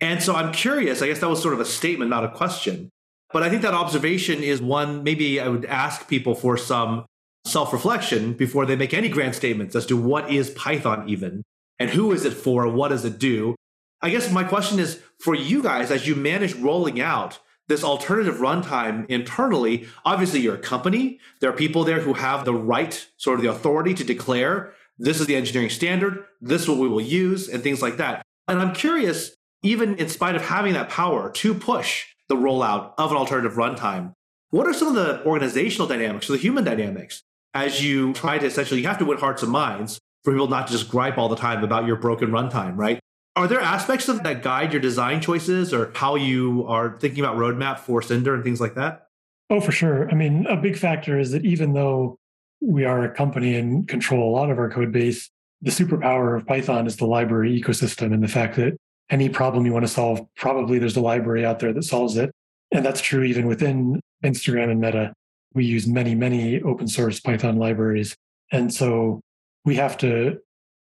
And 0.00 0.22
so 0.22 0.34
I'm 0.34 0.52
curious, 0.52 1.02
I 1.02 1.08
guess 1.08 1.20
that 1.20 1.28
was 1.28 1.42
sort 1.42 1.54
of 1.54 1.60
a 1.60 1.64
statement, 1.64 2.10
not 2.10 2.24
a 2.24 2.30
question. 2.30 2.90
But 3.32 3.42
I 3.42 3.50
think 3.50 3.62
that 3.62 3.74
observation 3.74 4.42
is 4.42 4.62
one 4.62 5.04
maybe 5.04 5.40
I 5.40 5.48
would 5.48 5.66
ask 5.66 6.08
people 6.08 6.34
for 6.34 6.56
some 6.56 7.04
self 7.44 7.72
reflection 7.72 8.32
before 8.32 8.64
they 8.64 8.76
make 8.76 8.94
any 8.94 9.08
grand 9.08 9.34
statements 9.34 9.76
as 9.76 9.86
to 9.86 9.96
what 9.96 10.30
is 10.30 10.50
Python 10.50 11.08
even 11.08 11.42
and 11.78 11.90
who 11.90 12.12
is 12.12 12.24
it 12.24 12.32
for, 12.32 12.68
what 12.68 12.88
does 12.88 13.04
it 13.04 13.18
do. 13.18 13.54
I 14.00 14.10
guess 14.10 14.30
my 14.30 14.44
question 14.44 14.78
is 14.78 15.00
for 15.18 15.34
you 15.34 15.62
guys 15.62 15.90
as 15.90 16.06
you 16.06 16.14
manage 16.14 16.54
rolling 16.54 17.00
out 17.00 17.40
this 17.66 17.84
alternative 17.84 18.36
runtime 18.36 19.06
internally, 19.08 19.86
obviously 20.04 20.40
you're 20.40 20.54
a 20.54 20.58
company. 20.58 21.18
There 21.40 21.50
are 21.50 21.56
people 21.56 21.84
there 21.84 22.00
who 22.00 22.14
have 22.14 22.44
the 22.44 22.54
right, 22.54 23.06
sort 23.16 23.38
of 23.38 23.42
the 23.42 23.50
authority 23.50 23.94
to 23.94 24.04
declare 24.04 24.72
this 24.98 25.20
is 25.20 25.26
the 25.26 25.36
engineering 25.36 25.70
standard, 25.70 26.24
this 26.40 26.62
is 26.62 26.68
what 26.68 26.78
we 26.78 26.88
will 26.88 27.00
use, 27.00 27.48
and 27.48 27.62
things 27.62 27.82
like 27.82 27.98
that. 27.98 28.22
And 28.46 28.60
I'm 28.60 28.72
curious, 28.72 29.34
even 29.62 29.96
in 29.96 30.08
spite 30.08 30.34
of 30.34 30.42
having 30.42 30.72
that 30.72 30.88
power 30.88 31.30
to 31.30 31.54
push 31.54 32.06
the 32.28 32.36
rollout 32.36 32.94
of 32.98 33.10
an 33.10 33.16
alternative 33.16 33.54
runtime, 33.54 34.14
what 34.50 34.66
are 34.66 34.72
some 34.72 34.88
of 34.88 34.94
the 34.94 35.24
organizational 35.24 35.86
dynamics 35.86 36.28
or 36.28 36.32
the 36.32 36.38
human 36.38 36.64
dynamics 36.64 37.22
as 37.54 37.84
you 37.84 38.12
try 38.12 38.38
to 38.38 38.46
essentially, 38.46 38.80
you 38.80 38.86
have 38.86 38.98
to 38.98 39.04
win 39.04 39.18
hearts 39.18 39.42
and 39.42 39.52
minds 39.52 40.00
for 40.24 40.32
people 40.32 40.48
not 40.48 40.66
to 40.66 40.72
just 40.72 40.88
gripe 40.88 41.18
all 41.18 41.28
the 41.28 41.36
time 41.36 41.62
about 41.62 41.86
your 41.86 41.96
broken 41.96 42.30
runtime, 42.30 42.76
right? 42.76 43.00
Are 43.38 43.46
there 43.46 43.60
aspects 43.60 44.08
of 44.08 44.24
that 44.24 44.42
guide 44.42 44.72
your 44.72 44.82
design 44.82 45.20
choices 45.20 45.72
or 45.72 45.92
how 45.94 46.16
you 46.16 46.66
are 46.66 46.98
thinking 46.98 47.22
about 47.22 47.36
roadmap 47.36 47.78
for 47.78 48.02
Cinder 48.02 48.34
and 48.34 48.42
things 48.42 48.60
like 48.60 48.74
that? 48.74 49.06
Oh, 49.48 49.60
for 49.60 49.70
sure. 49.70 50.10
I 50.10 50.14
mean, 50.14 50.44
a 50.46 50.56
big 50.56 50.76
factor 50.76 51.20
is 51.20 51.30
that 51.30 51.44
even 51.44 51.72
though 51.72 52.18
we 52.60 52.84
are 52.84 53.04
a 53.04 53.14
company 53.14 53.54
and 53.54 53.86
control 53.86 54.28
a 54.28 54.34
lot 54.34 54.50
of 54.50 54.58
our 54.58 54.68
code 54.68 54.90
base, 54.90 55.30
the 55.62 55.70
superpower 55.70 56.36
of 56.36 56.48
Python 56.48 56.88
is 56.88 56.96
the 56.96 57.06
library 57.06 57.56
ecosystem 57.56 58.12
and 58.12 58.24
the 58.24 58.28
fact 58.28 58.56
that 58.56 58.76
any 59.08 59.28
problem 59.28 59.64
you 59.64 59.72
want 59.72 59.86
to 59.86 59.92
solve, 59.92 60.20
probably 60.34 60.80
there's 60.80 60.96
a 60.96 61.00
library 61.00 61.46
out 61.46 61.60
there 61.60 61.72
that 61.72 61.84
solves 61.84 62.16
it. 62.16 62.32
And 62.72 62.84
that's 62.84 63.00
true 63.00 63.22
even 63.22 63.46
within 63.46 64.00
Instagram 64.24 64.68
and 64.68 64.80
Meta. 64.80 65.14
We 65.54 65.64
use 65.64 65.86
many, 65.86 66.16
many 66.16 66.60
open 66.62 66.88
source 66.88 67.20
Python 67.20 67.56
libraries. 67.56 68.16
And 68.50 68.74
so 68.74 69.20
we 69.64 69.76
have 69.76 69.96
to 69.98 70.38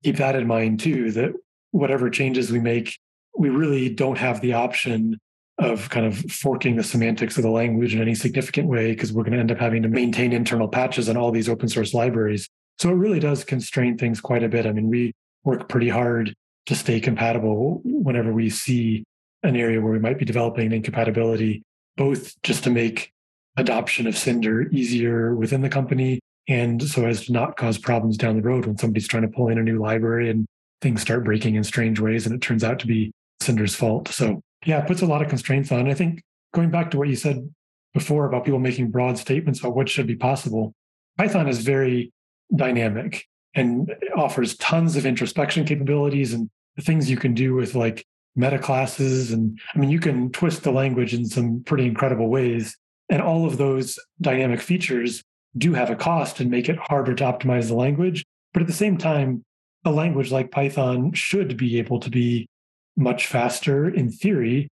keep 0.05 0.19
that 0.19 0.37
in 0.37 0.47
mind 0.47 0.79
too, 0.79 1.11
that 1.11 1.33
whatever 1.77 2.11
changes 2.11 2.51
we 2.51 2.61
make, 2.61 2.99
we 3.37 3.51
really 3.51 3.89
don't 3.89 4.19
have 4.19 4.41
the 4.41 4.55
option 4.55 5.19
of 5.59 5.89
kind 5.89 6.05
of 6.05 6.19
forking 6.31 6.77
the 6.77 6.83
semantics 6.83 7.37
of 7.37 7.43
the 7.43 7.51
language 7.51 7.95
in 7.95 8.01
any 8.01 8.15
significant 8.15 8.69
way 8.69 8.93
because 8.93 9.12
we're 9.12 9.23
going 9.23 9.33
to 9.33 9.39
end 9.39 9.53
up 9.53 9.59
having 9.59 9.83
to 9.83 9.89
maintain 9.89 10.33
internal 10.33 10.69
patches 10.69 11.09
on 11.09 11.17
all 11.17 11.31
these 11.31 11.49
open 11.49 11.69
source 11.69 11.95
libraries. 11.95 12.49
So 12.79 12.91
it 12.91 12.95
really 12.95 13.21
does 13.21 13.45
constrain 13.45 13.97
things 13.97 14.21
quite 14.21 14.43
a 14.43 14.49
bit. 14.49 14.67
I 14.67 14.73
mean, 14.73 14.89
we 14.89 15.12
work 15.45 15.69
pretty 15.69 15.89
hard 15.89 16.35
to 16.67 16.75
stay 16.75 17.01
compatible 17.01 17.81
whenever 17.85 18.33
we 18.33 18.51
see 18.51 19.05
an 19.43 19.57
area 19.57 19.81
where 19.81 19.93
we 19.93 19.99
might 19.99 20.19
be 20.19 20.25
developing 20.25 20.73
incompatibility, 20.73 21.62
both 21.97 22.35
just 22.43 22.65
to 22.65 22.71
make 22.71 23.12
adoption 23.57 24.07
of 24.07 24.17
Cinder 24.17 24.69
easier 24.71 25.35
within 25.35 25.62
the 25.62 25.69
company 25.69 26.21
and 26.49 26.83
so 26.83 27.07
as 27.07 27.27
to 27.27 27.33
not 27.33 27.57
cause 27.57 27.79
problems 27.79 28.17
down 28.17 28.37
the 28.37 28.43
road 28.43 28.67
when 28.67 28.77
somebody's 28.77 29.09
trying 29.09 29.23
to 29.23 29.29
pull 29.29 29.49
in 29.49 29.59
a 29.59 29.62
new 29.62 29.79
library 29.81 30.31
and 30.31 30.47
things 30.81 31.03
start 31.03 31.25
breaking 31.25 31.55
in 31.55 31.65
strange 31.65 32.01
ways 32.01 32.27
and 32.27 32.35
it 32.35 32.41
turns 32.41 32.65
out 32.65 32.79
to 32.81 32.87
be 32.87 33.12
Cinder's 33.41 33.75
fault. 33.75 34.09
So 34.09 34.41
yeah, 34.65 34.81
it 34.81 34.87
puts 34.87 35.03
a 35.03 35.07
lot 35.07 35.23
of 35.23 35.29
constraints 35.29 35.73
on. 35.73 35.89
I 35.89 35.95
think 35.95 36.23
going 36.55 36.71
back 36.71 36.91
to 36.91 36.99
what 36.99 37.09
you 37.09 37.17
said 37.17 37.49
before 37.95 38.27
about 38.27 38.45
people 38.45 38.59
making 38.59 38.91
broad 38.91 39.19
statements 39.19 39.61
about 39.61 39.75
what 39.75 39.89
should 39.89 40.07
be 40.07 40.17
possible, 40.17 40.75
Python 41.19 41.49
is 41.49 41.61
very 41.61 42.12
dynamic 42.55 43.25
and 43.55 43.93
offers 44.17 44.57
tons 44.59 44.97
of 44.97 45.07
introspection 45.07 45.65
capabilities 45.65 46.35
and 46.35 46.51
the 46.77 46.83
things 46.83 47.11
you 47.11 47.17
can 47.17 47.35
do 47.35 47.55
with 47.55 47.75
like 47.75 48.05
meta 48.35 48.59
classes. 48.59 49.33
And 49.33 49.59
I 49.75 49.79
mean, 49.79 49.91
you 49.91 49.99
can 49.99 50.31
twist 50.31 50.62
the 50.62 50.71
language 50.71 51.15
in 51.15 51.25
some 51.25 51.62
pretty 51.65 51.87
incredible 51.87 52.29
ways. 52.29 52.77
And 53.09 53.23
all 53.23 53.47
of 53.47 53.57
those 53.57 53.99
dynamic 54.21 54.61
features 54.61 55.23
do 55.57 55.73
have 55.73 55.91
a 55.91 55.97
cost 55.97 56.41
and 56.41 56.51
make 56.51 56.69
it 56.69 56.77
harder 56.77 57.15
to 57.15 57.25
optimize 57.25 57.69
the 57.69 57.75
language. 57.75 58.25
But 58.53 58.62
at 58.62 58.67
the 58.67 58.75
same 58.75 58.99
time, 58.99 59.43
a 59.85 59.91
language 59.91 60.33
like 60.33 60.51
Python 60.51 61.12
should 61.12 61.57
be 61.57 61.79
able 61.79 62.01
to 62.01 62.11
be 62.11 62.49
much 62.97 63.27
faster 63.27 63.89
in 63.89 64.11
theory. 64.11 64.69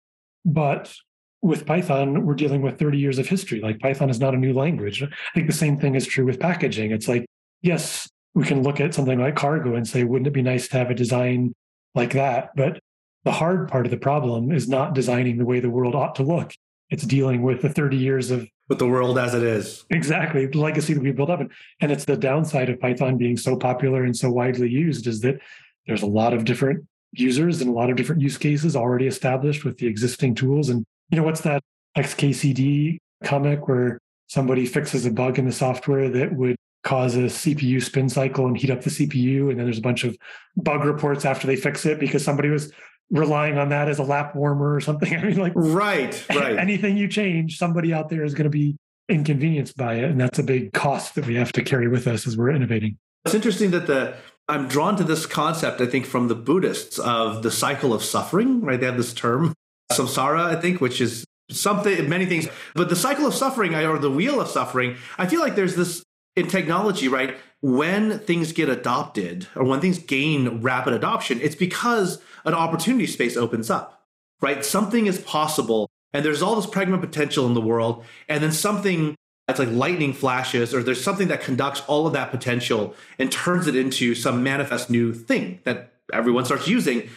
But 0.45 0.95
with 1.43 1.67
Python, 1.67 2.25
we're 2.25 2.35
dealing 2.35 2.63
with 2.63 2.79
30 2.79 2.99
years 2.99 3.19
of 3.19 3.27
history. 3.27 3.61
Like 3.61 3.81
Python 3.81 4.11
is 4.11 4.21
not 4.21 4.35
a 4.35 4.39
new 4.39 4.53
language. 4.53 5.03
I 5.03 5.09
think 5.35 5.49
the 5.49 5.53
same 5.53 5.79
thing 5.79 5.95
is 5.95 6.07
true 6.07 6.25
with 6.25 6.41
packaging. 6.41 6.93
It's 6.93 7.09
like, 7.09 7.27
yes, 7.63 8.09
we 8.35 8.45
can 8.45 8.63
look 8.63 8.81
at 8.81 8.95
something 8.95 9.19
like 9.19 9.37
cargo 9.37 9.75
and 9.75 9.87
say, 9.87 10.05
wouldn't 10.05 10.29
it 10.29 10.33
be 10.33 10.43
nice 10.43 10.69
to 10.69 10.79
have 10.79 10.91
a 10.91 10.95
design 10.95 11.53
like 11.95 12.13
that? 12.13 12.51
But 12.57 12.79
the 13.25 13.33
hard 13.33 13.69
part 13.69 13.87
of 13.87 13.91
the 13.91 13.99
problem 13.99 14.53
is 14.53 14.69
not 14.69 14.95
designing 14.95 15.39
the 15.39 15.45
way 15.45 15.61
the 15.61 15.71
world 15.71 15.95
ought 15.95 16.15
to 16.17 16.23
look. 16.23 16.53
It's 16.93 17.05
dealing 17.05 17.41
with 17.41 17.63
the 17.63 17.71
30 17.71 17.97
years 17.97 18.31
of 18.31 18.47
with 18.69 18.79
the 18.79 18.87
world 18.87 19.19
as 19.19 19.35
it 19.35 19.43
is. 19.43 19.85
Exactly. 19.89 20.45
The 20.45 20.59
legacy 20.59 20.93
that 20.93 21.03
we 21.03 21.11
built 21.11 21.31
up. 21.31 21.41
And, 21.41 21.51
and 21.81 21.91
it's 21.91 22.05
the 22.05 22.17
downside 22.19 22.69
of 22.69 22.79
Python 22.81 23.17
being 23.17 23.39
so 23.39 23.57
popular 23.57 24.05
and 24.05 24.15
so 24.15 24.31
widely 24.31 24.69
used 24.69 25.07
is 25.07 25.21
that 25.23 25.41
there's 25.87 26.03
a 26.03 26.07
lot 26.07 26.35
of 26.35 26.45
different 26.45 26.87
users 27.13 27.63
and 27.63 27.71
a 27.71 27.73
lot 27.73 27.89
of 27.89 27.97
different 27.97 28.21
use 28.21 28.37
cases 28.37 28.77
already 28.77 29.07
established 29.07 29.65
with 29.65 29.79
the 29.79 29.87
existing 29.87 30.35
tools. 30.35 30.69
And 30.69 30.85
you 31.11 31.17
know, 31.17 31.25
what's 31.25 31.41
that 31.41 31.63
XKCD 31.97 32.99
comic 33.25 33.69
where 33.69 33.99
somebody 34.27 34.67
fixes 34.67 35.07
a 35.07 35.11
bug 35.11 35.39
in 35.39 35.47
the 35.47 35.53
software 35.53 36.11
that 36.11 36.35
would 36.35 36.57
cause 36.85 37.15
a 37.17 37.21
CPU 37.21 37.83
spin 37.83 38.09
cycle 38.09 38.47
and 38.47 38.57
heat 38.57 38.71
up 38.71 38.83
the 38.83 38.91
CPU. 38.91 39.49
And 39.49 39.59
then 39.59 39.65
there's 39.65 39.79
a 39.79 39.83
bunch 39.83 40.05
of 40.05 40.17
bug 40.57 40.85
reports 40.85 41.25
after 41.25 41.47
they 41.47 41.57
fix 41.57 41.87
it 41.87 41.99
because 41.99 42.25
somebody 42.25 42.51
was 42.51 42.71
relying 43.11 43.59
on 43.59 43.69
that 43.71 43.89
as 43.89 43.99
a 43.99 44.03
lap 44.03 44.35
warmer 44.35 44.75
or 44.75 44.81
something. 44.81 45.15
I 45.17 45.23
mean, 45.23 45.37
like, 45.37 45.53
right, 45.55 46.25
right. 46.31 46.59
Anything 46.59 46.97
you 46.97 47.09
change, 47.09 47.59
somebody 47.59 47.93
out 47.93 48.09
there 48.09 48.25
is 48.25 48.35
going 48.35 48.45
to 48.45 48.51
be 48.51 48.77
inconvenienced 49.09 49.77
by 49.77 49.95
it. 49.95 50.05
And 50.05 50.21
that's 50.21 50.39
a 50.39 50.43
big 50.43 50.73
cost 50.73 51.15
that 51.17 51.27
we 51.27 51.35
have 51.35 51.53
to 51.53 51.63
carry 51.63 51.89
with 51.89 52.07
us 52.07 52.27
as 52.27 52.37
we're 52.37 52.51
innovating. 52.51 52.99
It's 53.25 53.35
interesting 53.35 53.71
that 53.73 53.87
the 53.87 54.17
I'm 54.49 54.69
drawn 54.69 54.97
to 54.97 55.05
this 55.05 55.25
concept, 55.25 55.81
I 55.81 55.87
think, 55.87 56.05
from 56.05 56.29
the 56.29 56.35
Buddhists 56.35 56.99
of 56.99 57.43
the 57.43 57.51
cycle 57.51 57.95
of 57.95 58.03
suffering, 58.03 58.61
right? 58.61 58.79
They 58.79 58.87
have 58.87 58.97
this 58.97 59.15
term, 59.15 59.55
samsara, 59.93 60.57
I 60.57 60.61
think, 60.61 60.81
which 60.81 61.01
is 61.01 61.25
something, 61.51 62.09
many 62.09 62.27
things. 62.27 62.49
But 62.75 62.89
the 62.89 62.97
cycle 62.97 63.27
of 63.27 63.35
suffering 63.35 63.75
or 63.75 63.99
the 63.99 64.11
wheel 64.11 64.41
of 64.41 64.49
suffering, 64.49 64.97
I 65.17 65.27
feel 65.27 65.41
like 65.41 65.55
there's 65.55 65.77
this 65.77 66.03
in 66.35 66.49
technology, 66.49 67.09
right? 67.09 67.37
When 67.63 68.19
things 68.19 68.53
get 68.53 68.69
adopted 68.69 69.47
or 69.55 69.65
when 69.65 69.81
things 69.81 69.99
gain 69.99 70.61
rapid 70.61 70.93
adoption, 70.93 71.41
it's 71.41 71.55
because 71.55 72.21
an 72.45 72.55
opportunity 72.55 73.07
space 73.07 73.37
opens 73.37 73.71
up, 73.71 74.05
right? 74.41 74.65
Something 74.65 75.07
is 75.07 75.21
possible 75.21 75.89
and 76.13 76.25
there's 76.25 76.43
all 76.43 76.57
this 76.57 76.67
pregnant 76.67 77.01
potential 77.01 77.47
in 77.47 77.55
the 77.55 77.61
world. 77.61 78.05
And 78.29 78.43
then 78.43 78.53
something 78.53 79.15
that's 79.47 79.61
like 79.61 79.71
lightning 79.71 80.13
flashes 80.13 80.75
or 80.75 80.83
there's 80.83 81.03
something 81.03 81.29
that 81.29 81.41
conducts 81.41 81.83
all 81.87 82.07
of 82.07 82.13
that 82.13 82.33
potential 82.33 82.95
and 83.19 83.31
turns 83.31 83.69
it 83.69 83.77
into 83.77 84.15
some 84.17 84.43
manifest 84.43 84.91
new 84.91 85.15
thing 85.15 85.61
that 85.63 85.95
everyone 86.13 86.45
starts 86.45 86.67
using. 86.67 87.09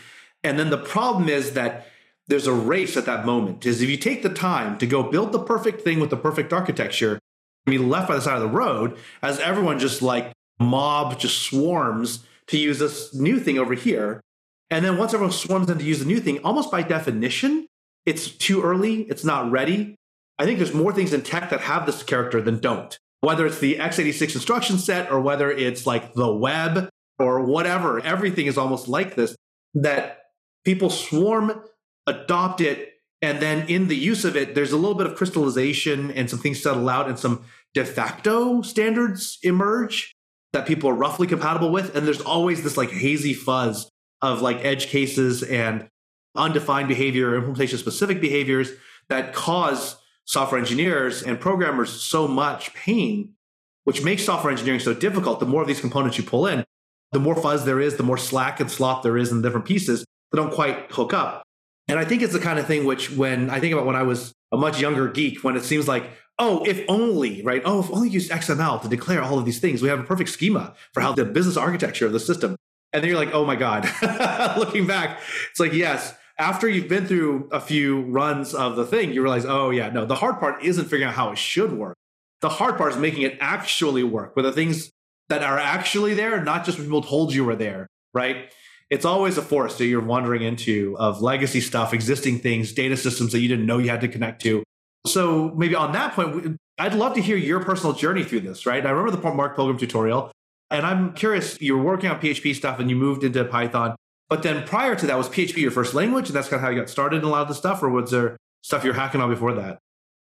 And 0.43 0.59
then 0.59 0.69
the 0.69 0.77
problem 0.77 1.27
is 1.27 1.53
that 1.53 1.87
there's 2.27 2.47
a 2.47 2.53
race 2.53 2.95
at 2.97 3.05
that 3.05 3.25
moment 3.25 3.65
is 3.65 3.81
if 3.81 3.89
you 3.89 3.97
take 3.97 4.21
the 4.21 4.29
time 4.29 4.77
to 4.77 4.85
go 4.85 5.03
build 5.03 5.31
the 5.31 5.39
perfect 5.39 5.81
thing 5.81 5.99
with 5.99 6.11
the 6.11 6.17
perfect 6.17 6.53
architecture 6.53 7.19
be 7.65 7.77
left 7.77 8.07
by 8.07 8.15
the 8.15 8.21
side 8.21 8.35
of 8.35 8.41
the 8.41 8.57
road 8.57 8.97
as 9.21 9.39
everyone 9.39 9.79
just 9.79 10.01
like 10.01 10.31
mob 10.59 11.19
just 11.19 11.41
swarms 11.43 12.25
to 12.47 12.57
use 12.57 12.79
this 12.79 13.13
new 13.13 13.39
thing 13.39 13.57
over 13.57 13.73
here. 13.73 14.21
And 14.69 14.83
then 14.83 14.97
once 14.97 15.13
everyone 15.13 15.33
swarms 15.33 15.69
in 15.69 15.77
to 15.77 15.83
use 15.83 15.99
the 15.99 16.05
new 16.05 16.19
thing 16.19 16.39
almost 16.39 16.71
by 16.71 16.81
definition 16.81 17.67
it's 18.05 18.29
too 18.29 18.61
early 18.61 19.01
it's 19.03 19.23
not 19.23 19.51
ready. 19.51 19.95
I 20.37 20.45
think 20.45 20.59
there's 20.59 20.73
more 20.73 20.93
things 20.93 21.13
in 21.13 21.21
tech 21.21 21.49
that 21.49 21.61
have 21.61 21.85
this 21.85 22.03
character 22.03 22.41
than 22.41 22.59
don't. 22.59 22.97
Whether 23.21 23.45
it's 23.45 23.59
the 23.59 23.77
x86 23.77 24.35
instruction 24.35 24.77
set 24.77 25.11
or 25.11 25.19
whether 25.19 25.49
it's 25.49 25.87
like 25.87 26.13
the 26.13 26.31
web 26.31 26.89
or 27.17 27.41
whatever 27.41 27.99
everything 28.01 28.45
is 28.45 28.57
almost 28.57 28.87
like 28.87 29.15
this 29.15 29.35
that 29.73 30.19
people 30.63 30.89
swarm 30.89 31.63
adopt 32.07 32.61
it 32.61 32.94
and 33.25 33.41
then 33.41 33.67
in 33.67 33.87
the 33.87 33.95
use 33.95 34.23
of 34.23 34.35
it 34.35 34.53
there's 34.53 34.71
a 34.71 34.77
little 34.77 34.93
bit 34.93 35.07
of 35.07 35.15
crystallization 35.15 36.11
and 36.11 36.29
some 36.29 36.37
things 36.37 36.61
settle 36.61 36.87
out 36.87 37.09
and 37.09 37.17
some 37.17 37.43
de 37.73 37.83
facto 37.83 38.61
standards 38.61 39.39
emerge 39.41 40.13
that 40.53 40.67
people 40.67 40.89
are 40.89 40.93
roughly 40.95 41.25
compatible 41.25 41.71
with. 41.71 41.95
And 41.95 42.05
there's 42.05 42.21
always 42.21 42.63
this 42.63 42.77
like 42.77 42.91
hazy 42.91 43.33
fuzz 43.33 43.89
of 44.21 44.41
like 44.41 44.63
edge 44.63 44.87
cases 44.87 45.41
and 45.41 45.89
undefined 46.35 46.87
behavior 46.87 47.35
implementation 47.35 47.79
specific 47.79 48.21
behaviors 48.21 48.69
that 49.09 49.33
cause 49.33 49.97
software 50.25 50.59
engineers 50.59 51.23
and 51.23 51.39
programmers 51.39 51.89
so 51.89 52.27
much 52.27 52.73
pain 52.73 53.31
which 53.85 54.03
makes 54.03 54.23
software 54.23 54.51
engineering 54.51 54.79
so 54.79 54.95
difficult. 54.95 55.39
The 55.39 55.45
more 55.45 55.61
of 55.61 55.67
these 55.67 55.79
components 55.79 56.17
you 56.17 56.23
pull 56.23 56.47
in 56.47 56.63
the 57.11 57.19
more 57.19 57.35
fuzz 57.35 57.65
there 57.65 57.79
is 57.79 57.97
the 57.97 58.03
more 58.03 58.17
slack 58.17 58.59
and 58.59 58.69
slop 58.69 59.01
there 59.01 59.17
is 59.17 59.31
in 59.31 59.41
the 59.41 59.47
different 59.47 59.65
pieces 59.65 60.05
that 60.31 60.37
don't 60.37 60.53
quite 60.53 60.91
hook 60.91 61.13
up 61.13 61.44
and 61.87 61.99
I 61.99 62.05
think 62.05 62.21
it's 62.21 62.33
the 62.33 62.39
kind 62.39 62.59
of 62.59 62.65
thing 62.65 62.85
which, 62.85 63.11
when 63.11 63.49
I 63.49 63.59
think 63.59 63.73
about 63.73 63.85
when 63.85 63.95
I 63.95 64.03
was 64.03 64.33
a 64.51 64.57
much 64.57 64.79
younger 64.79 65.07
geek, 65.07 65.43
when 65.43 65.55
it 65.55 65.63
seems 65.63 65.87
like, 65.87 66.09
oh, 66.39 66.63
if 66.65 66.83
only, 66.87 67.41
right? 67.43 67.61
Oh, 67.65 67.79
if 67.79 67.91
only 67.91 68.09
use 68.09 68.29
XML 68.29 68.81
to 68.81 68.87
declare 68.87 69.21
all 69.21 69.39
of 69.39 69.45
these 69.45 69.59
things, 69.59 69.81
we 69.81 69.89
have 69.89 69.99
a 69.99 70.03
perfect 70.03 70.29
schema 70.29 70.73
for 70.93 71.01
how 71.01 71.13
the 71.13 71.25
business 71.25 71.57
architecture 71.57 72.05
of 72.05 72.11
the 72.11 72.19
system. 72.19 72.55
And 72.91 73.03
then 73.03 73.09
you're 73.09 73.19
like, 73.19 73.33
oh 73.33 73.45
my 73.45 73.55
God. 73.55 73.89
Looking 74.57 74.87
back, 74.87 75.19
it's 75.51 75.59
like, 75.59 75.73
yes, 75.73 76.15
after 76.37 76.67
you've 76.67 76.87
been 76.87 77.05
through 77.05 77.49
a 77.51 77.59
few 77.59 78.01
runs 78.03 78.53
of 78.53 78.75
the 78.75 78.85
thing, 78.85 79.13
you 79.13 79.21
realize, 79.21 79.45
oh 79.45 79.69
yeah, 79.69 79.89
no, 79.89 80.05
the 80.05 80.15
hard 80.15 80.39
part 80.39 80.63
isn't 80.63 80.85
figuring 80.85 81.05
out 81.05 81.13
how 81.13 81.31
it 81.31 81.37
should 81.37 81.73
work. 81.73 81.95
The 82.41 82.49
hard 82.49 82.77
part 82.77 82.93
is 82.93 82.97
making 82.97 83.23
it 83.23 83.37
actually 83.39 84.03
work 84.03 84.35
with 84.35 84.45
the 84.45 84.51
things 84.51 84.91
that 85.29 85.43
are 85.43 85.57
actually 85.57 86.13
there, 86.13 86.43
not 86.43 86.65
just 86.65 86.77
what 86.77 86.85
people 86.85 87.01
told 87.01 87.33
you 87.33 87.45
were 87.45 87.55
there, 87.55 87.87
right? 88.13 88.51
It's 88.89 89.05
always 89.05 89.37
a 89.37 89.41
forest 89.41 89.77
that 89.79 89.85
you're 89.85 90.01
wandering 90.01 90.43
into 90.43 90.95
of 90.99 91.21
legacy 91.21 91.61
stuff, 91.61 91.93
existing 91.93 92.39
things, 92.39 92.71
data 92.73 92.95
systems 92.95 93.31
that 93.31 93.39
you 93.39 93.47
didn't 93.47 93.65
know 93.65 93.77
you 93.77 93.89
had 93.89 94.01
to 94.01 94.07
connect 94.07 94.41
to. 94.43 94.63
So 95.07 95.53
maybe 95.55 95.75
on 95.75 95.91
that 95.93 96.13
point, 96.13 96.57
I'd 96.77 96.93
love 96.93 97.13
to 97.15 97.21
hear 97.21 97.37
your 97.37 97.63
personal 97.63 97.93
journey 97.93 98.23
through 98.23 98.41
this, 98.41 98.65
right? 98.65 98.85
I 98.85 98.89
remember 98.89 99.15
the 99.15 99.33
Mark 99.33 99.55
Pilgrim 99.55 99.77
tutorial, 99.77 100.31
and 100.69 100.85
I'm 100.85 101.13
curious, 101.13 101.59
you 101.61 101.77
were 101.77 101.83
working 101.83 102.09
on 102.09 102.19
PHP 102.19 102.55
stuff 102.55 102.79
and 102.79 102.89
you 102.89 102.95
moved 102.95 103.23
into 103.23 103.43
Python. 103.45 103.95
But 104.29 104.43
then 104.43 104.65
prior 104.65 104.95
to 104.95 105.05
that, 105.07 105.17
was 105.17 105.29
PHP 105.29 105.57
your 105.57 105.71
first 105.71 105.93
language? 105.93 106.27
And 106.27 106.35
that's 106.35 106.49
kind 106.49 106.59
of 106.59 106.61
how 106.61 106.69
you 106.69 106.79
got 106.79 106.89
started 106.89 107.17
in 107.17 107.23
a 107.23 107.29
lot 107.29 107.43
of 107.43 107.47
the 107.47 107.55
stuff, 107.55 107.83
or 107.83 107.89
was 107.89 108.11
there 108.11 108.37
stuff 108.63 108.83
you're 108.83 108.95
hacking 108.95 109.21
on 109.21 109.29
before 109.29 109.53
that? 109.53 109.77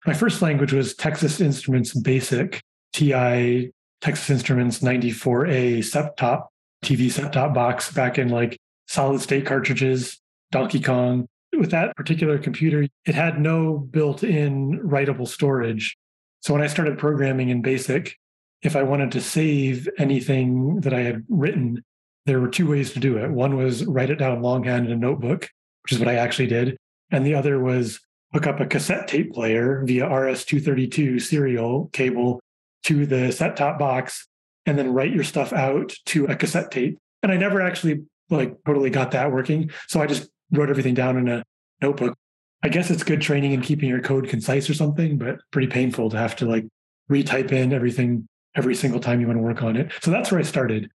My 0.05 0.15
first 0.15 0.43
language 0.43 0.73
was 0.73 0.95
Texas 0.95 1.41
Instruments 1.41 1.95
Basic, 1.95 2.61
TI 2.93 3.71
Texas 4.01 4.31
Instruments 4.31 4.81
94A 4.81 5.85
set 5.85 6.17
top 6.17 6.49
TV 6.83 7.11
set 7.11 7.33
top 7.33 7.55
box 7.55 7.93
back 7.93 8.19
in 8.19 8.29
like 8.29 8.59
solid 8.87 9.21
state 9.21 9.47
cartridges, 9.47 10.21
Donkey 10.51 10.81
Kong. 10.81 11.27
With 11.57 11.71
that 11.71 11.95
particular 11.97 12.39
computer, 12.39 12.87
it 13.05 13.15
had 13.15 13.39
no 13.39 13.77
built 13.79 14.25
in 14.25 14.81
writable 14.81 15.29
storage. 15.29 15.97
So 16.41 16.55
when 16.55 16.63
I 16.63 16.67
started 16.67 16.99
programming 16.99 17.51
in 17.51 17.63
BASIC, 17.63 18.17
if 18.63 18.75
I 18.75 18.83
wanted 18.83 19.13
to 19.13 19.21
save 19.21 19.89
anything 19.99 20.81
that 20.81 20.95
I 20.95 21.01
had 21.01 21.25
written, 21.29 21.83
there 22.27 22.41
were 22.41 22.49
two 22.49 22.69
ways 22.69 22.93
to 22.95 23.01
do 23.01 23.19
it. 23.19 23.31
One 23.31 23.57
was 23.57 23.85
write 23.85 24.11
it 24.11 24.17
down 24.17 24.41
longhand 24.41 24.87
in 24.87 24.93
a 24.93 24.97
notebook, 24.97 25.51
which 25.83 25.93
is 25.93 25.99
what 25.99 26.09
I 26.09 26.15
actually 26.15 26.47
did. 26.47 26.77
And 27.11 27.27
the 27.27 27.35
other 27.35 27.61
was 27.61 28.01
hook 28.33 28.47
up 28.47 28.61
a 28.61 28.67
cassette 28.67 29.09
tape 29.09 29.33
player 29.33 29.83
via 29.85 30.07
RS232 30.07 31.21
serial 31.21 31.91
cable 31.93 32.41
to 32.85 33.05
the 33.05 33.31
set 33.31 33.57
top 33.57 33.79
box 33.79 34.27
and 34.67 34.79
then 34.79 34.93
write 34.93 35.13
your 35.13 35.25
stuff 35.25 35.53
out 35.53 35.93
to 36.07 36.27
a 36.27 36.37
cassette 36.37 36.71
tape. 36.71 36.99
And 37.23 37.33
I 37.33 37.37
never 37.37 37.61
actually 37.61 38.03
like 38.31 38.57
totally 38.67 38.91
got 38.91 39.11
that 39.13 39.33
working. 39.33 39.71
So 39.89 40.01
I 40.01 40.07
just 40.07 40.29
wrote 40.51 40.71
everything 40.71 40.95
down 40.95 41.17
in 41.17 41.29
a 41.29 41.45
notebook. 41.81 42.15
I 42.63 42.69
guess 42.69 42.91
it's 42.91 43.03
good 43.03 43.21
training 43.21 43.53
in 43.53 43.61
keeping 43.61 43.89
your 43.89 44.01
code 44.01 44.29
concise 44.29 44.71
or 44.71 44.75
something, 44.75 45.19
but 45.19 45.39
pretty 45.51 45.67
painful 45.67 46.11
to 46.11 46.17
have 46.17 46.37
to 46.37 46.47
like 46.47 46.67
retype 47.11 47.51
in 47.51 47.73
everything 47.73 48.29
every 48.55 48.75
single 48.75 49.01
time 49.01 49.21
you 49.21 49.27
want 49.27 49.39
to 49.39 49.43
work 49.43 49.63
on 49.63 49.77
it. 49.77 49.93
So 50.01 50.11
that's 50.11 50.31
where 50.31 50.41
I 50.41 50.45
started. 50.45 50.89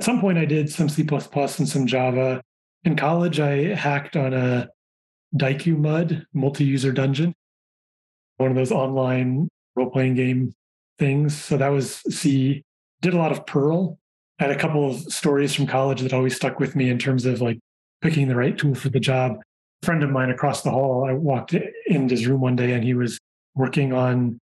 At 0.00 0.06
some 0.06 0.20
point, 0.20 0.38
I 0.38 0.44
did 0.44 0.70
some 0.70 0.88
C 0.88 1.06
and 1.08 1.68
some 1.68 1.86
Java. 1.86 2.42
In 2.84 2.96
college, 2.96 3.40
I 3.40 3.74
hacked 3.74 4.16
on 4.16 4.34
a 4.34 4.68
Diku 5.36 5.78
MUD 5.78 6.26
multi 6.32 6.64
user 6.64 6.92
dungeon, 6.92 7.34
one 8.36 8.50
of 8.50 8.56
those 8.56 8.72
online 8.72 9.48
role 9.76 9.90
playing 9.90 10.14
game 10.14 10.54
things. 10.98 11.36
So 11.36 11.56
that 11.56 11.68
was 11.68 12.02
C 12.10 12.63
did 13.04 13.14
a 13.14 13.18
lot 13.18 13.32
of 13.32 13.46
Perl. 13.46 13.98
I 14.40 14.44
had 14.44 14.50
a 14.50 14.58
couple 14.58 14.90
of 14.90 14.96
stories 15.12 15.54
from 15.54 15.66
college 15.66 16.00
that 16.00 16.14
always 16.14 16.34
stuck 16.34 16.58
with 16.58 16.74
me 16.74 16.88
in 16.88 16.98
terms 16.98 17.26
of 17.26 17.40
like 17.40 17.60
picking 18.00 18.28
the 18.28 18.34
right 18.34 18.56
tool 18.56 18.74
for 18.74 18.88
the 18.88 18.98
job. 18.98 19.36
A 19.82 19.86
friend 19.86 20.02
of 20.02 20.10
mine 20.10 20.30
across 20.30 20.62
the 20.62 20.70
hall, 20.70 21.06
I 21.08 21.12
walked 21.12 21.54
into 21.86 22.14
his 22.14 22.26
room 22.26 22.40
one 22.40 22.56
day 22.56 22.72
and 22.72 22.82
he 22.82 22.94
was 22.94 23.18
working 23.54 23.92
on 23.92 24.38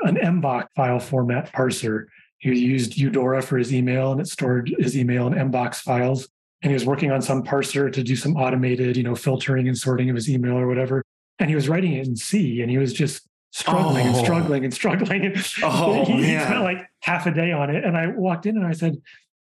an 0.00 0.16
MBOX 0.16 0.66
file 0.74 0.98
format 0.98 1.52
parser. 1.52 2.06
He 2.38 2.58
used 2.58 2.96
Eudora 2.96 3.42
for 3.42 3.58
his 3.58 3.72
email 3.72 4.12
and 4.12 4.20
it 4.20 4.28
stored 4.28 4.74
his 4.78 4.96
email 4.96 5.26
in 5.26 5.34
MBOX 5.34 5.76
files. 5.76 6.26
And 6.62 6.70
he 6.70 6.74
was 6.74 6.86
working 6.86 7.10
on 7.10 7.20
some 7.20 7.42
parser 7.44 7.92
to 7.92 8.02
do 8.02 8.16
some 8.16 8.34
automated, 8.36 8.96
you 8.96 9.02
know, 9.02 9.14
filtering 9.14 9.68
and 9.68 9.76
sorting 9.76 10.08
of 10.08 10.16
his 10.16 10.28
email 10.28 10.56
or 10.56 10.66
whatever. 10.66 11.02
And 11.38 11.50
he 11.50 11.54
was 11.54 11.68
writing 11.68 11.92
it 11.92 12.06
in 12.06 12.16
C 12.16 12.62
and 12.62 12.70
he 12.70 12.78
was 12.78 12.94
just 12.94 13.26
struggling 13.52 14.06
oh. 14.06 14.08
and 14.08 14.16
struggling 14.16 14.64
and 14.64 14.74
struggling. 14.74 15.34
Oh, 15.62 16.04
he, 16.04 16.22
spent 16.24 16.62
like 16.62 16.86
half 17.06 17.24
a 17.26 17.30
day 17.30 17.52
on 17.52 17.70
it. 17.70 17.84
And 17.84 17.96
I 17.96 18.08
walked 18.08 18.46
in 18.46 18.56
and 18.56 18.66
I 18.66 18.72
said, 18.72 19.00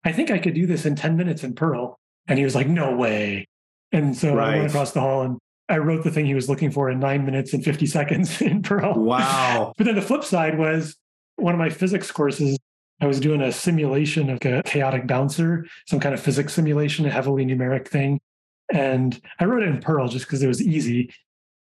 I 0.04 0.12
think 0.12 0.30
I 0.30 0.38
could 0.38 0.54
do 0.54 0.66
this 0.66 0.86
in 0.86 0.96
10 0.96 1.16
minutes 1.16 1.44
in 1.44 1.54
Perl. 1.54 1.98
And 2.26 2.38
he 2.38 2.44
was 2.44 2.54
like, 2.54 2.66
no 2.66 2.96
way. 2.96 3.46
And 3.92 4.16
so 4.16 4.34
right. 4.34 4.54
I 4.54 4.56
went 4.56 4.70
across 4.70 4.92
the 4.92 5.00
hall 5.00 5.22
and 5.22 5.38
I 5.68 5.76
wrote 5.76 6.02
the 6.02 6.10
thing 6.10 6.24
he 6.24 6.34
was 6.34 6.48
looking 6.48 6.70
for 6.70 6.90
in 6.90 6.98
nine 6.98 7.26
minutes 7.26 7.52
and 7.52 7.62
50 7.62 7.86
seconds 7.86 8.40
in 8.40 8.62
Perl. 8.62 8.94
Wow. 8.94 9.74
but 9.78 9.84
then 9.84 9.94
the 9.94 10.02
flip 10.02 10.24
side 10.24 10.58
was 10.58 10.96
one 11.36 11.54
of 11.54 11.58
my 11.58 11.68
physics 11.68 12.10
courses. 12.10 12.58
I 13.02 13.06
was 13.06 13.20
doing 13.20 13.42
a 13.42 13.52
simulation 13.52 14.30
of 14.30 14.38
a 14.44 14.62
chaotic 14.62 15.06
bouncer, 15.06 15.66
some 15.86 16.00
kind 16.00 16.14
of 16.14 16.20
physics 16.20 16.54
simulation, 16.54 17.04
a 17.04 17.10
heavily 17.10 17.44
numeric 17.44 17.86
thing. 17.86 18.18
And 18.72 19.20
I 19.38 19.44
wrote 19.44 19.62
it 19.62 19.68
in 19.68 19.80
Perl 19.80 20.08
just 20.08 20.24
because 20.24 20.42
it 20.42 20.48
was 20.48 20.62
easy 20.62 21.12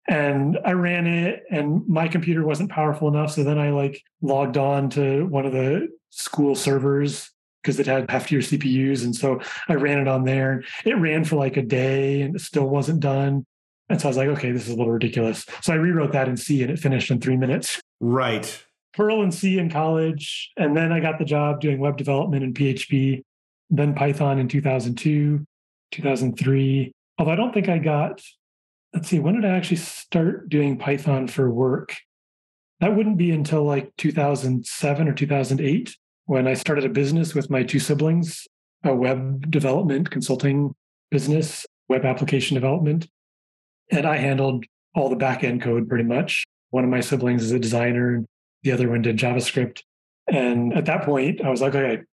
and 0.10 0.58
I 0.66 0.72
ran 0.72 1.06
it 1.06 1.44
and 1.52 1.88
my 1.88 2.08
computer 2.08 2.44
wasn't 2.44 2.72
powerful 2.72 3.08
enough. 3.08 3.32
So 3.32 3.44
then 3.44 3.60
I 3.60 3.70
like 3.70 4.02
logged 4.24 4.58
on 4.58 4.90
to 4.92 5.26
one 5.28 5.46
of 5.46 5.54
the 5.54 5.88
school 6.10 6.56
servers 6.56 7.30
because 7.62 7.80
it 7.80 7.86
had 7.86 8.08
heftier 8.08 8.40
CPUs. 8.40 9.04
And 9.04 9.16
so 9.16 9.40
I 9.68 9.76
ran 9.76 10.00
it 10.00 10.08
on 10.08 10.24
there. 10.24 10.64
And 10.84 10.94
it 10.94 10.96
ran 10.96 11.26
for 11.26 11.36
like 11.36 11.58
a 11.58 11.62
day 11.62 12.22
and 12.22 12.36
it 12.36 12.42
still 12.42 12.68
wasn't 12.68 13.02
done. 13.02 13.46
And 13.88 14.02
so 14.02 14.08
I 14.08 14.10
was 14.10 14.18
like, 14.18 14.30
okay, 14.30 14.52
this 14.52 14.68
is 14.68 14.74
a 14.74 14.76
little 14.76 14.92
ridiculous. 14.92 15.46
So 15.62 15.74
I 15.74 15.76
rewrote 15.76 16.12
that 16.14 16.28
in 16.28 16.38
C 16.38 16.64
and 16.64 16.72
it 16.72 16.80
finished 16.80 17.12
in 17.12 17.22
three 17.22 17.38
minutes. 17.38 17.80
Right. 18.00 18.66
Perl 18.94 19.22
and 19.22 19.34
C 19.34 19.60
in 19.60 19.70
college. 19.70 20.52
And 20.58 20.76
then 20.76 20.92
I 20.92 21.02
got 21.02 21.20
the 21.20 21.26
job 21.26 21.62
doing 21.62 21.80
web 21.80 21.98
development 21.98 22.44
in 22.44 22.56
PHP, 22.56 23.22
then 23.70 23.94
Python 23.94 24.40
in 24.40 24.48
2002, 24.48 25.46
2003. 25.92 26.92
Although 27.20 27.32
I 27.32 27.36
don't 27.36 27.54
think 27.54 27.70
I 27.70 27.78
got 27.78 28.24
let's 28.94 29.10
see, 29.10 29.20
when 29.20 29.36
did 29.36 29.46
I 29.46 29.56
actually 29.56 29.78
start 29.78 30.50
doing 30.50 30.78
Python 30.78 31.28
for 31.28 31.50
work? 31.50 31.96
That 32.80 32.96
wouldn't 32.96 33.18
be 33.18 33.32
until 33.32 33.64
like 33.64 33.92
2007 33.98 35.08
or 35.08 35.14
2008 35.14 35.96
when 36.26 36.48
I 36.48 36.54
started 36.54 36.86
a 36.86 36.90
business 36.90 37.34
with 37.36 37.50
my 37.50 37.64
two 37.64 37.80
siblings, 37.80 38.48
a 38.84 38.96
web 38.96 39.52
development 39.52 40.10
consulting 40.10 40.74
business, 41.12 41.66
web 41.88 42.06
application 42.06 42.56
development. 42.56 43.08
And 43.92 44.06
I 44.06 44.18
handled 44.18 44.66
all 44.96 45.10
the 45.10 45.16
back 45.16 45.44
end 45.44 45.62
code 45.62 45.90
pretty 45.90 46.04
much. 46.04 46.46
One 46.70 46.84
of 46.84 46.90
my 46.90 47.02
siblings 47.02 47.44
is 47.44 47.52
a 47.52 47.60
designer, 47.60 48.24
the 48.64 48.72
other 48.72 48.90
one 48.90 49.02
did 49.02 49.18
JavaScript. 49.18 49.82
And 50.28 50.74
at 50.74 50.86
that 50.86 51.04
point, 51.04 51.42
I 51.44 51.50
was 51.50 51.62
like, 51.62 51.74
okay, 51.74 52.04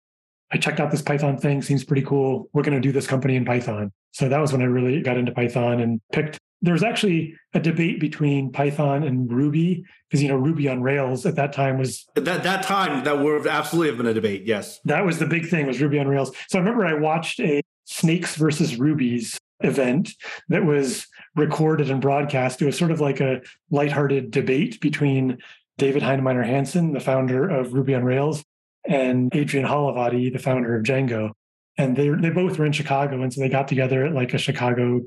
I 0.50 0.56
checked 0.56 0.80
out 0.80 0.90
this 0.90 1.02
Python 1.02 1.36
thing, 1.36 1.60
seems 1.60 1.84
pretty 1.84 2.02
cool. 2.02 2.48
We're 2.52 2.62
going 2.62 2.80
to 2.80 2.80
do 2.80 2.92
this 2.92 3.06
company 3.06 3.36
in 3.36 3.44
Python. 3.44 3.92
So 4.12 4.28
that 4.28 4.40
was 4.40 4.52
when 4.52 4.62
I 4.62 4.66
really 4.66 5.02
got 5.02 5.18
into 5.18 5.32
Python 5.32 5.80
and 5.80 6.00
picked. 6.12 6.38
There 6.62 6.72
was 6.72 6.82
actually 6.82 7.34
a 7.54 7.60
debate 7.60 8.00
between 8.00 8.50
Python 8.50 9.02
and 9.02 9.30
Ruby 9.30 9.84
because 10.08 10.22
you 10.22 10.28
know 10.28 10.36
Ruby 10.36 10.68
on 10.68 10.82
Rails 10.82 11.26
at 11.26 11.36
that 11.36 11.52
time 11.52 11.78
was 11.78 12.06
that 12.14 12.42
that 12.42 12.62
time 12.62 13.04
that 13.04 13.18
would 13.18 13.46
absolutely 13.46 13.88
have 13.88 13.98
been 13.98 14.06
a 14.06 14.14
debate. 14.14 14.44
Yes, 14.46 14.80
that 14.84 15.04
was 15.04 15.18
the 15.18 15.26
big 15.26 15.48
thing 15.48 15.66
was 15.66 15.80
Ruby 15.80 15.98
on 15.98 16.08
Rails. 16.08 16.32
So 16.48 16.58
I 16.58 16.62
remember 16.62 16.86
I 16.86 16.94
watched 16.94 17.40
a 17.40 17.62
Snakes 17.84 18.36
versus 18.36 18.76
Rubies 18.76 19.38
event 19.60 20.12
that 20.48 20.64
was 20.64 21.06
recorded 21.34 21.90
and 21.90 22.00
broadcast. 22.00 22.60
It 22.60 22.66
was 22.66 22.76
sort 22.78 22.90
of 22.90 23.00
like 23.00 23.20
a 23.20 23.40
lighthearted 23.70 24.30
debate 24.30 24.80
between 24.80 25.38
David 25.78 26.02
Heinemeier 26.02 26.44
Hansson, 26.44 26.92
the 26.92 27.00
founder 27.00 27.48
of 27.48 27.72
Ruby 27.72 27.94
on 27.94 28.04
Rails, 28.04 28.44
and 28.86 29.34
Adrian 29.34 29.66
Holovaty, 29.66 30.32
the 30.32 30.38
founder 30.38 30.76
of 30.76 30.84
Django. 30.84 31.32
And 31.78 31.96
they 31.96 32.08
they 32.08 32.30
both 32.30 32.58
were 32.58 32.64
in 32.64 32.72
Chicago, 32.72 33.22
and 33.22 33.32
so 33.32 33.40
they 33.40 33.50
got 33.50 33.68
together 33.68 34.04
at 34.04 34.14
like 34.14 34.32
a 34.32 34.38
Chicago 34.38 35.02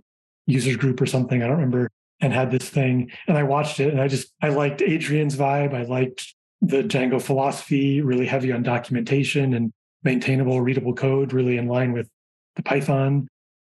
users 0.50 0.78
group 0.78 1.02
or 1.02 1.06
something. 1.06 1.42
I 1.42 1.48
don't 1.48 1.58
remember, 1.58 1.90
and 2.22 2.34
had 2.34 2.52
this 2.52 2.70
thing. 2.70 3.12
And 3.28 3.38
I 3.38 3.44
watched 3.44 3.80
it, 3.80 3.92
and 3.92 4.02
I 4.02 4.08
just 4.08 4.34
I 4.42 4.50
liked 4.50 4.82
Adrian's 4.82 5.36
vibe. 5.36 5.74
I 5.74 5.84
liked 5.84 6.34
the 6.62 6.84
Django 6.84 7.22
philosophy, 7.22 8.02
really 8.02 8.26
heavy 8.26 8.52
on 8.52 8.64
documentation 8.64 9.54
and 9.54 9.72
maintainable, 10.04 10.62
readable 10.62 10.94
code, 10.94 11.34
really 11.34 11.58
in 11.58 11.68
line 11.68 11.94
with 11.94 12.10
the 12.56 12.64
Python. 12.64 13.28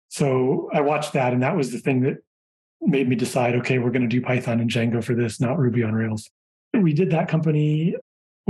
So 0.09 0.69
I 0.73 0.81
watched 0.81 1.13
that, 1.13 1.33
and 1.33 1.43
that 1.43 1.57
was 1.57 1.73
the 1.73 1.79
thing 1.79 2.01
that 2.03 2.19
made 2.81 3.09
me 3.09 3.17
decide, 3.17 3.55
okay, 3.57 3.79
we're 3.79 3.91
going 3.91 4.03
to 4.03 4.09
do 4.09 4.23
Python 4.23 4.61
and 4.61 4.71
Django 4.71 5.05
for 5.05 5.15
this, 5.15 5.41
not 5.41 5.59
Ruby 5.59 5.83
on 5.83 5.93
Rails. 5.93 6.31
We 6.73 6.95
did 6.95 7.11
that 7.11 7.29
company 7.29 7.95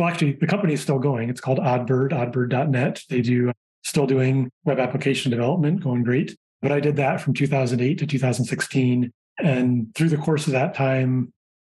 well, 0.01 0.09
actually, 0.09 0.33
the 0.33 0.47
company 0.47 0.73
is 0.73 0.81
still 0.81 0.99
going. 0.99 1.29
It's 1.29 1.43
called 1.43 1.59
Oddbird, 1.59 2.13
oddbird.net. 2.13 3.03
They 3.11 3.21
do 3.21 3.51
uh, 3.51 3.53
still 3.85 4.07
doing 4.07 4.51
web 4.65 4.79
application 4.79 5.31
development, 5.31 5.83
going 5.83 6.05
great. 6.05 6.37
But 6.63 6.73
I 6.73 6.81
did 6.81 6.97
that 6.97 7.21
from 7.21 7.35
2008 7.35 7.99
to 7.99 8.07
2016. 8.07 9.11
And 9.39 9.95
through 9.95 10.11
the 10.11 10.17
course 10.17 10.47
of 10.47 10.53
that 10.53 10.75
time, 10.75 11.33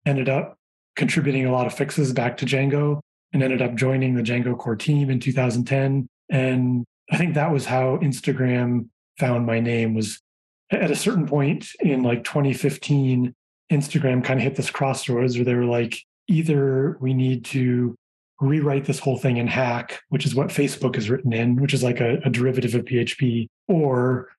ended 0.06 0.30
up 0.30 0.58
contributing 0.96 1.46
a 1.46 1.52
lot 1.52 1.67
of 1.67 1.74
fixes 1.74 2.12
back 2.13 2.38
to 2.38 2.46
Django 2.46 3.00
and 3.34 3.44
ended 3.44 3.62
up 3.62 3.76
joining 3.76 4.15
the 4.15 4.24
Django 4.24 4.58
core 4.58 4.76
team 4.76 5.10
in 5.10 5.20
2010. 5.20 6.08
And 6.30 6.86
I 7.12 7.17
think 7.17 7.36
that 7.36 7.52
was 7.52 7.65
how 7.65 7.98
Instagram 7.98 8.88
found 9.20 9.46
my 9.46 9.60
name 9.60 9.94
was 9.94 10.20
at 10.72 10.91
a 10.91 10.96
certain 10.96 11.28
point 11.28 11.67
in 11.80 12.02
like 12.02 12.24
2015, 12.24 13.34
Instagram 13.72 14.24
kind 14.24 14.39
of 14.39 14.44
hit 14.44 14.56
this 14.56 14.70
crossroads 14.70 15.36
where 15.36 15.46
they 15.46 15.54
were 15.54 15.65
like, 15.65 16.02
either 16.28 16.98
we 17.02 17.13
need 17.13 17.46
to 17.46 17.96
rewrite 18.39 18.86
this 18.86 19.00
whole 19.00 19.17
thing 19.17 19.38
in 19.38 19.48
hack, 19.48 20.02
which 20.10 20.26
is 20.26 20.34
what 20.34 20.48
Facebook 20.48 20.98
is 20.98 21.10
written 21.10 21.34
in, 21.34 21.58
which 21.58 21.74
is 21.74 21.84
like 21.84 22.00
a, 22.00 22.20
a 22.26 22.30
derivative 22.30 22.74
of 22.74 22.86
PHP, 22.86 23.48
or 23.67 24.30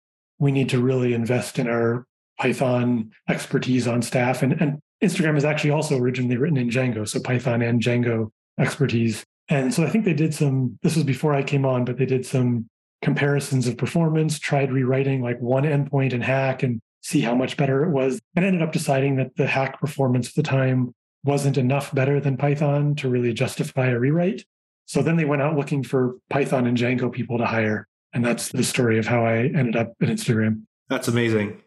we 0.42 0.50
need 0.50 0.68
to 0.68 0.83
really 0.83 1.14
invest 1.14 1.61
in 1.61 1.68
our 1.68 2.05
Python 2.37 3.12
expertise 3.28 3.87
on 3.87 4.02
staff. 4.02 4.42
And, 4.42 4.61
and 4.61 4.81
Instagram 5.00 5.37
is 5.37 5.44
actually 5.44 5.70
also 5.70 5.96
originally 5.96 6.37
written 6.37 6.57
in 6.57 6.68
Django, 6.68 7.09
so 7.09 7.20
Python 7.20 7.62
and 7.62 7.81
Django 7.81 8.33
expertise. 8.59 9.24
And 9.48 9.72
so 9.72 9.85
I 9.85 9.88
think 9.88 10.05
they 10.05 10.14
did 10.14 10.35
some, 10.35 10.81
this 10.83 10.96
was 10.96 11.05
before 11.05 11.33
I 11.33 11.44
came 11.44 11.64
on, 11.64 11.85
but 11.85 11.96
they 11.96 12.07
did 12.07 12.26
some 12.26 12.68
comparisons 13.02 13.68
of 13.68 13.76
performance, 13.76 14.40
tried 14.40 14.72
rewriting 14.72 15.22
like 15.22 15.38
one 15.40 15.62
endpoint 15.62 16.12
in 16.12 16.20
hack 16.20 16.64
and 16.64 16.81
see 17.02 17.20
how 17.20 17.37
much 17.37 17.57
better 17.57 17.85
it 17.85 17.90
was, 17.90 18.20
and 18.35 18.44
ended 18.44 18.62
up 18.62 18.72
deciding 18.72 19.14
that 19.16 19.37
the 19.37 19.46
hack 19.46 19.78
performance 19.78 20.31
at 20.31 20.35
the 20.35 20.42
time 20.42 20.92
wasn't 21.22 21.57
enough 21.57 21.94
better 21.94 22.18
than 22.18 22.37
Python 22.37 22.96
to 22.96 23.09
really 23.09 23.33
justify 23.33 23.90
a 23.90 23.98
rewrite. 23.98 24.44
So 24.87 25.02
then 25.02 25.16
they 25.16 25.24
went 25.24 25.42
out 25.42 25.55
looking 25.55 25.85
for 25.85 26.16
Python 26.31 26.66
and 26.66 26.76
Django 26.76 27.12
people 27.12 27.38
to 27.38 27.46
hire. 27.46 27.87
And 28.12 28.25
that's 28.25 28.51
the 28.51 28.64
story 28.64 28.98
of 28.98 29.07
how 29.07 29.25
I 29.25 29.44
ended 29.44 29.77
up 29.77 29.94
at 30.01 30.09
Instagram. 30.09 30.62
That's 30.88 31.09
amazing. 31.09 31.62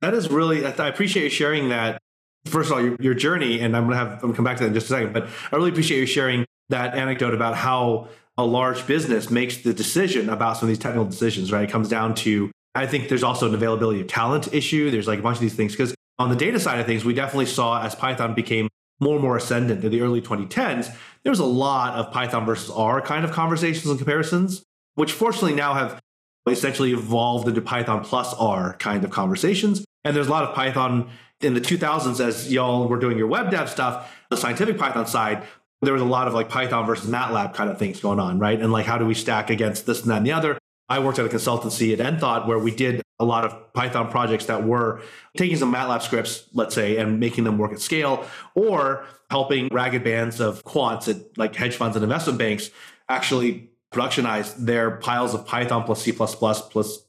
That 0.00 0.14
is 0.14 0.28
really, 0.30 0.66
I 0.66 0.88
appreciate 0.88 1.24
you 1.24 1.30
sharing 1.30 1.68
that. 1.68 2.00
First 2.46 2.70
of 2.70 2.76
all, 2.76 2.82
your, 2.82 2.96
your 3.00 3.14
journey, 3.14 3.60
and 3.60 3.76
I'm 3.76 3.84
going 3.84 3.92
to 3.92 3.98
have, 3.98 4.12
I'm 4.14 4.20
going 4.20 4.32
to 4.32 4.36
come 4.36 4.44
back 4.44 4.58
to 4.58 4.64
that 4.64 4.68
in 4.68 4.74
just 4.74 4.86
a 4.86 4.90
second, 4.90 5.12
but 5.14 5.28
I 5.50 5.56
really 5.56 5.70
appreciate 5.70 6.00
you 6.00 6.06
sharing 6.06 6.44
that 6.68 6.94
anecdote 6.94 7.32
about 7.32 7.54
how 7.54 8.08
a 8.36 8.44
large 8.44 8.86
business 8.86 9.30
makes 9.30 9.58
the 9.58 9.72
decision 9.72 10.28
about 10.28 10.56
some 10.56 10.66
of 10.66 10.68
these 10.68 10.78
technical 10.78 11.06
decisions, 11.06 11.52
right? 11.52 11.64
It 11.64 11.70
comes 11.70 11.88
down 11.88 12.14
to, 12.16 12.50
I 12.74 12.86
think 12.86 13.08
there's 13.08 13.22
also 13.22 13.48
an 13.48 13.54
availability 13.54 14.00
of 14.00 14.08
talent 14.08 14.52
issue. 14.52 14.90
There's 14.90 15.06
like 15.06 15.20
a 15.20 15.22
bunch 15.22 15.36
of 15.36 15.40
these 15.40 15.54
things. 15.54 15.72
Because 15.72 15.94
on 16.18 16.30
the 16.30 16.36
data 16.36 16.58
side 16.58 16.80
of 16.80 16.86
things, 16.86 17.04
we 17.04 17.14
definitely 17.14 17.46
saw 17.46 17.82
as 17.82 17.94
Python 17.94 18.34
became 18.34 18.68
more 19.00 19.14
and 19.14 19.22
more 19.22 19.36
ascendant 19.36 19.84
in 19.84 19.90
the 19.90 20.00
early 20.00 20.20
2010s, 20.20 20.94
there 21.22 21.30
was 21.30 21.40
a 21.40 21.44
lot 21.44 21.94
of 21.94 22.12
Python 22.12 22.44
versus 22.44 22.70
R 22.70 23.00
kind 23.00 23.24
of 23.24 23.32
conversations 23.32 23.86
and 23.86 23.98
comparisons, 23.98 24.63
which 24.94 25.12
fortunately 25.12 25.54
now 25.54 25.74
have 25.74 26.00
essentially 26.48 26.92
evolved 26.92 27.48
into 27.48 27.60
Python 27.60 28.04
plus 28.04 28.34
R 28.34 28.74
kind 28.78 29.04
of 29.04 29.10
conversations. 29.10 29.84
And 30.04 30.14
there's 30.14 30.28
a 30.28 30.30
lot 30.30 30.44
of 30.44 30.54
Python 30.54 31.10
in 31.40 31.54
the 31.54 31.60
2000s 31.60 32.20
as 32.20 32.52
y'all 32.52 32.88
were 32.88 32.98
doing 32.98 33.18
your 33.18 33.26
web 33.26 33.50
dev 33.50 33.68
stuff, 33.68 34.14
the 34.30 34.36
scientific 34.36 34.78
Python 34.78 35.06
side, 35.06 35.44
there 35.82 35.92
was 35.92 36.02
a 36.02 36.06
lot 36.06 36.26
of 36.28 36.34
like 36.34 36.48
Python 36.48 36.86
versus 36.86 37.10
MATLAB 37.10 37.54
kind 37.54 37.70
of 37.70 37.78
things 37.78 38.00
going 38.00 38.18
on, 38.18 38.38
right? 38.38 38.60
And 38.60 38.72
like, 38.72 38.86
how 38.86 38.98
do 38.98 39.06
we 39.06 39.14
stack 39.14 39.50
against 39.50 39.86
this 39.86 40.02
and 40.02 40.10
that 40.10 40.18
and 40.18 40.26
the 40.26 40.32
other? 40.32 40.58
I 40.88 40.98
worked 40.98 41.18
at 41.18 41.26
a 41.26 41.28
consultancy 41.28 41.92
at 41.92 42.00
Enthought 42.00 42.46
where 42.46 42.58
we 42.58 42.70
did 42.70 43.02
a 43.18 43.24
lot 43.24 43.44
of 43.44 43.72
Python 43.72 44.10
projects 44.10 44.46
that 44.46 44.64
were 44.64 45.00
taking 45.36 45.56
some 45.56 45.72
MATLAB 45.72 46.02
scripts, 46.02 46.48
let's 46.52 46.74
say, 46.74 46.96
and 46.96 47.20
making 47.20 47.44
them 47.44 47.58
work 47.58 47.72
at 47.72 47.80
scale, 47.80 48.26
or 48.54 49.06
helping 49.30 49.68
ragged 49.68 50.04
bands 50.04 50.40
of 50.40 50.62
quants 50.64 51.08
at 51.08 51.36
like 51.38 51.54
hedge 51.54 51.76
funds 51.76 51.96
and 51.96 52.02
investment 52.02 52.38
banks 52.38 52.70
actually 53.08 53.70
productionize 53.94 54.54
their 54.56 54.92
piles 54.92 55.34
of 55.34 55.46
Python 55.46 55.84
plus 55.84 56.02
C 56.02 56.12
plus 56.12 56.34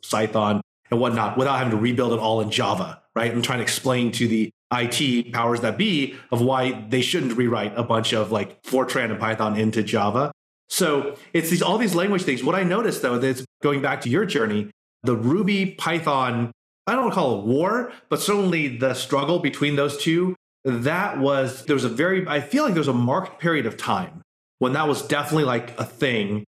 Python 0.09 0.61
and 0.91 0.99
whatnot 0.99 1.37
without 1.37 1.57
having 1.57 1.71
to 1.71 1.77
rebuild 1.77 2.13
it 2.13 2.19
all 2.19 2.41
in 2.41 2.51
Java, 2.51 3.01
right? 3.15 3.33
And 3.33 3.43
trying 3.43 3.59
to 3.59 3.63
explain 3.63 4.11
to 4.13 4.27
the 4.27 4.51
IT 4.73 5.31
powers 5.33 5.61
that 5.61 5.77
be 5.77 6.15
of 6.31 6.41
why 6.41 6.85
they 6.89 7.01
shouldn't 7.01 7.37
rewrite 7.37 7.73
a 7.75 7.83
bunch 7.83 8.13
of 8.13 8.31
like 8.31 8.61
Fortran 8.63 9.11
and 9.11 9.19
Python 9.19 9.57
into 9.57 9.83
Java. 9.83 10.31
So 10.69 11.15
it's 11.33 11.49
these 11.49 11.61
all 11.61 11.77
these 11.77 11.95
language 11.95 12.23
things. 12.23 12.43
What 12.43 12.55
I 12.55 12.63
noticed 12.63 13.01
though, 13.01 13.17
that's 13.17 13.45
going 13.61 13.81
back 13.81 14.01
to 14.01 14.09
your 14.09 14.25
journey, 14.25 14.71
the 15.03 15.15
Ruby 15.15 15.67
Python, 15.67 16.51
I 16.87 16.93
don't 16.93 17.03
want 17.03 17.13
to 17.13 17.19
call 17.19 17.39
it 17.39 17.45
war, 17.45 17.91
but 18.09 18.21
certainly 18.21 18.77
the 18.77 18.93
struggle 18.93 19.39
between 19.39 19.75
those 19.75 19.97
two, 19.97 20.35
that 20.63 21.19
was 21.19 21.65
there 21.65 21.75
was 21.75 21.83
a 21.83 21.89
very 21.89 22.27
I 22.27 22.41
feel 22.41 22.63
like 22.63 22.73
there 22.73 22.81
was 22.81 22.87
a 22.87 22.93
marked 22.93 23.39
period 23.39 23.65
of 23.65 23.77
time 23.77 24.21
when 24.59 24.73
that 24.73 24.87
was 24.87 25.03
definitely 25.03 25.45
like 25.45 25.79
a 25.79 25.85
thing. 25.85 26.43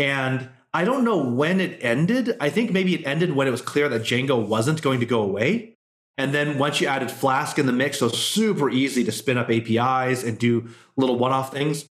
And 0.00 0.48
I 0.74 0.84
don't 0.84 1.04
know 1.04 1.22
when 1.22 1.60
it 1.60 1.78
ended. 1.82 2.36
I 2.40 2.50
think 2.50 2.72
maybe 2.72 2.94
it 2.94 3.06
ended 3.06 3.36
when 3.36 3.46
it 3.46 3.50
was 3.52 3.62
clear 3.62 3.88
that 3.88 4.02
Django 4.02 4.44
wasn't 4.44 4.82
going 4.82 5.00
to 5.00 5.06
go 5.06 5.22
away. 5.22 5.76
And 6.18 6.34
then 6.34 6.58
once 6.58 6.80
you 6.80 6.86
added 6.86 7.10
Flask 7.10 7.58
in 7.58 7.66
the 7.66 7.72
mix, 7.72 7.98
so 7.98 8.08
super 8.08 8.68
easy 8.68 9.04
to 9.04 9.12
spin 9.12 9.38
up 9.38 9.50
APIs 9.50 10.24
and 10.24 10.38
do 10.38 10.68
little 10.96 11.18
one 11.18 11.32
off 11.32 11.52
things. 11.52 11.86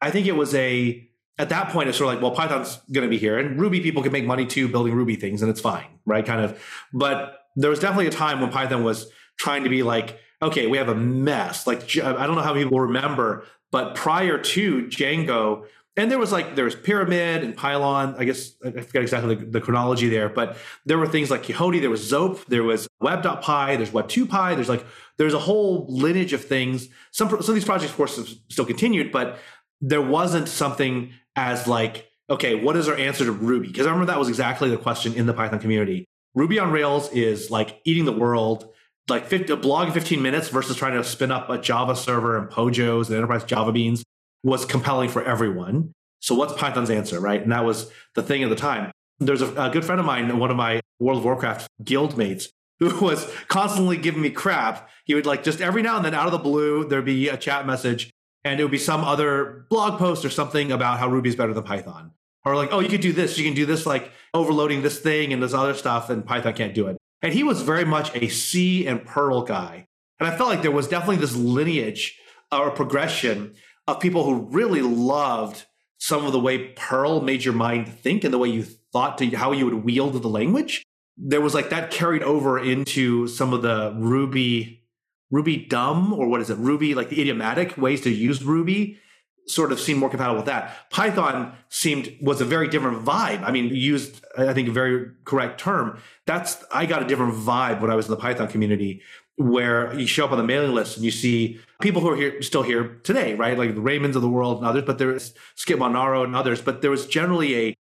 I 0.00 0.10
think 0.10 0.26
it 0.26 0.36
was 0.36 0.54
a 0.54 1.08
at 1.38 1.48
that 1.48 1.70
point, 1.70 1.88
it's 1.88 1.98
sort 1.98 2.14
of 2.14 2.14
like, 2.14 2.22
well, 2.22 2.30
Python's 2.30 2.78
going 2.92 3.04
to 3.04 3.10
be 3.10 3.18
here, 3.18 3.38
and 3.38 3.60
Ruby 3.60 3.80
people 3.80 4.02
can 4.02 4.12
make 4.12 4.24
money 4.24 4.46
too 4.46 4.68
building 4.68 4.94
Ruby 4.94 5.16
things, 5.16 5.42
and 5.42 5.50
it's 5.50 5.60
fine, 5.60 5.86
right? 6.06 6.24
Kind 6.24 6.40
of. 6.40 6.62
But 6.92 7.40
there 7.56 7.70
was 7.70 7.80
definitely 7.80 8.06
a 8.06 8.10
time 8.12 8.40
when 8.40 8.50
Python 8.50 8.84
was 8.84 9.10
trying 9.36 9.64
to 9.64 9.70
be 9.70 9.82
like, 9.82 10.18
okay, 10.40 10.66
we 10.66 10.78
have 10.78 10.88
a 10.88 10.94
mess. 10.94 11.66
Like, 11.66 11.82
I 11.96 12.26
don't 12.26 12.36
know 12.36 12.42
how 12.42 12.54
people 12.54 12.78
remember, 12.78 13.44
but 13.72 13.96
prior 13.96 14.38
to 14.38 14.82
Django, 14.84 15.66
and 15.96 16.10
there 16.10 16.18
was 16.18 16.32
like 16.32 16.56
there 16.56 16.64
was 16.64 16.74
Pyramid 16.74 17.44
and 17.44 17.56
Pylon. 17.56 18.16
I 18.18 18.24
guess 18.24 18.54
I 18.64 18.70
forget 18.70 19.02
exactly 19.02 19.36
the, 19.36 19.44
the, 19.44 19.60
chronology 19.60 20.08
there, 20.08 20.28
but 20.28 20.56
there 20.84 20.98
were 20.98 21.06
things 21.06 21.30
like 21.30 21.44
Quixote. 21.44 21.78
There 21.78 21.90
was 21.90 22.10
Zope. 22.10 22.44
There 22.46 22.64
was 22.64 22.88
Web.py. 23.00 23.76
There's 23.76 23.90
Web2py. 23.90 24.56
There's 24.56 24.68
like 24.68 24.84
there's 25.18 25.34
a 25.34 25.38
whole 25.38 25.86
lineage 25.88 26.32
of 26.32 26.44
things. 26.44 26.88
Some 27.12 27.28
some 27.28 27.38
of 27.38 27.54
these 27.54 27.64
projects, 27.64 27.92
of 27.92 27.96
course, 27.96 28.16
have 28.16 28.28
still 28.48 28.64
continued, 28.64 29.12
but 29.12 29.38
there 29.80 30.02
wasn't 30.02 30.48
something 30.48 31.12
as 31.36 31.68
like, 31.68 32.08
okay, 32.28 32.56
what 32.56 32.76
is 32.76 32.88
our 32.88 32.96
answer 32.96 33.24
to 33.24 33.32
Ruby? 33.32 33.68
Because 33.68 33.86
I 33.86 33.90
remember 33.90 34.10
that 34.12 34.18
was 34.18 34.28
exactly 34.28 34.70
the 34.70 34.76
question 34.76 35.14
in 35.14 35.26
the 35.26 35.34
Python 35.34 35.60
community. 35.60 36.06
Ruby 36.34 36.58
on 36.58 36.72
Rails 36.72 37.10
is 37.12 37.50
like 37.50 37.80
eating 37.84 38.04
the 38.04 38.12
world, 38.12 38.68
like 39.08 39.26
50, 39.26 39.52
a 39.52 39.56
blog 39.56 39.88
in 39.88 39.94
15 39.94 40.20
minutes 40.20 40.48
versus 40.48 40.76
trying 40.76 40.94
to 40.94 41.04
spin 41.04 41.30
up 41.30 41.48
a 41.48 41.58
Java 41.58 41.94
server 41.94 42.36
and 42.36 42.50
Pojos 42.50 43.06
and 43.06 43.16
enterprise 43.16 43.44
Java 43.44 43.70
beans 43.70 44.03
was 44.44 44.64
compelling 44.64 45.08
for 45.08 45.24
everyone. 45.24 45.92
So 46.20 46.34
what's 46.34 46.52
Python's 46.52 46.90
answer, 46.90 47.18
right? 47.18 47.42
And 47.42 47.50
that 47.50 47.64
was 47.64 47.90
the 48.14 48.22
thing 48.22 48.44
at 48.44 48.50
the 48.50 48.56
time. 48.56 48.92
There's 49.18 49.42
a, 49.42 49.52
a 49.54 49.70
good 49.70 49.84
friend 49.84 49.98
of 49.98 50.06
mine, 50.06 50.38
one 50.38 50.50
of 50.50 50.56
my 50.56 50.80
World 51.00 51.18
of 51.18 51.24
Warcraft 51.24 51.66
guild 51.82 52.16
mates, 52.16 52.48
who 52.78 53.04
was 53.04 53.30
constantly 53.48 53.96
giving 53.96 54.22
me 54.22 54.30
crap. 54.30 54.88
He 55.04 55.14
would 55.14 55.26
like 55.26 55.42
just 55.42 55.60
every 55.60 55.82
now 55.82 55.96
and 55.96 56.04
then 56.04 56.14
out 56.14 56.26
of 56.26 56.32
the 56.32 56.38
blue, 56.38 56.86
there'd 56.86 57.04
be 57.04 57.28
a 57.28 57.36
chat 57.36 57.66
message 57.66 58.10
and 58.44 58.60
it 58.60 58.62
would 58.62 58.70
be 58.70 58.78
some 58.78 59.02
other 59.02 59.66
blog 59.70 59.98
post 59.98 60.24
or 60.24 60.30
something 60.30 60.70
about 60.70 60.98
how 60.98 61.08
Ruby 61.08 61.30
is 61.30 61.36
better 61.36 61.54
than 61.54 61.64
Python. 61.64 62.12
Or 62.44 62.56
like, 62.56 62.72
oh, 62.72 62.80
you 62.80 62.90
could 62.90 63.00
do 63.00 63.12
this, 63.12 63.38
you 63.38 63.44
can 63.44 63.54
do 63.54 63.64
this, 63.64 63.86
like 63.86 64.12
overloading 64.34 64.82
this 64.82 65.00
thing 65.00 65.32
and 65.32 65.42
this 65.42 65.54
other 65.54 65.72
stuff, 65.72 66.10
and 66.10 66.26
Python 66.26 66.52
can't 66.52 66.74
do 66.74 66.88
it. 66.88 66.98
And 67.22 67.32
he 67.32 67.42
was 67.42 67.62
very 67.62 67.86
much 67.86 68.14
a 68.14 68.28
C 68.28 68.86
and 68.86 69.02
Perl 69.02 69.42
guy. 69.42 69.86
And 70.20 70.28
I 70.28 70.36
felt 70.36 70.50
like 70.50 70.60
there 70.60 70.70
was 70.70 70.86
definitely 70.86 71.16
this 71.16 71.34
lineage 71.34 72.18
or 72.52 72.70
progression 72.70 73.54
of 73.86 74.00
people 74.00 74.24
who 74.24 74.46
really 74.50 74.82
loved 74.82 75.64
some 75.98 76.26
of 76.26 76.32
the 76.32 76.40
way 76.40 76.68
Perl 76.68 77.20
made 77.20 77.44
your 77.44 77.54
mind 77.54 77.88
think 77.88 78.24
and 78.24 78.32
the 78.32 78.38
way 78.38 78.48
you 78.48 78.62
thought 78.62 79.18
to 79.18 79.30
how 79.30 79.52
you 79.52 79.64
would 79.64 79.84
wield 79.84 80.14
the 80.14 80.28
language. 80.28 80.82
There 81.16 81.40
was 81.40 81.54
like 81.54 81.70
that 81.70 81.90
carried 81.90 82.22
over 82.22 82.58
into 82.58 83.28
some 83.28 83.52
of 83.52 83.62
the 83.62 83.94
Ruby, 83.96 84.82
Ruby 85.30 85.56
dumb, 85.56 86.12
or 86.12 86.28
what 86.28 86.40
is 86.40 86.50
it? 86.50 86.58
Ruby, 86.58 86.94
like 86.94 87.08
the 87.08 87.20
idiomatic 87.20 87.76
ways 87.76 88.00
to 88.02 88.10
use 88.10 88.42
Ruby 88.42 88.98
sort 89.46 89.72
of 89.72 89.78
seemed 89.78 90.00
more 90.00 90.08
compatible 90.08 90.36
with 90.36 90.46
that. 90.46 90.90
Python 90.90 91.52
seemed 91.68 92.16
was 92.20 92.40
a 92.40 92.44
very 92.44 92.68
different 92.68 93.04
vibe. 93.04 93.42
I 93.42 93.50
mean, 93.50 93.74
used 93.74 94.24
I 94.38 94.54
think 94.54 94.68
a 94.68 94.72
very 94.72 95.10
correct 95.24 95.60
term. 95.60 95.98
That's 96.26 96.64
I 96.72 96.86
got 96.86 97.02
a 97.02 97.06
different 97.06 97.34
vibe 97.34 97.80
when 97.80 97.90
I 97.90 97.94
was 97.94 98.06
in 98.06 98.10
the 98.10 98.16
Python 98.16 98.48
community 98.48 99.02
where 99.36 99.92
you 99.98 100.06
show 100.06 100.24
up 100.24 100.32
on 100.32 100.38
the 100.38 100.44
mailing 100.44 100.72
list 100.72 100.96
and 100.96 101.04
you 101.04 101.10
see 101.10 101.58
people 101.80 102.00
who 102.00 102.08
are 102.08 102.16
here 102.16 102.40
still 102.42 102.62
here 102.62 103.00
today, 103.02 103.34
right? 103.34 103.58
Like 103.58 103.74
the 103.74 103.80
Raymonds 103.80 104.14
of 104.14 104.22
the 104.22 104.28
world 104.28 104.58
and 104.58 104.66
others, 104.66 104.84
but 104.84 104.98
there's 104.98 105.34
Skip 105.56 105.78
Montanaro 105.78 106.24
and 106.24 106.36
others, 106.36 106.60
but 106.60 106.82
there 106.82 106.90
was 106.90 107.06
generally 107.06 107.56
a 107.56 107.76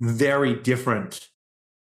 very 0.00 0.54
different 0.54 1.28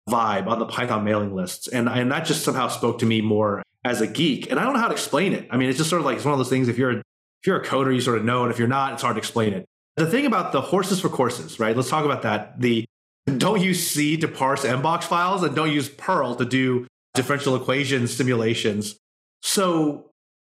vibe 0.10 0.47
on 0.47 0.60
the 0.60 0.65
Python 0.65 1.03
mailing 1.03 1.36
lists. 1.36 1.67
And, 1.67 1.89
and 1.89 2.12
that 2.12 2.25
just 2.25 2.43
somehow 2.43 2.69
spoke 2.69 2.99
to 2.99 3.05
me 3.05 3.21
more 3.21 3.62
as 3.84 4.01
a 4.01 4.08
geek. 4.08 4.49
And 4.49 4.60
I 4.60 4.63
don't 4.63 4.73
know 4.73 4.79
how 4.79 4.88
to 4.88 4.93
explain 4.93 5.34
it. 5.34 5.47
I 5.51 5.58
mean, 5.58 5.69
it's 5.69 5.77
just 5.77 5.89
sort 5.89 5.99
of 5.99 6.05
like 6.05 6.17
it's 6.17 6.25
one 6.25 6.34
of 6.34 6.39
those 6.39 6.49
things 6.49 6.67
if 6.67 6.77
you're 6.77 6.91
if 7.41 7.47
you're 7.47 7.62
a 7.62 7.65
coder, 7.65 7.93
you 7.93 8.01
sort 8.01 8.17
of 8.17 8.25
know, 8.25 8.43
and 8.43 8.51
if 8.51 8.60
you're 8.60 8.67
not, 8.67 8.93
it's 8.93 9.01
hard 9.01 9.15
to 9.15 9.19
explain 9.19 9.53
it. 9.53 9.65
The 9.95 10.05
thing 10.05 10.25
about 10.25 10.51
the 10.51 10.60
horses 10.60 10.99
for 10.99 11.10
courses, 11.10 11.60
right? 11.60 11.75
Let's 11.75 11.89
talk 11.89 12.03
about 12.03 12.23
that. 12.23 12.60
The 12.60 12.86
don't 13.38 13.62
use 13.62 13.86
C 13.86 14.17
to 14.17 14.27
parse 14.27 14.65
mbox 14.65 15.03
files 15.03 15.43
and 15.43 15.55
don't 15.55 15.71
use 15.71 15.88
Perl 15.88 16.36
to 16.36 16.45
do 16.45 16.88
differential 17.13 17.55
equation 17.55 18.08
simulations. 18.08 18.97
So 19.41 20.12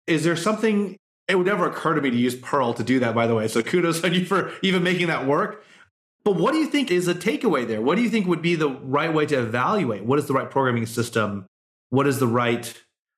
is 0.06 0.24
there 0.24 0.36
something 0.36 0.96
it 1.30 1.38
would 1.38 1.46
never 1.46 1.68
occur 1.68 1.94
to 1.94 2.00
me 2.00 2.10
to 2.10 2.16
use 2.16 2.34
Perl 2.34 2.74
to 2.74 2.82
do 2.82 2.98
that, 2.98 3.14
by 3.14 3.28
the 3.28 3.36
way. 3.36 3.46
So 3.46 3.62
kudos 3.62 4.02
on 4.02 4.12
you 4.12 4.24
for 4.24 4.52
even 4.62 4.82
making 4.82 5.06
that 5.06 5.26
work. 5.26 5.64
But 6.24 6.36
what 6.36 6.52
do 6.52 6.58
you 6.58 6.66
think 6.66 6.90
is 6.90 7.06
a 7.06 7.14
takeaway 7.14 7.66
there? 7.66 7.80
What 7.80 7.94
do 7.94 8.02
you 8.02 8.10
think 8.10 8.26
would 8.26 8.42
be 8.42 8.56
the 8.56 8.68
right 8.68 9.14
way 9.14 9.26
to 9.26 9.38
evaluate? 9.38 10.04
What 10.04 10.18
is 10.18 10.26
the 10.26 10.34
right 10.34 10.50
programming 10.50 10.86
system? 10.86 11.46
What 11.90 12.06
is 12.06 12.18
the 12.18 12.26
right 12.26 12.74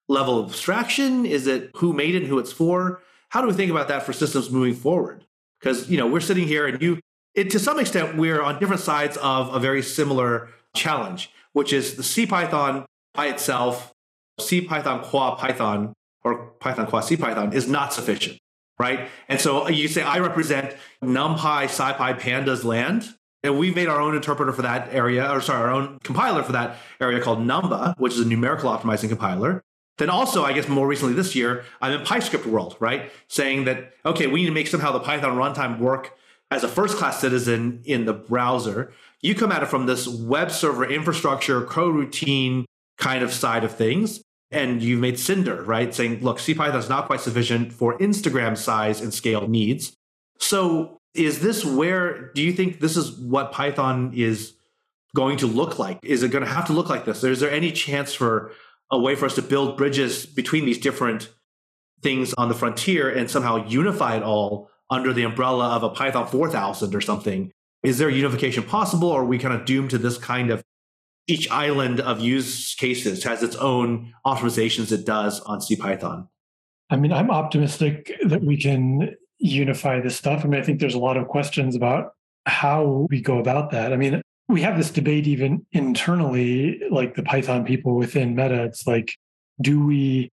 level 0.09 0.38
of 0.38 0.51
abstraction? 0.51 1.25
Is 1.25 1.46
it 1.46 1.70
who 1.77 1.92
made 1.92 2.14
it 2.14 2.18
and 2.18 2.27
who 2.27 2.38
it's 2.38 2.53
for? 2.53 3.01
How 3.31 3.40
do 3.40 3.48
we 3.48 3.55
think 3.55 3.70
about 3.70 3.88
that 3.88 4.03
for 4.03 4.12
systems 4.12 4.51
moving 4.51 4.75
forward? 4.75 5.25
Because 5.59 5.90
you 5.90 5.96
know 5.96 6.07
we're 6.07 6.20
sitting 6.20 6.46
here 6.46 6.66
and 6.66 6.81
you, 6.83 7.01
it, 7.35 7.51
to 7.51 7.59
some 7.59 7.81
extent, 7.81 8.16
we're 8.16 8.42
on 8.42 8.61
different 8.61 8.83
sides 8.83 9.16
of 9.16 9.55
a 9.55 9.59
very 9.59 9.83
similar 9.83 10.51
challenge, 10.77 11.31
which 11.55 11.72
is 11.72 11.96
the 11.96 12.03
C 12.03 12.27
Python 12.27 12.85
by 13.14 13.29
itself 13.29 13.91
CPython 14.48 15.02
qua 15.02 15.35
Python 15.35 15.92
or 16.24 16.52
Python 16.61 16.87
qua 16.87 17.00
CPython 17.00 17.55
is 17.55 17.68
not 17.68 17.92
sufficient, 17.92 18.38
right? 18.78 19.09
And 19.28 19.40
so 19.40 19.68
you 19.68 19.88
say, 19.88 20.02
I 20.02 20.18
represent 20.18 20.76
NumPy, 21.02 21.64
SciPy, 21.66 22.18
Pandas 22.18 22.64
land. 22.64 23.14
And 23.44 23.59
we've 23.59 23.74
made 23.74 23.88
our 23.88 24.00
own 24.00 24.14
interpreter 24.14 24.52
for 24.52 24.62
that 24.62 24.94
area, 24.94 25.28
or 25.28 25.40
sorry, 25.40 25.62
our 25.62 25.70
own 25.70 25.98
compiler 26.05 26.44
for 26.44 26.52
that 26.52 26.76
area 27.00 27.20
called 27.20 27.40
Numba, 27.40 27.98
which 27.98 28.12
is 28.12 28.20
a 28.20 28.24
numerical 28.24 28.70
optimizing 28.70 29.09
compiler. 29.09 29.64
Then 29.98 30.11
also, 30.11 30.44
I 30.44 30.52
guess 30.52 30.68
more 30.68 30.87
recently 30.87 31.14
this 31.14 31.35
year, 31.35 31.64
I'm 31.81 31.92
in 31.92 32.07
PyScript 32.07 32.46
world, 32.46 32.76
right? 32.78 33.11
Saying 33.28 33.64
that, 33.64 33.94
okay, 34.07 34.28
we 34.28 34.42
need 34.42 34.46
to 34.46 34.52
make 34.52 34.68
somehow 34.68 34.92
the 34.92 35.00
Python 35.00 35.37
runtime 35.37 35.81
work 35.81 36.16
as 36.52 36.62
a 36.62 36.68
first 36.68 36.96
class 36.96 37.20
citizen 37.20 37.83
in 37.85 38.05
the 38.05 38.12
browser. 38.12 38.92
You 39.20 39.35
come 39.35 39.50
at 39.50 39.62
it 39.62 39.66
from 39.66 39.87
this 39.87 40.07
web 40.07 40.50
server 40.50 40.85
infrastructure, 40.85 41.62
coroutine 41.62 42.64
kind 42.96 43.24
of 43.24 43.33
side 43.33 43.64
of 43.64 43.74
things 43.74 44.22
and 44.53 44.83
you've 44.83 45.01
made 45.01 45.19
Cinder, 45.19 45.62
right? 45.62 45.95
Saying, 45.95 46.21
look, 46.21 46.38
CPython 46.38 46.77
is 46.77 46.88
not 46.88 47.07
quite 47.07 47.21
sufficient 47.21 47.73
for 47.73 47.99
Instagram 47.99 48.57
size 48.57 49.01
and 49.01 49.12
scale 49.12 49.49
needs. 49.49 49.95
So 50.38 50.99
is 51.15 51.41
this 51.41 51.65
where, 51.65 52.33
do 52.33 52.43
you 52.43 52.53
think 52.53 52.81
this 52.81 52.97
is 52.97 53.12
what 53.12 53.53
Python 53.53 54.12
is 54.15 54.55
going 55.17 55.38
to 55.38 55.47
look 55.47 55.79
like? 55.79 55.99
Is 56.03 56.23
it 56.23 56.31
going 56.31 56.45
to 56.45 56.51
have 56.51 56.67
to 56.67 56.73
look 56.73 56.88
like 56.88 57.05
this? 57.05 57.25
Is 57.25 57.41
there 57.41 57.51
any 57.51 57.73
chance 57.73 58.15
for 58.15 58.53
a 58.91 58.99
way 58.99 59.15
for 59.15 59.27
us 59.27 59.35
to 59.37 59.43
build 59.43 59.77
bridges 59.77 60.27
between 60.27 60.67
these 60.67 60.79
different 60.79 61.31
things 62.03 62.35
on 62.35 62.49
the 62.49 62.55
frontier 62.55 63.09
and 63.11 63.31
somehow 63.31 63.67
unify 63.67 64.17
it 64.17 64.23
all 64.23 64.69
under 64.91 65.12
the 65.12 65.23
umbrella 65.23 65.71
of 65.71 65.83
a 65.83 65.88
Python 65.88 66.27
4000 66.27 66.95
or 66.95 67.01
something? 67.01 67.51
Is 67.83 67.99
there 67.99 68.11
unification 68.11 68.62
possible, 68.62 69.09
or 69.09 69.23
are 69.23 69.25
we 69.25 69.38
kind 69.38 69.55
of 69.55 69.65
doomed 69.65 69.91
to 69.91 69.99
this 69.99 70.19
kind 70.19 70.51
of 70.51 70.62
each 71.27 71.51
island 71.51 72.01
of 72.01 72.21
use 72.21 72.75
cases 72.75 73.25
has 73.25 73.43
its 73.43 73.57
own 73.57 74.13
optimizations 74.27 74.91
it 74.93 75.07
does 75.07 75.41
on 75.41 75.61
CPython. 75.61 76.29
I 76.91 76.97
mean, 76.97 77.13
I'm 77.13 77.31
optimistic 77.31 78.13
that 78.25 78.43
we 78.43 78.57
can 78.57 79.15
unify 79.39 80.01
this 80.01 80.17
stuff. 80.17 80.45
I 80.45 80.49
mean, 80.49 80.61
I 80.61 80.65
think 80.65 80.81
there's 80.81 80.95
a 80.95 80.99
lot 80.99 81.17
of 81.17 81.29
questions 81.29 81.75
about 81.75 82.13
how 82.47 83.07
we 83.11 83.21
go 83.21 83.39
about 83.39 83.71
that. 83.71 83.93
I 83.93 83.97
mean, 83.97 84.21
we 84.49 84.63
have 84.63 84.77
this 84.77 84.91
debate 84.91 85.27
even 85.27 85.65
internally, 85.73 86.81
like 86.91 87.15
the 87.15 87.23
Python 87.23 87.65
people 87.65 87.95
within 87.97 88.35
Meta. 88.35 88.65
It's 88.65 88.87
like, 88.87 89.17
do 89.61 89.85
we 89.85 90.31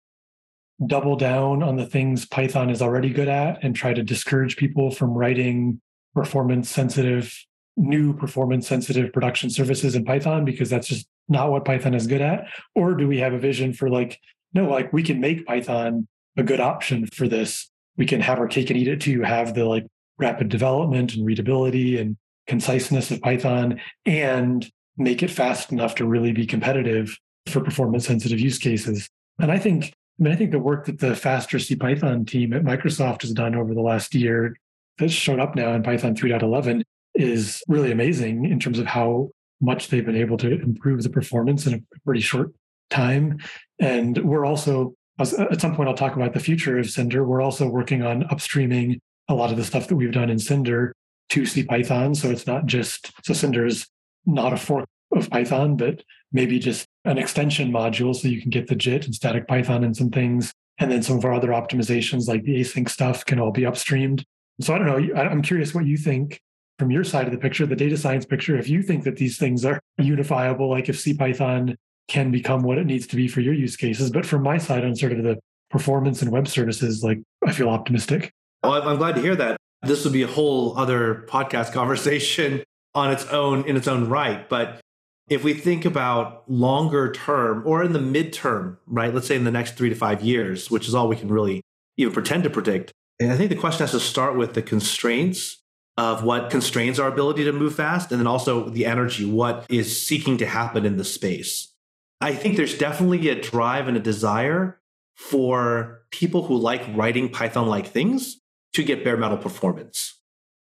double 0.85 1.15
down 1.15 1.61
on 1.61 1.75
the 1.75 1.85
things 1.85 2.25
Python 2.25 2.69
is 2.69 2.81
already 2.81 3.09
good 3.09 3.27
at 3.27 3.63
and 3.63 3.75
try 3.75 3.93
to 3.93 4.03
discourage 4.03 4.57
people 4.57 4.91
from 4.91 5.11
writing 5.11 5.81
performance 6.13 6.69
sensitive 6.69 7.33
new 7.79 8.13
performance 8.13 8.67
sensitive 8.67 9.13
production 9.13 9.49
services 9.49 9.95
in 9.95 10.03
Python 10.03 10.45
because 10.45 10.69
that's 10.69 10.87
just 10.87 11.07
not 11.29 11.49
what 11.49 11.65
Python 11.65 11.93
is 11.93 12.07
good 12.07 12.21
at? 12.21 12.45
Or 12.75 12.93
do 12.93 13.07
we 13.07 13.19
have 13.19 13.33
a 13.33 13.39
vision 13.39 13.73
for 13.73 13.89
like, 13.89 14.19
no, 14.53 14.69
like 14.69 14.91
we 14.91 15.01
can 15.01 15.19
make 15.19 15.45
Python 15.45 16.07
a 16.37 16.43
good 16.43 16.59
option 16.59 17.07
for 17.07 17.27
this. 17.27 17.69
We 17.97 18.05
can 18.05 18.21
have 18.21 18.39
our 18.39 18.47
cake 18.47 18.69
and 18.69 18.77
eat 18.77 18.87
it 18.87 19.01
too, 19.01 19.21
have 19.21 19.53
the 19.53 19.65
like 19.65 19.85
rapid 20.17 20.49
development 20.49 21.15
and 21.15 21.25
readability 21.25 21.97
and 21.97 22.17
conciseness 22.47 23.11
of 23.11 23.21
Python 23.21 23.79
and 24.05 24.69
make 24.97 25.23
it 25.23 25.29
fast 25.29 25.71
enough 25.71 25.95
to 25.95 26.05
really 26.05 26.33
be 26.33 26.45
competitive 26.45 27.17
for 27.47 27.61
performance 27.61 28.05
sensitive 28.05 28.39
use 28.39 28.57
cases. 28.57 29.09
And 29.39 29.51
I 29.51 29.57
think, 29.57 29.93
I 30.19 30.23
mean, 30.23 30.33
I 30.33 30.35
think 30.35 30.51
the 30.51 30.59
work 30.59 30.85
that 30.85 30.99
the 30.99 31.15
faster 31.15 31.59
C 31.59 31.75
Python 31.75 32.25
team 32.25 32.51
at 32.53 32.63
Microsoft 32.63 33.21
has 33.21 33.31
done 33.31 33.55
over 33.55 33.73
the 33.73 33.81
last 33.81 34.13
year 34.13 34.57
that's 34.97 35.13
shown 35.13 35.39
up 35.39 35.55
now 35.55 35.73
in 35.73 35.81
Python 35.81 36.13
3.11 36.13 36.83
is 37.19 37.61
really 37.67 37.91
amazing 37.91 38.45
in 38.45 38.59
terms 38.59 38.79
of 38.79 38.87
how 38.87 39.29
much 39.61 39.89
they've 39.89 40.05
been 40.05 40.15
able 40.15 40.37
to 40.37 40.49
improve 40.61 41.03
the 41.03 41.09
performance 41.09 41.67
in 41.67 41.73
a 41.73 41.99
pretty 42.05 42.21
short 42.21 42.53
time. 42.89 43.37
And 43.79 44.17
we're 44.19 44.45
also, 44.45 44.95
uh, 45.19 45.45
at 45.51 45.59
some 45.59 45.75
point, 45.75 45.89
I'll 45.89 45.95
talk 45.95 46.15
about 46.15 46.33
the 46.33 46.39
future 46.39 46.79
of 46.79 46.89
Cinder. 46.89 47.25
We're 47.25 47.41
also 47.41 47.67
working 47.67 48.03
on 48.03 48.23
upstreaming 48.23 48.99
a 49.27 49.35
lot 49.35 49.51
of 49.51 49.57
the 49.57 49.65
stuff 49.65 49.89
that 49.89 49.95
we've 49.95 50.13
done 50.13 50.29
in 50.29 50.39
Cinder 50.39 50.93
to 51.31 51.41
CPython. 51.41 52.15
So 52.15 52.31
it's 52.31 52.47
not 52.47 52.65
just, 52.65 53.11
so 53.25 53.33
Cinder 53.33 53.65
is 53.65 53.85
not 54.25 54.53
a 54.53 54.57
fork 54.57 54.87
of 55.13 55.29
Python, 55.29 55.75
but 55.75 56.01
maybe 56.31 56.57
just 56.57 56.87
an 57.03 57.17
extension 57.17 57.69
module 57.69 58.15
so 58.15 58.29
you 58.29 58.41
can 58.41 58.49
get 58.49 58.67
the 58.67 58.75
JIT 58.75 59.05
and 59.05 59.13
static 59.13 59.45
Python 59.45 59.83
and 59.83 59.95
some 59.95 60.09
things. 60.09 60.53
And 60.77 60.89
then 60.89 61.03
some 61.03 61.17
of 61.17 61.25
our 61.25 61.33
other 61.33 61.49
optimizations 61.49 62.29
like 62.29 62.43
the 62.43 62.61
async 62.61 62.87
stuff 62.87 63.25
can 63.25 63.41
all 63.41 63.51
be 63.51 63.63
upstreamed. 63.63 64.23
So 64.61 64.73
I 64.73 64.77
don't 64.77 64.87
know. 64.87 65.15
I'm 65.15 65.41
curious 65.41 65.73
what 65.73 65.85
you 65.85 65.97
think 65.97 66.39
from 66.79 66.89
your 66.89 67.03
side 67.03 67.25
of 67.25 67.33
the 67.33 67.37
picture, 67.37 67.65
the 67.65 67.75
data 67.75 67.97
science 67.97 68.25
picture, 68.25 68.57
if 68.57 68.69
you 68.69 68.81
think 68.81 69.03
that 69.03 69.17
these 69.17 69.37
things 69.37 69.65
are 69.65 69.81
unifiable, 69.97 70.69
like 70.69 70.87
if 70.87 70.95
CPython 70.95 71.75
can 72.07 72.31
become 72.31 72.63
what 72.63 72.77
it 72.77 72.85
needs 72.85 73.05
to 73.07 73.17
be 73.17 73.27
for 73.27 73.41
your 73.41 73.53
use 73.53 73.75
cases. 73.75 74.09
But 74.09 74.25
from 74.25 74.41
my 74.41 74.57
side 74.57 74.85
on 74.85 74.95
sort 74.95 75.11
of 75.11 75.23
the 75.23 75.37
performance 75.69 76.21
and 76.21 76.31
web 76.31 76.47
services, 76.47 77.03
like 77.03 77.19
I 77.45 77.51
feel 77.51 77.69
optimistic. 77.69 78.31
Well, 78.63 78.81
I'm 78.81 78.97
glad 78.97 79.15
to 79.15 79.21
hear 79.21 79.35
that. 79.35 79.57
This 79.83 80.03
would 80.05 80.13
be 80.13 80.23
a 80.23 80.27
whole 80.27 80.77
other 80.77 81.25
podcast 81.27 81.73
conversation 81.73 82.63
on 82.95 83.11
its 83.11 83.25
own, 83.25 83.65
in 83.65 83.75
its 83.75 83.87
own 83.87 84.09
right. 84.09 84.47
But 84.49 84.79
if 85.29 85.43
we 85.43 85.53
think 85.53 85.85
about 85.85 86.49
longer 86.49 87.11
term 87.11 87.61
or 87.65 87.83
in 87.83 87.93
the 87.93 87.99
midterm, 87.99 88.77
right? 88.87 89.13
Let's 89.13 89.27
say 89.27 89.35
in 89.35 89.43
the 89.43 89.51
next 89.51 89.75
three 89.75 89.89
to 89.89 89.95
five 89.95 90.23
years, 90.23 90.71
which 90.71 90.87
is 90.87 90.95
all 90.95 91.07
we 91.07 91.17
can 91.17 91.27
really 91.27 91.61
even 91.97 92.13
pretend 92.13 92.43
to 92.43 92.49
predict. 92.49 92.91
And 93.19 93.31
I 93.31 93.37
think 93.37 93.49
the 93.49 93.55
question 93.57 93.81
has 93.81 93.91
to 93.91 93.99
start 93.99 94.37
with 94.37 94.53
the 94.53 94.61
constraints 94.61 95.58
of 95.99 96.23
what 96.23 96.49
constrains 96.49 96.97
our 96.97 97.09
ability 97.09 97.43
to 97.43 97.51
move 97.51 97.75
fast, 97.75 98.09
and 98.09 98.21
then 98.21 98.25
also 98.25 98.69
the 98.69 98.85
energy, 98.85 99.25
what 99.25 99.65
is 99.69 100.07
seeking 100.07 100.37
to 100.37 100.45
happen 100.45 100.85
in 100.85 100.95
the 100.95 101.03
space. 101.03 101.73
I 102.21 102.33
think 102.35 102.55
there's 102.55 102.77
definitely 102.77 103.27
a 103.27 103.41
drive 103.41 103.89
and 103.89 103.97
a 103.97 103.99
desire 103.99 104.79
for 105.17 106.05
people 106.09 106.43
who 106.43 106.57
like 106.57 106.85
writing 106.95 107.27
Python 107.27 107.67
like 107.67 107.87
things 107.87 108.39
to 108.75 108.83
get 108.85 109.03
bare 109.03 109.17
metal 109.17 109.37
performance. 109.37 110.17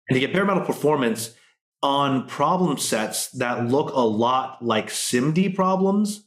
And 0.09 0.15
to 0.15 0.19
get 0.19 0.33
bare 0.33 0.43
metal 0.43 0.65
performance 0.65 1.35
on 1.83 2.27
problem 2.27 2.79
sets 2.79 3.29
that 3.33 3.67
look 3.67 3.91
a 3.93 3.99
lot 3.99 4.65
like 4.65 4.87
SIMD 4.87 5.53
problems 5.53 6.23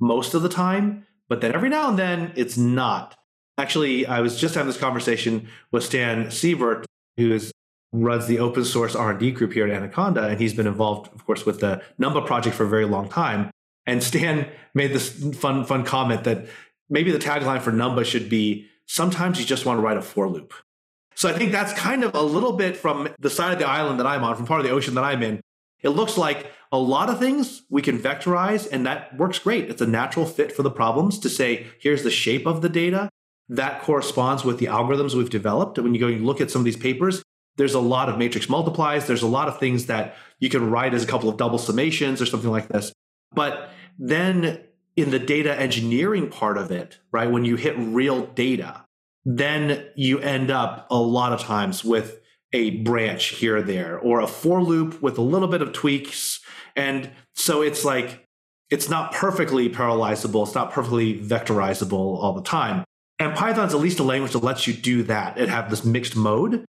most 0.00 0.34
of 0.34 0.42
the 0.42 0.48
time, 0.48 1.06
but 1.28 1.40
then 1.40 1.54
every 1.54 1.68
now 1.68 1.88
and 1.88 1.96
then 1.96 2.32
it's 2.34 2.56
not. 2.56 3.16
Actually, 3.58 4.06
I 4.06 4.18
was 4.18 4.40
just 4.40 4.56
having 4.56 4.66
this 4.66 4.76
conversation 4.76 5.46
with 5.70 5.84
Stan 5.84 6.26
Seibert, 6.26 6.84
who 7.16 7.30
is 7.32 7.52
runs 7.92 8.26
the 8.26 8.38
open 8.38 8.64
source 8.64 8.94
R&D 8.94 9.32
group 9.32 9.52
here 9.52 9.66
at 9.66 9.72
Anaconda, 9.72 10.28
and 10.28 10.40
he's 10.40 10.54
been 10.54 10.66
involved, 10.66 11.12
of 11.12 11.24
course, 11.26 11.44
with 11.44 11.60
the 11.60 11.82
Numba 12.00 12.24
project 12.24 12.54
for 12.54 12.64
a 12.64 12.68
very 12.68 12.84
long 12.84 13.08
time. 13.08 13.50
And 13.86 14.02
Stan 14.02 14.48
made 14.74 14.92
this 14.92 15.10
fun, 15.36 15.64
fun 15.64 15.84
comment 15.84 16.24
that 16.24 16.46
maybe 16.88 17.10
the 17.10 17.18
tagline 17.18 17.60
for 17.60 17.72
Numba 17.72 18.04
should 18.04 18.28
be 18.28 18.66
sometimes 18.86 19.40
you 19.40 19.46
just 19.46 19.66
want 19.66 19.78
to 19.78 19.82
write 19.82 19.96
a 19.96 20.02
for 20.02 20.28
loop. 20.28 20.54
So 21.16 21.28
I 21.28 21.32
think 21.32 21.52
that's 21.52 21.72
kind 21.72 22.04
of 22.04 22.14
a 22.14 22.22
little 22.22 22.52
bit 22.52 22.76
from 22.76 23.08
the 23.18 23.30
side 23.30 23.52
of 23.52 23.58
the 23.58 23.68
island 23.68 23.98
that 24.00 24.06
I'm 24.06 24.24
on, 24.24 24.36
from 24.36 24.46
part 24.46 24.60
of 24.60 24.66
the 24.66 24.72
ocean 24.72 24.94
that 24.94 25.04
I'm 25.04 25.22
in. 25.22 25.40
It 25.82 25.90
looks 25.90 26.16
like 26.16 26.50
a 26.72 26.78
lot 26.78 27.08
of 27.08 27.18
things 27.18 27.62
we 27.68 27.82
can 27.82 27.98
vectorize, 27.98 28.68
and 28.70 28.86
that 28.86 29.16
works 29.16 29.38
great. 29.38 29.68
It's 29.68 29.82
a 29.82 29.86
natural 29.86 30.26
fit 30.26 30.52
for 30.52 30.62
the 30.62 30.70
problems 30.70 31.18
to 31.20 31.28
say, 31.28 31.66
here's 31.80 32.04
the 32.04 32.10
shape 32.10 32.46
of 32.46 32.62
the 32.62 32.68
data. 32.68 33.08
That 33.48 33.82
corresponds 33.82 34.44
with 34.44 34.58
the 34.58 34.66
algorithms 34.66 35.14
we've 35.14 35.30
developed. 35.30 35.78
And 35.78 35.84
when 35.84 35.94
you 35.94 36.00
go 36.00 36.06
and 36.06 36.24
look 36.24 36.40
at 36.40 36.50
some 36.50 36.60
of 36.60 36.64
these 36.64 36.76
papers, 36.76 37.22
there's 37.56 37.74
a 37.74 37.80
lot 37.80 38.08
of 38.08 38.18
matrix 38.18 38.48
multiplies. 38.48 39.06
There's 39.06 39.22
a 39.22 39.28
lot 39.28 39.48
of 39.48 39.58
things 39.58 39.86
that 39.86 40.16
you 40.38 40.48
can 40.48 40.70
write 40.70 40.94
as 40.94 41.04
a 41.04 41.06
couple 41.06 41.28
of 41.28 41.36
double 41.36 41.58
summations 41.58 42.20
or 42.20 42.26
something 42.26 42.50
like 42.50 42.68
this. 42.68 42.92
But 43.32 43.70
then 43.98 44.60
in 44.96 45.10
the 45.10 45.18
data 45.18 45.58
engineering 45.58 46.28
part 46.30 46.58
of 46.58 46.70
it, 46.70 46.98
right, 47.12 47.30
when 47.30 47.44
you 47.44 47.56
hit 47.56 47.74
real 47.78 48.26
data, 48.26 48.84
then 49.24 49.86
you 49.94 50.18
end 50.20 50.50
up 50.50 50.86
a 50.90 50.98
lot 50.98 51.32
of 51.32 51.40
times 51.40 51.84
with 51.84 52.20
a 52.52 52.78
branch 52.78 53.26
here 53.26 53.58
or 53.58 53.62
there 53.62 53.98
or 53.98 54.20
a 54.20 54.26
for 54.26 54.62
loop 54.62 55.00
with 55.02 55.18
a 55.18 55.22
little 55.22 55.48
bit 55.48 55.62
of 55.62 55.72
tweaks. 55.72 56.40
And 56.74 57.10
so 57.34 57.62
it's 57.62 57.84
like, 57.84 58.24
it's 58.70 58.88
not 58.88 59.12
perfectly 59.12 59.68
parallelizable. 59.68 60.46
It's 60.46 60.54
not 60.54 60.72
perfectly 60.72 61.18
vectorizable 61.18 61.92
all 61.92 62.32
the 62.32 62.42
time. 62.42 62.84
And 63.18 63.36
Python's 63.36 63.74
at 63.74 63.80
least 63.80 63.98
a 63.98 64.02
language 64.02 64.32
that 64.32 64.42
lets 64.42 64.66
you 64.66 64.72
do 64.72 65.02
that 65.04 65.36
and 65.38 65.50
have 65.50 65.68
this 65.70 65.84
mixed 65.84 66.16
mode. 66.16 66.64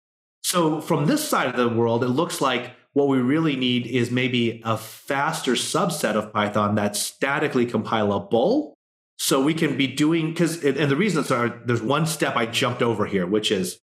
So 0.49 0.81
from 0.81 1.05
this 1.05 1.29
side 1.29 1.49
of 1.49 1.57
the 1.57 1.69
world, 1.69 2.03
it 2.03 2.07
looks 2.07 2.41
like 2.41 2.71
what 2.93 3.07
we 3.07 3.19
really 3.19 3.55
need 3.55 3.85
is 3.85 4.09
maybe 4.09 4.63
a 4.65 4.77
faster 4.77 5.51
subset 5.51 6.15
of 6.15 6.33
Python 6.33 6.73
that's 6.73 6.99
statically 6.99 7.67
compilable. 7.67 8.73
So 9.19 9.43
we 9.43 9.53
can 9.53 9.77
be 9.77 9.85
doing 9.85 10.29
because 10.29 10.63
and 10.65 10.89
the 10.89 10.95
reasons 10.95 11.29
are 11.29 11.45
uh, 11.45 11.59
there's 11.65 11.83
one 11.83 12.07
step 12.07 12.35
I 12.35 12.47
jumped 12.47 12.81
over 12.81 13.05
here, 13.05 13.27
which 13.27 13.51
is 13.51 13.77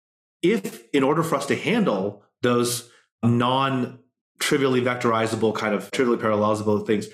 if 0.41 0.88
in 0.93 1.03
order 1.03 1.22
for 1.22 1.36
us 1.36 1.45
to 1.47 1.55
handle 1.57 2.24
those 2.43 2.89
non 3.22 3.99
trivially 4.39 4.80
vectorizable 4.80 5.53
kind 5.53 5.76
of 5.76 5.91
trivially 5.91 6.18
parallelizable 6.18 6.88
things, 6.88 7.07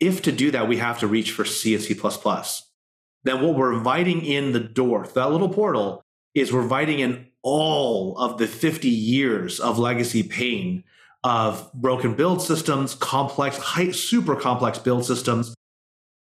if 0.00 0.20
to 0.22 0.32
do 0.32 0.50
that 0.50 0.66
we 0.66 0.78
have 0.78 0.98
to 0.98 1.06
reach 1.06 1.30
for 1.30 1.44
C 1.44 1.76
and 1.76 1.84
C++, 1.84 1.94
then 1.94 3.40
what 3.40 3.54
we're 3.54 3.72
inviting 3.72 4.24
in 4.24 4.50
the 4.50 4.58
door, 4.58 5.06
that 5.14 5.30
little 5.30 5.48
portal, 5.48 6.02
is 6.34 6.52
we're 6.52 6.62
inviting 6.62 6.98
in 6.98 7.29
all 7.42 8.16
of 8.18 8.38
the 8.38 8.46
50 8.46 8.88
years 8.88 9.60
of 9.60 9.78
legacy 9.78 10.22
pain 10.22 10.84
of 11.22 11.70
broken 11.74 12.14
build 12.14 12.42
systems, 12.42 12.94
complex, 12.94 13.56
high, 13.58 13.90
super 13.90 14.36
complex 14.36 14.78
build 14.78 15.04
systems, 15.04 15.54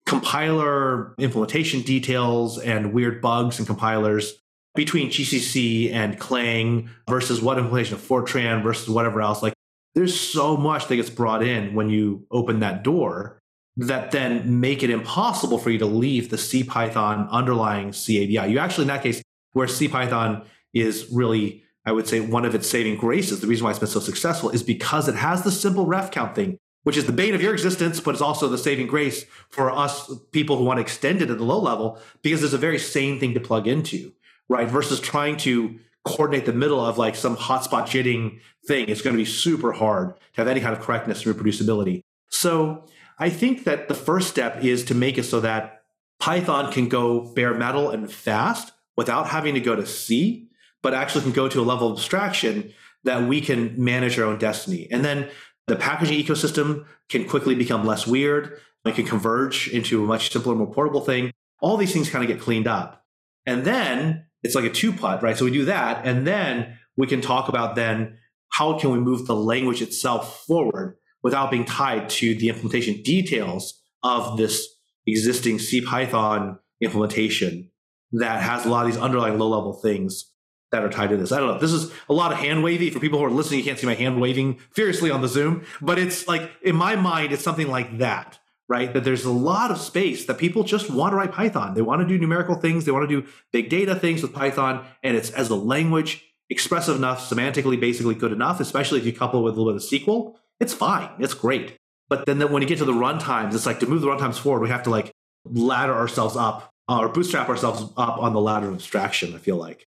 compiler 0.06 1.14
implementation 1.18 1.82
details, 1.82 2.58
and 2.58 2.92
weird 2.92 3.20
bugs 3.20 3.58
and 3.58 3.66
compilers 3.66 4.40
between 4.74 5.10
GCC 5.10 5.92
and 5.92 6.18
Clang 6.18 6.90
versus 7.08 7.42
what 7.42 7.58
implementation 7.58 7.94
of 7.96 8.00
Fortran 8.00 8.62
versus 8.62 8.88
whatever 8.88 9.20
else. 9.20 9.42
Like 9.42 9.54
there's 9.94 10.18
so 10.18 10.56
much 10.56 10.86
that 10.86 10.96
gets 10.96 11.10
brought 11.10 11.42
in 11.42 11.74
when 11.74 11.90
you 11.90 12.26
open 12.30 12.60
that 12.60 12.84
door 12.84 13.38
that 13.76 14.10
then 14.10 14.60
make 14.60 14.82
it 14.82 14.90
impossible 14.90 15.58
for 15.58 15.70
you 15.70 15.78
to 15.78 15.86
leave 15.86 16.30
the 16.30 16.36
CPython 16.36 17.30
underlying 17.30 17.92
C 17.92 18.36
API. 18.36 18.50
You 18.52 18.58
actually, 18.58 18.82
in 18.82 18.88
that 18.88 19.02
case, 19.02 19.22
where 19.52 19.68
CPython 19.68 20.44
is 20.72 21.08
really 21.12 21.64
I 21.88 21.92
would 21.92 22.06
say 22.06 22.20
one 22.20 22.44
of 22.44 22.54
its 22.54 22.68
saving 22.68 22.96
graces, 22.96 23.40
the 23.40 23.46
reason 23.46 23.64
why 23.64 23.70
it's 23.70 23.78
been 23.78 23.88
so 23.88 24.00
successful 24.00 24.50
is 24.50 24.62
because 24.62 25.08
it 25.08 25.14
has 25.14 25.42
the 25.42 25.50
simple 25.50 25.86
ref 25.86 26.10
count 26.10 26.34
thing, 26.34 26.58
which 26.82 26.98
is 26.98 27.06
the 27.06 27.12
bane 27.12 27.34
of 27.34 27.40
your 27.40 27.54
existence, 27.54 27.98
but 27.98 28.10
it's 28.10 28.20
also 28.20 28.46
the 28.46 28.58
saving 28.58 28.86
grace 28.88 29.24
for 29.48 29.70
us 29.70 30.12
people 30.32 30.58
who 30.58 30.64
want 30.64 30.76
to 30.76 30.82
extend 30.82 31.22
it 31.22 31.30
at 31.30 31.38
the 31.38 31.44
low 31.44 31.58
level 31.58 31.98
because 32.20 32.42
it's 32.42 32.52
a 32.52 32.58
very 32.58 32.78
sane 32.78 33.18
thing 33.18 33.32
to 33.32 33.40
plug 33.40 33.66
into, 33.66 34.12
right? 34.50 34.68
Versus 34.68 35.00
trying 35.00 35.38
to 35.38 35.78
coordinate 36.04 36.44
the 36.44 36.52
middle 36.52 36.84
of 36.84 36.98
like 36.98 37.16
some 37.16 37.36
hotspot 37.36 37.86
jitting 37.86 38.40
thing. 38.66 38.86
It's 38.88 39.00
going 39.00 39.16
to 39.16 39.22
be 39.22 39.24
super 39.24 39.72
hard 39.72 40.14
to 40.14 40.40
have 40.40 40.48
any 40.48 40.60
kind 40.60 40.76
of 40.76 40.82
correctness 40.82 41.24
and 41.24 41.34
reproducibility. 41.34 42.02
So 42.28 42.84
I 43.18 43.30
think 43.30 43.64
that 43.64 43.88
the 43.88 43.94
first 43.94 44.28
step 44.28 44.62
is 44.62 44.84
to 44.86 44.94
make 44.94 45.16
it 45.16 45.24
so 45.24 45.40
that 45.40 45.84
Python 46.20 46.70
can 46.70 46.88
go 46.88 47.20
bare 47.20 47.54
metal 47.54 47.88
and 47.88 48.12
fast 48.12 48.72
without 48.94 49.28
having 49.28 49.54
to 49.54 49.60
go 49.60 49.74
to 49.74 49.86
C 49.86 50.47
but 50.82 50.94
actually 50.94 51.22
can 51.22 51.32
go 51.32 51.48
to 51.48 51.60
a 51.60 51.62
level 51.62 51.90
of 51.90 51.98
abstraction 51.98 52.72
that 53.04 53.28
we 53.28 53.40
can 53.40 53.74
manage 53.82 54.18
our 54.18 54.26
own 54.26 54.38
destiny. 54.38 54.88
And 54.90 55.04
then 55.04 55.28
the 55.66 55.76
packaging 55.76 56.22
ecosystem 56.22 56.86
can 57.08 57.28
quickly 57.28 57.54
become 57.54 57.84
less 57.84 58.06
weird. 58.06 58.60
It 58.84 58.94
can 58.94 59.06
converge 59.06 59.68
into 59.68 60.02
a 60.02 60.06
much 60.06 60.32
simpler, 60.32 60.54
more 60.54 60.72
portable 60.72 61.00
thing. 61.00 61.32
All 61.60 61.76
these 61.76 61.92
things 61.92 62.10
kind 62.10 62.24
of 62.24 62.28
get 62.28 62.40
cleaned 62.40 62.66
up. 62.66 63.04
And 63.46 63.64
then 63.64 64.26
it's 64.42 64.54
like 64.54 64.64
a 64.64 64.70
two 64.70 64.92
putt, 64.92 65.22
right? 65.22 65.36
So 65.36 65.44
we 65.44 65.50
do 65.50 65.64
that. 65.66 66.06
And 66.06 66.26
then 66.26 66.78
we 66.96 67.06
can 67.06 67.20
talk 67.20 67.48
about 67.48 67.74
then 67.74 68.18
how 68.50 68.78
can 68.78 68.90
we 68.90 68.98
move 68.98 69.26
the 69.26 69.34
language 69.34 69.82
itself 69.82 70.44
forward 70.46 70.96
without 71.22 71.50
being 71.50 71.64
tied 71.64 72.08
to 72.08 72.34
the 72.34 72.48
implementation 72.48 73.02
details 73.02 73.82
of 74.02 74.36
this 74.36 74.66
existing 75.06 75.58
C 75.58 75.80
Python 75.80 76.58
implementation 76.80 77.70
that 78.12 78.40
has 78.42 78.64
a 78.64 78.68
lot 78.68 78.86
of 78.86 78.92
these 78.92 79.00
underlying 79.00 79.38
low 79.38 79.48
level 79.48 79.72
things 79.72 80.30
that 80.70 80.84
are 80.84 80.90
tied 80.90 81.10
to 81.10 81.16
this. 81.16 81.32
I 81.32 81.38
don't 81.38 81.48
know. 81.48 81.58
This 81.58 81.72
is 81.72 81.90
a 82.08 82.12
lot 82.12 82.32
of 82.32 82.38
hand 82.38 82.62
wavy 82.62 82.90
for 82.90 83.00
people 83.00 83.18
who 83.18 83.24
are 83.24 83.30
listening. 83.30 83.60
You 83.60 83.64
can't 83.64 83.78
see 83.78 83.86
my 83.86 83.94
hand 83.94 84.20
waving 84.20 84.58
furiously 84.72 85.10
on 85.10 85.22
the 85.22 85.28
Zoom, 85.28 85.64
but 85.80 85.98
it's 85.98 86.28
like 86.28 86.50
in 86.62 86.76
my 86.76 86.96
mind, 86.96 87.32
it's 87.32 87.42
something 87.42 87.68
like 87.68 87.98
that, 87.98 88.38
right? 88.68 88.92
That 88.92 89.04
there's 89.04 89.24
a 89.24 89.32
lot 89.32 89.70
of 89.70 89.78
space 89.78 90.26
that 90.26 90.38
people 90.38 90.64
just 90.64 90.90
want 90.90 91.12
to 91.12 91.16
write 91.16 91.32
Python. 91.32 91.74
They 91.74 91.82
want 91.82 92.02
to 92.02 92.06
do 92.06 92.18
numerical 92.18 92.54
things. 92.54 92.84
They 92.84 92.92
want 92.92 93.08
to 93.08 93.22
do 93.22 93.28
big 93.52 93.70
data 93.70 93.94
things 93.94 94.22
with 94.22 94.34
Python, 94.34 94.84
and 95.02 95.16
it's 95.16 95.30
as 95.30 95.48
a 95.50 95.56
language 95.56 96.24
expressive 96.50 96.96
enough, 96.96 97.28
semantically, 97.28 97.78
basically 97.80 98.14
good 98.14 98.32
enough. 98.32 98.60
Especially 98.60 98.98
if 98.98 99.06
you 99.06 99.12
couple 99.12 99.40
it 99.40 99.44
with 99.44 99.54
a 99.54 99.60
little 99.60 99.72
bit 99.72 99.82
of 99.82 99.88
SQL, 99.88 100.34
it's 100.60 100.74
fine. 100.74 101.08
It's 101.18 101.34
great. 101.34 101.76
But 102.10 102.26
then 102.26 102.40
when 102.52 102.62
you 102.62 102.68
get 102.68 102.78
to 102.78 102.84
the 102.84 102.92
runtimes, 102.92 103.54
it's 103.54 103.66
like 103.66 103.80
to 103.80 103.86
move 103.86 104.00
the 104.00 104.06
runtimes 104.06 104.38
forward, 104.38 104.62
we 104.62 104.70
have 104.70 104.82
to 104.84 104.90
like 104.90 105.12
ladder 105.44 105.94
ourselves 105.94 106.36
up 106.36 106.70
uh, 106.88 107.00
or 107.00 107.08
bootstrap 107.08 107.48
ourselves 107.48 107.82
up 107.96 108.18
on 108.18 108.32
the 108.32 108.40
ladder 108.40 108.68
of 108.68 108.74
abstraction. 108.74 109.34
I 109.34 109.38
feel 109.38 109.56
like. 109.56 109.87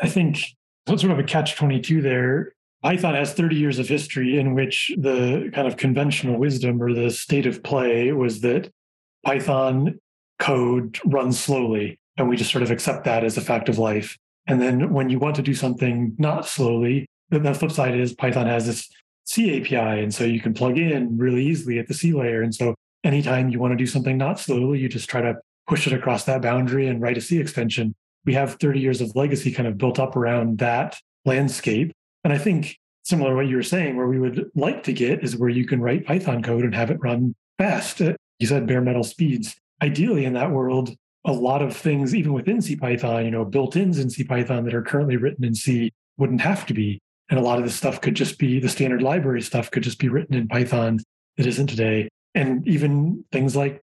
I 0.00 0.08
think 0.08 0.40
sort 0.86 1.04
of 1.04 1.18
a 1.18 1.24
catch 1.24 1.56
22 1.56 2.00
there. 2.02 2.52
Python 2.82 3.14
has 3.14 3.34
30 3.34 3.56
years 3.56 3.78
of 3.78 3.88
history 3.88 4.38
in 4.38 4.54
which 4.54 4.92
the 4.96 5.50
kind 5.52 5.66
of 5.66 5.76
conventional 5.76 6.38
wisdom 6.38 6.80
or 6.80 6.94
the 6.94 7.10
state 7.10 7.46
of 7.46 7.62
play 7.62 8.12
was 8.12 8.40
that 8.40 8.70
Python 9.24 9.98
code 10.38 10.98
runs 11.04 11.38
slowly. 11.38 11.98
And 12.16 12.28
we 12.28 12.36
just 12.36 12.52
sort 12.52 12.62
of 12.62 12.70
accept 12.70 13.04
that 13.04 13.24
as 13.24 13.36
a 13.36 13.40
fact 13.40 13.68
of 13.68 13.78
life. 13.78 14.16
And 14.46 14.60
then 14.60 14.92
when 14.92 15.10
you 15.10 15.18
want 15.18 15.36
to 15.36 15.42
do 15.42 15.54
something 15.54 16.14
not 16.18 16.46
slowly, 16.46 17.06
the 17.30 17.52
flip 17.52 17.72
side 17.72 17.96
is 17.96 18.14
Python 18.14 18.46
has 18.46 18.66
this 18.66 18.88
C 19.24 19.60
API. 19.60 20.02
And 20.02 20.14
so 20.14 20.24
you 20.24 20.40
can 20.40 20.54
plug 20.54 20.78
in 20.78 21.18
really 21.18 21.44
easily 21.44 21.78
at 21.78 21.88
the 21.88 21.94
C 21.94 22.12
layer. 22.12 22.42
And 22.42 22.54
so 22.54 22.74
anytime 23.04 23.50
you 23.50 23.58
want 23.58 23.72
to 23.72 23.76
do 23.76 23.86
something 23.86 24.16
not 24.16 24.40
slowly, 24.40 24.78
you 24.78 24.88
just 24.88 25.10
try 25.10 25.20
to 25.20 25.36
push 25.66 25.86
it 25.86 25.92
across 25.92 26.24
that 26.24 26.40
boundary 26.42 26.86
and 26.86 27.02
write 27.02 27.18
a 27.18 27.20
C 27.20 27.38
extension 27.38 27.94
we 28.24 28.34
have 28.34 28.54
30 28.54 28.80
years 28.80 29.00
of 29.00 29.14
legacy 29.16 29.50
kind 29.50 29.68
of 29.68 29.78
built 29.78 29.98
up 29.98 30.16
around 30.16 30.58
that 30.58 30.96
landscape. 31.24 31.92
And 32.24 32.32
I 32.32 32.38
think 32.38 32.76
similar 33.04 33.30
to 33.30 33.36
what 33.36 33.46
you 33.46 33.56
were 33.56 33.62
saying, 33.62 33.96
where 33.96 34.06
we 34.06 34.18
would 34.18 34.50
like 34.54 34.82
to 34.84 34.92
get 34.92 35.24
is 35.24 35.36
where 35.36 35.48
you 35.48 35.66
can 35.66 35.80
write 35.80 36.06
Python 36.06 36.42
code 36.42 36.64
and 36.64 36.74
have 36.74 36.90
it 36.90 37.00
run 37.00 37.34
fast. 37.56 38.00
Uh, 38.02 38.14
you 38.38 38.46
said 38.46 38.66
bare 38.66 38.82
metal 38.82 39.02
speeds. 39.02 39.56
Ideally, 39.82 40.24
in 40.24 40.34
that 40.34 40.50
world, 40.50 40.94
a 41.24 41.32
lot 41.32 41.62
of 41.62 41.76
things, 41.76 42.14
even 42.14 42.32
within 42.32 42.58
CPython, 42.58 43.24
you 43.24 43.30
know, 43.30 43.44
built-ins 43.44 43.98
in 43.98 44.08
CPython 44.08 44.64
that 44.64 44.74
are 44.74 44.82
currently 44.82 45.16
written 45.16 45.44
in 45.44 45.54
C 45.54 45.92
wouldn't 46.16 46.40
have 46.40 46.66
to 46.66 46.74
be. 46.74 47.00
And 47.30 47.38
a 47.38 47.42
lot 47.42 47.58
of 47.58 47.64
this 47.64 47.74
stuff 47.74 48.00
could 48.00 48.14
just 48.14 48.38
be 48.38 48.60
the 48.60 48.68
standard 48.68 49.02
library 49.02 49.42
stuff 49.42 49.70
could 49.70 49.82
just 49.82 49.98
be 49.98 50.08
written 50.08 50.34
in 50.34 50.48
Python 50.48 51.00
that 51.36 51.46
isn't 51.46 51.66
today. 51.66 52.08
And 52.34 52.66
even 52.66 53.24
things 53.32 53.56
like 53.56 53.80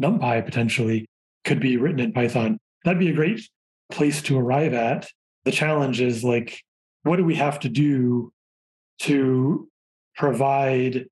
NumPy 0.00 0.44
potentially 0.44 1.06
could 1.44 1.60
be 1.60 1.76
written 1.76 2.00
in 2.00 2.12
Python. 2.12 2.58
That'd 2.84 3.00
be 3.00 3.10
a 3.10 3.14
great 3.14 3.46
place 3.90 4.22
to 4.22 4.38
arrive 4.38 4.74
at. 4.74 5.08
The 5.44 5.52
challenge 5.52 6.00
is 6.00 6.24
like, 6.24 6.60
what 7.02 7.16
do 7.16 7.24
we 7.24 7.36
have 7.36 7.60
to 7.60 7.68
do 7.68 8.32
to 9.00 9.68
provide 10.16 11.06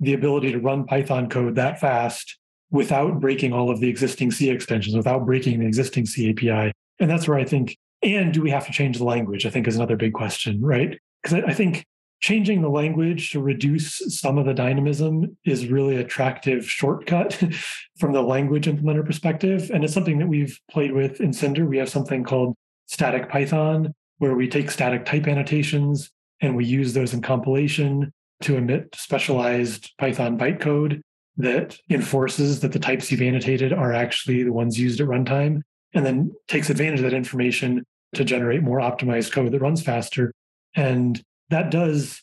the 0.00 0.14
ability 0.14 0.52
to 0.52 0.58
run 0.58 0.84
Python 0.84 1.28
code 1.28 1.54
that 1.54 1.80
fast 1.80 2.38
without 2.70 3.20
breaking 3.20 3.52
all 3.52 3.70
of 3.70 3.80
the 3.80 3.88
existing 3.88 4.32
C 4.32 4.50
extensions, 4.50 4.96
without 4.96 5.24
breaking 5.24 5.60
the 5.60 5.66
existing 5.66 6.06
C 6.06 6.30
API? 6.30 6.72
And 7.00 7.10
that's 7.10 7.26
where 7.26 7.38
I 7.38 7.44
think, 7.44 7.76
and 8.02 8.34
do 8.34 8.42
we 8.42 8.50
have 8.50 8.66
to 8.66 8.72
change 8.72 8.98
the 8.98 9.04
language? 9.04 9.46
I 9.46 9.50
think 9.50 9.66
is 9.66 9.76
another 9.76 9.96
big 9.96 10.12
question, 10.12 10.60
right? 10.60 10.98
Because 11.22 11.42
I 11.46 11.54
think 11.54 11.86
changing 12.24 12.62
the 12.62 12.70
language 12.70 13.32
to 13.32 13.38
reduce 13.38 14.00
some 14.08 14.38
of 14.38 14.46
the 14.46 14.54
dynamism 14.54 15.36
is 15.44 15.66
really 15.66 15.96
attractive 15.96 16.66
shortcut 16.66 17.34
from 17.98 18.14
the 18.14 18.22
language 18.22 18.64
implementer 18.64 19.04
perspective 19.04 19.70
and 19.74 19.84
it's 19.84 19.92
something 19.92 20.18
that 20.18 20.26
we've 20.26 20.58
played 20.70 20.90
with 20.92 21.20
in 21.20 21.34
cinder 21.34 21.66
we 21.66 21.76
have 21.76 21.90
something 21.90 22.24
called 22.24 22.54
static 22.86 23.28
python 23.28 23.92
where 24.18 24.34
we 24.34 24.48
take 24.48 24.70
static 24.70 25.04
type 25.04 25.28
annotations 25.28 26.10
and 26.40 26.56
we 26.56 26.64
use 26.64 26.94
those 26.94 27.12
in 27.12 27.20
compilation 27.20 28.10
to 28.40 28.56
emit 28.56 28.88
specialized 28.94 29.92
python 29.98 30.38
bytecode 30.38 31.02
that 31.36 31.76
enforces 31.90 32.60
that 32.60 32.72
the 32.72 32.78
types 32.78 33.12
you've 33.12 33.20
annotated 33.20 33.70
are 33.70 33.92
actually 33.92 34.42
the 34.42 34.52
ones 34.52 34.80
used 34.80 34.98
at 34.98 35.06
runtime 35.06 35.60
and 35.92 36.06
then 36.06 36.32
takes 36.48 36.70
advantage 36.70 37.00
of 37.00 37.04
that 37.04 37.12
information 37.12 37.84
to 38.14 38.24
generate 38.24 38.62
more 38.62 38.78
optimized 38.78 39.30
code 39.30 39.52
that 39.52 39.60
runs 39.60 39.82
faster. 39.82 40.32
And 40.74 41.22
that 41.50 41.70
does 41.70 42.22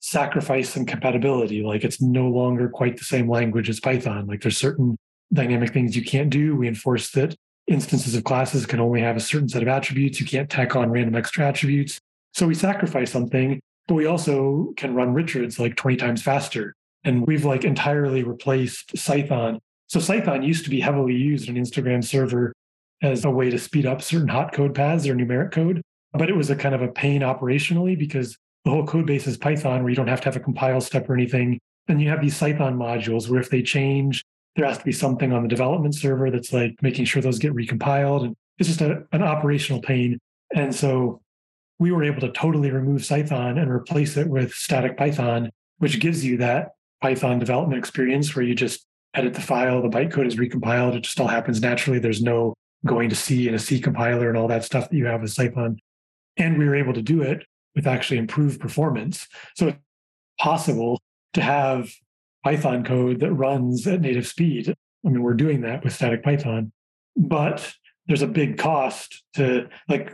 sacrifice 0.00 0.70
some 0.70 0.86
compatibility. 0.86 1.62
Like 1.62 1.84
it's 1.84 2.00
no 2.00 2.28
longer 2.28 2.68
quite 2.68 2.96
the 2.96 3.04
same 3.04 3.28
language 3.28 3.68
as 3.68 3.80
Python. 3.80 4.26
Like 4.26 4.42
there's 4.42 4.56
certain 4.56 4.96
dynamic 5.32 5.72
things 5.72 5.96
you 5.96 6.04
can't 6.04 6.30
do. 6.30 6.56
We 6.56 6.68
enforce 6.68 7.10
that 7.12 7.34
instances 7.68 8.14
of 8.14 8.24
classes 8.24 8.66
can 8.66 8.80
only 8.80 9.00
have 9.00 9.16
a 9.16 9.20
certain 9.20 9.48
set 9.48 9.62
of 9.62 9.68
attributes. 9.68 10.20
You 10.20 10.26
can't 10.26 10.48
tack 10.48 10.74
on 10.74 10.90
random 10.90 11.14
extra 11.14 11.46
attributes. 11.46 12.00
So 12.32 12.46
we 12.46 12.54
sacrifice 12.54 13.10
something, 13.10 13.60
but 13.86 13.94
we 13.94 14.06
also 14.06 14.72
can 14.76 14.94
run 14.94 15.14
Richards 15.14 15.58
like 15.58 15.76
20 15.76 15.96
times 15.96 16.22
faster. 16.22 16.74
And 17.04 17.26
we've 17.26 17.44
like 17.44 17.64
entirely 17.64 18.22
replaced 18.22 18.94
Cython. 18.94 19.58
So 19.86 20.00
Cython 20.00 20.46
used 20.46 20.64
to 20.64 20.70
be 20.70 20.80
heavily 20.80 21.14
used 21.14 21.48
on 21.48 21.56
Instagram 21.56 22.04
server 22.04 22.52
as 23.02 23.24
a 23.24 23.30
way 23.30 23.50
to 23.50 23.58
speed 23.58 23.86
up 23.86 24.02
certain 24.02 24.28
hot 24.28 24.52
code 24.52 24.74
paths 24.74 25.06
or 25.06 25.14
numeric 25.14 25.52
code. 25.52 25.82
But 26.12 26.30
it 26.30 26.36
was 26.36 26.50
a 26.50 26.56
kind 26.56 26.74
of 26.74 26.82
a 26.82 26.88
pain 26.88 27.20
operationally 27.20 27.98
because 27.98 28.36
the 28.64 28.70
whole 28.70 28.86
code 28.86 29.06
base 29.06 29.26
is 29.26 29.36
Python 29.36 29.82
where 29.82 29.90
you 29.90 29.96
don't 29.96 30.08
have 30.08 30.20
to 30.20 30.26
have 30.26 30.36
a 30.36 30.40
compile 30.40 30.80
step 30.80 31.08
or 31.08 31.14
anything. 31.14 31.58
And 31.88 32.02
you 32.02 32.08
have 32.10 32.20
these 32.20 32.38
Cython 32.38 32.74
modules 32.74 33.28
where 33.28 33.40
if 33.40 33.50
they 33.50 33.62
change, 33.62 34.24
there 34.56 34.66
has 34.66 34.78
to 34.78 34.84
be 34.84 34.92
something 34.92 35.32
on 35.32 35.42
the 35.42 35.48
development 35.48 35.94
server 35.94 36.30
that's 36.30 36.52
like 36.52 36.74
making 36.82 37.06
sure 37.06 37.22
those 37.22 37.38
get 37.38 37.54
recompiled. 37.54 38.24
And 38.24 38.36
it's 38.58 38.68
just 38.68 38.80
a, 38.80 39.04
an 39.12 39.22
operational 39.22 39.80
pain. 39.80 40.18
And 40.54 40.74
so 40.74 41.20
we 41.78 41.92
were 41.92 42.04
able 42.04 42.20
to 42.20 42.32
totally 42.32 42.70
remove 42.70 43.02
Cython 43.02 43.60
and 43.60 43.70
replace 43.70 44.16
it 44.16 44.28
with 44.28 44.52
static 44.52 44.96
Python, 44.96 45.50
which 45.78 46.00
gives 46.00 46.24
you 46.24 46.36
that 46.38 46.72
Python 47.00 47.38
development 47.38 47.78
experience 47.78 48.34
where 48.34 48.44
you 48.44 48.54
just 48.54 48.84
edit 49.14 49.34
the 49.34 49.40
file, 49.40 49.80
the 49.80 49.88
bytecode 49.88 50.26
is 50.26 50.36
recompiled. 50.36 50.96
It 50.96 51.02
just 51.02 51.20
all 51.20 51.28
happens 51.28 51.60
naturally. 51.60 51.98
There's 51.98 52.22
no 52.22 52.54
going 52.84 53.08
to 53.08 53.16
C 53.16 53.46
and 53.46 53.56
a 53.56 53.58
C 53.58 53.80
compiler 53.80 54.28
and 54.28 54.36
all 54.36 54.48
that 54.48 54.64
stuff 54.64 54.90
that 54.90 54.96
you 54.96 55.06
have 55.06 55.22
with 55.22 55.34
Cython. 55.34 55.78
And 56.36 56.58
we 56.58 56.66
were 56.66 56.76
able 56.76 56.94
to 56.94 57.02
do 57.02 57.22
it 57.22 57.44
with 57.78 57.86
actually 57.86 58.18
improved 58.18 58.60
performance. 58.60 59.28
So 59.54 59.68
it's 59.68 59.78
possible 60.40 61.00
to 61.34 61.40
have 61.40 61.92
Python 62.42 62.82
code 62.82 63.20
that 63.20 63.32
runs 63.32 63.86
at 63.86 64.00
native 64.00 64.26
speed. 64.26 64.74
I 65.06 65.08
mean, 65.08 65.22
we're 65.22 65.34
doing 65.34 65.60
that 65.60 65.84
with 65.84 65.94
static 65.94 66.24
Python, 66.24 66.72
but 67.16 67.72
there's 68.08 68.22
a 68.22 68.26
big 68.26 68.58
cost 68.58 69.22
to 69.36 69.68
like 69.88 70.12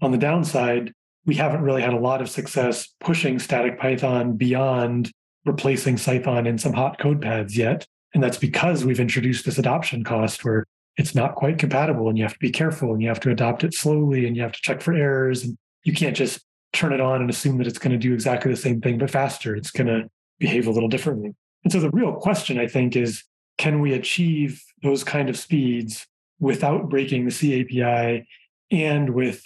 on 0.00 0.10
the 0.10 0.16
downside, 0.16 0.94
we 1.26 1.34
haven't 1.34 1.60
really 1.60 1.82
had 1.82 1.92
a 1.92 1.98
lot 1.98 2.22
of 2.22 2.30
success 2.30 2.88
pushing 2.98 3.38
static 3.38 3.78
Python 3.78 4.38
beyond 4.38 5.12
replacing 5.44 5.96
Cython 5.96 6.48
in 6.48 6.56
some 6.56 6.72
hot 6.72 6.98
code 6.98 7.20
paths 7.20 7.58
yet. 7.58 7.86
And 8.14 8.22
that's 8.22 8.38
because 8.38 8.86
we've 8.86 9.00
introduced 9.00 9.44
this 9.44 9.58
adoption 9.58 10.02
cost 10.02 10.46
where 10.46 10.64
it's 10.96 11.14
not 11.14 11.34
quite 11.34 11.58
compatible 11.58 12.08
and 12.08 12.16
you 12.16 12.24
have 12.24 12.32
to 12.32 12.38
be 12.38 12.50
careful 12.50 12.94
and 12.94 13.02
you 13.02 13.08
have 13.08 13.20
to 13.20 13.30
adopt 13.30 13.64
it 13.64 13.74
slowly 13.74 14.26
and 14.26 14.34
you 14.34 14.42
have 14.42 14.52
to 14.52 14.60
check 14.62 14.80
for 14.80 14.94
errors 14.94 15.44
and 15.44 15.58
you 15.84 15.92
can't 15.92 16.16
just 16.16 16.40
turn 16.72 16.92
it 16.92 17.00
on 17.00 17.20
and 17.20 17.30
assume 17.30 17.58
that 17.58 17.66
it's 17.66 17.78
going 17.78 17.92
to 17.92 17.98
do 17.98 18.14
exactly 18.14 18.50
the 18.50 18.56
same 18.56 18.80
thing 18.80 18.98
but 18.98 19.10
faster. 19.10 19.54
It's 19.54 19.70
going 19.70 19.88
to 19.88 20.08
behave 20.38 20.66
a 20.66 20.70
little 20.70 20.88
differently. 20.88 21.34
And 21.64 21.72
so 21.72 21.80
the 21.80 21.90
real 21.90 22.14
question, 22.14 22.58
I 22.58 22.66
think, 22.66 22.96
is 22.96 23.22
can 23.58 23.80
we 23.80 23.92
achieve 23.92 24.62
those 24.82 25.04
kind 25.04 25.28
of 25.28 25.36
speeds 25.36 26.06
without 26.40 26.88
breaking 26.88 27.24
the 27.24 27.30
C 27.30 27.60
API 27.60 28.26
and 28.70 29.10
with 29.10 29.42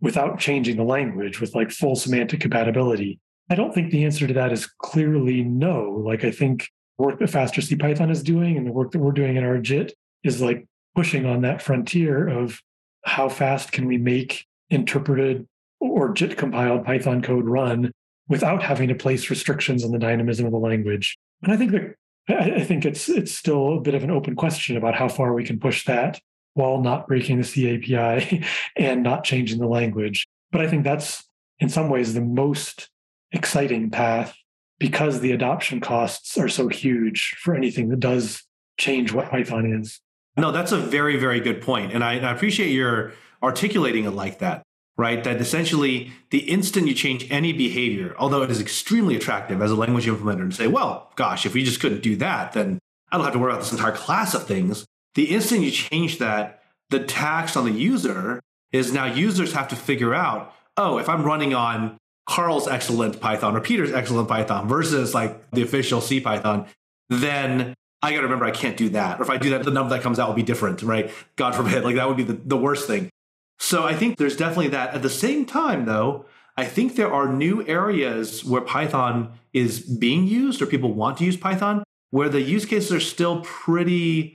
without 0.00 0.38
changing 0.38 0.76
the 0.76 0.82
language 0.84 1.40
with 1.40 1.54
like 1.54 1.70
full 1.70 1.96
semantic 1.96 2.40
compatibility? 2.40 3.20
I 3.50 3.54
don't 3.54 3.74
think 3.74 3.90
the 3.90 4.04
answer 4.04 4.26
to 4.26 4.34
that 4.34 4.52
is 4.52 4.66
clearly 4.66 5.42
no. 5.42 6.02
Like 6.04 6.24
I 6.24 6.30
think 6.30 6.68
work 6.98 7.18
that 7.18 7.30
Faster 7.30 7.60
C 7.60 7.76
Python 7.76 8.10
is 8.10 8.22
doing 8.22 8.56
and 8.56 8.66
the 8.66 8.72
work 8.72 8.92
that 8.92 8.98
we're 8.98 9.12
doing 9.12 9.36
in 9.36 9.44
our 9.44 9.58
JIT 9.58 9.92
is 10.24 10.40
like 10.40 10.66
pushing 10.94 11.26
on 11.26 11.42
that 11.42 11.60
frontier 11.60 12.26
of 12.26 12.60
how 13.04 13.28
fast 13.28 13.72
can 13.72 13.86
we 13.86 13.98
make 13.98 14.46
interpreted 14.70 15.46
or 15.90 16.12
JIT 16.12 16.36
compiled 16.36 16.84
Python 16.84 17.22
code 17.22 17.46
run 17.46 17.92
without 18.28 18.62
having 18.62 18.88
to 18.88 18.94
place 18.94 19.30
restrictions 19.30 19.84
on 19.84 19.92
the 19.92 19.98
dynamism 19.98 20.46
of 20.46 20.52
the 20.52 20.58
language. 20.58 21.16
And 21.42 21.52
I 21.52 21.56
think 21.56 21.72
that 21.72 21.94
I 22.28 22.64
think 22.64 22.86
it's 22.86 23.08
it's 23.08 23.32
still 23.32 23.76
a 23.76 23.80
bit 23.80 23.94
of 23.94 24.02
an 24.02 24.10
open 24.10 24.34
question 24.34 24.76
about 24.76 24.94
how 24.94 25.08
far 25.08 25.34
we 25.34 25.44
can 25.44 25.60
push 25.60 25.84
that 25.84 26.20
while 26.54 26.80
not 26.80 27.06
breaking 27.06 27.38
the 27.38 27.44
C 27.44 27.74
API 27.74 28.44
and 28.76 29.02
not 29.02 29.24
changing 29.24 29.58
the 29.58 29.66
language. 29.66 30.26
But 30.50 30.62
I 30.62 30.68
think 30.68 30.84
that's 30.84 31.24
in 31.58 31.68
some 31.68 31.90
ways 31.90 32.14
the 32.14 32.22
most 32.22 32.88
exciting 33.32 33.90
path 33.90 34.34
because 34.78 35.20
the 35.20 35.32
adoption 35.32 35.80
costs 35.80 36.38
are 36.38 36.48
so 36.48 36.68
huge 36.68 37.36
for 37.40 37.54
anything 37.54 37.88
that 37.90 38.00
does 38.00 38.42
change 38.78 39.12
what 39.12 39.30
Python 39.30 39.80
is. 39.80 40.00
No, 40.36 40.50
that's 40.50 40.72
a 40.72 40.78
very, 40.78 41.16
very 41.16 41.40
good 41.40 41.60
point. 41.60 41.92
And 41.92 42.02
I, 42.02 42.14
I 42.14 42.32
appreciate 42.32 42.70
your 42.70 43.12
articulating 43.42 44.04
it 44.04 44.10
like 44.10 44.38
that 44.38 44.62
right? 44.96 45.24
That 45.24 45.40
essentially 45.40 46.12
the 46.30 46.50
instant 46.50 46.86
you 46.86 46.94
change 46.94 47.30
any 47.30 47.52
behavior, 47.52 48.14
although 48.18 48.42
it 48.42 48.50
is 48.50 48.60
extremely 48.60 49.16
attractive 49.16 49.60
as 49.60 49.70
a 49.70 49.76
language 49.76 50.06
implementer 50.06 50.48
to 50.48 50.54
say, 50.54 50.66
well, 50.66 51.10
gosh, 51.16 51.46
if 51.46 51.54
we 51.54 51.64
just 51.64 51.80
couldn't 51.80 52.02
do 52.02 52.16
that, 52.16 52.52
then 52.52 52.78
I 53.10 53.16
don't 53.16 53.24
have 53.24 53.32
to 53.34 53.38
worry 53.38 53.52
about 53.52 53.62
this 53.62 53.72
entire 53.72 53.92
class 53.92 54.34
of 54.34 54.46
things. 54.46 54.84
The 55.14 55.34
instant 55.34 55.62
you 55.62 55.70
change 55.70 56.18
that, 56.18 56.62
the 56.90 57.00
tax 57.00 57.56
on 57.56 57.64
the 57.64 57.72
user 57.72 58.40
is 58.72 58.92
now 58.92 59.04
users 59.04 59.52
have 59.52 59.68
to 59.68 59.76
figure 59.76 60.14
out, 60.14 60.52
oh, 60.76 60.98
if 60.98 61.08
I'm 61.08 61.24
running 61.24 61.54
on 61.54 61.96
Carl's 62.28 62.66
excellent 62.66 63.20
Python 63.20 63.56
or 63.56 63.60
Peter's 63.60 63.92
excellent 63.92 64.28
Python 64.28 64.68
versus 64.68 65.14
like 65.14 65.50
the 65.50 65.62
official 65.62 66.00
C 66.00 66.20
Python, 66.20 66.66
then 67.08 67.74
I 68.02 68.10
got 68.10 68.18
to 68.18 68.24
remember 68.24 68.44
I 68.44 68.50
can't 68.50 68.76
do 68.76 68.90
that. 68.90 69.18
Or 69.18 69.22
if 69.22 69.30
I 69.30 69.36
do 69.36 69.50
that, 69.50 69.64
the 69.64 69.70
number 69.70 69.94
that 69.94 70.02
comes 70.02 70.18
out 70.18 70.28
will 70.28 70.34
be 70.34 70.42
different, 70.42 70.82
right? 70.82 71.10
God 71.36 71.54
forbid. 71.54 71.84
Like 71.84 71.96
that 71.96 72.08
would 72.08 72.16
be 72.16 72.22
the, 72.22 72.34
the 72.34 72.56
worst 72.56 72.86
thing. 72.86 73.10
So 73.58 73.84
I 73.84 73.94
think 73.94 74.18
there's 74.18 74.36
definitely 74.36 74.68
that. 74.68 74.94
At 74.94 75.02
the 75.02 75.10
same 75.10 75.46
time, 75.46 75.84
though, 75.84 76.26
I 76.56 76.64
think 76.64 76.96
there 76.96 77.12
are 77.12 77.32
new 77.32 77.66
areas 77.66 78.44
where 78.44 78.60
Python 78.60 79.32
is 79.52 79.80
being 79.80 80.26
used 80.26 80.62
or 80.62 80.66
people 80.66 80.92
want 80.92 81.18
to 81.18 81.24
use 81.24 81.36
Python 81.36 81.82
where 82.10 82.28
the 82.28 82.40
use 82.40 82.64
cases 82.64 82.92
are 82.92 83.00
still 83.00 83.40
pretty, 83.40 84.34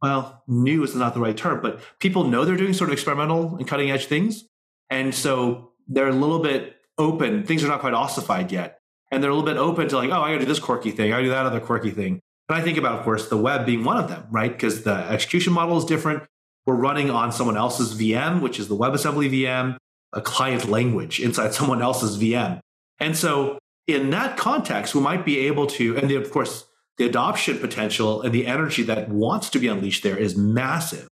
well, 0.00 0.42
new 0.48 0.82
is 0.82 0.94
not 0.94 1.12
the 1.12 1.20
right 1.20 1.36
term, 1.36 1.60
but 1.60 1.80
people 1.98 2.24
know 2.24 2.46
they're 2.46 2.56
doing 2.56 2.72
sort 2.72 2.88
of 2.88 2.92
experimental 2.94 3.56
and 3.56 3.68
cutting 3.68 3.90
edge 3.90 4.06
things. 4.06 4.44
And 4.88 5.14
so 5.14 5.72
they're 5.86 6.08
a 6.08 6.12
little 6.12 6.38
bit 6.38 6.76
open. 6.96 7.44
Things 7.44 7.62
are 7.62 7.68
not 7.68 7.80
quite 7.80 7.92
ossified 7.92 8.50
yet. 8.50 8.78
And 9.10 9.22
they're 9.22 9.30
a 9.30 9.34
little 9.34 9.46
bit 9.46 9.58
open 9.58 9.88
to 9.88 9.96
like, 9.96 10.10
oh, 10.10 10.22
I 10.22 10.28
gotta 10.30 10.40
do 10.40 10.46
this 10.46 10.60
quirky 10.60 10.92
thing, 10.92 11.12
I 11.12 11.16
gotta 11.16 11.24
do 11.24 11.30
that 11.30 11.44
other 11.44 11.60
quirky 11.60 11.90
thing. 11.90 12.20
And 12.48 12.58
I 12.58 12.62
think 12.62 12.78
about, 12.78 12.98
of 12.98 13.04
course, 13.04 13.28
the 13.28 13.36
web 13.36 13.66
being 13.66 13.84
one 13.84 13.98
of 13.98 14.08
them, 14.08 14.26
right? 14.30 14.50
Because 14.50 14.84
the 14.84 14.94
execution 14.94 15.52
model 15.52 15.76
is 15.76 15.84
different 15.84 16.22
we're 16.66 16.74
running 16.74 17.10
on 17.10 17.32
someone 17.32 17.56
else's 17.56 17.98
VM, 17.98 18.40
which 18.40 18.58
is 18.58 18.68
the 18.68 18.76
WebAssembly 18.76 19.30
VM, 19.30 19.76
a 20.12 20.20
client 20.20 20.68
language 20.68 21.20
inside 21.20 21.54
someone 21.54 21.82
else's 21.82 22.18
VM. 22.18 22.60
And 22.98 23.16
so, 23.16 23.58
in 23.86 24.10
that 24.10 24.36
context, 24.36 24.94
we 24.94 25.00
might 25.00 25.24
be 25.24 25.38
able 25.38 25.66
to, 25.66 25.96
and 25.96 26.10
of 26.12 26.30
course, 26.30 26.66
the 26.98 27.06
adoption 27.06 27.58
potential 27.58 28.22
and 28.22 28.32
the 28.32 28.46
energy 28.46 28.82
that 28.84 29.08
wants 29.08 29.48
to 29.50 29.58
be 29.58 29.68
unleashed 29.68 30.02
there 30.02 30.16
is 30.16 30.36
massive. 30.36 31.08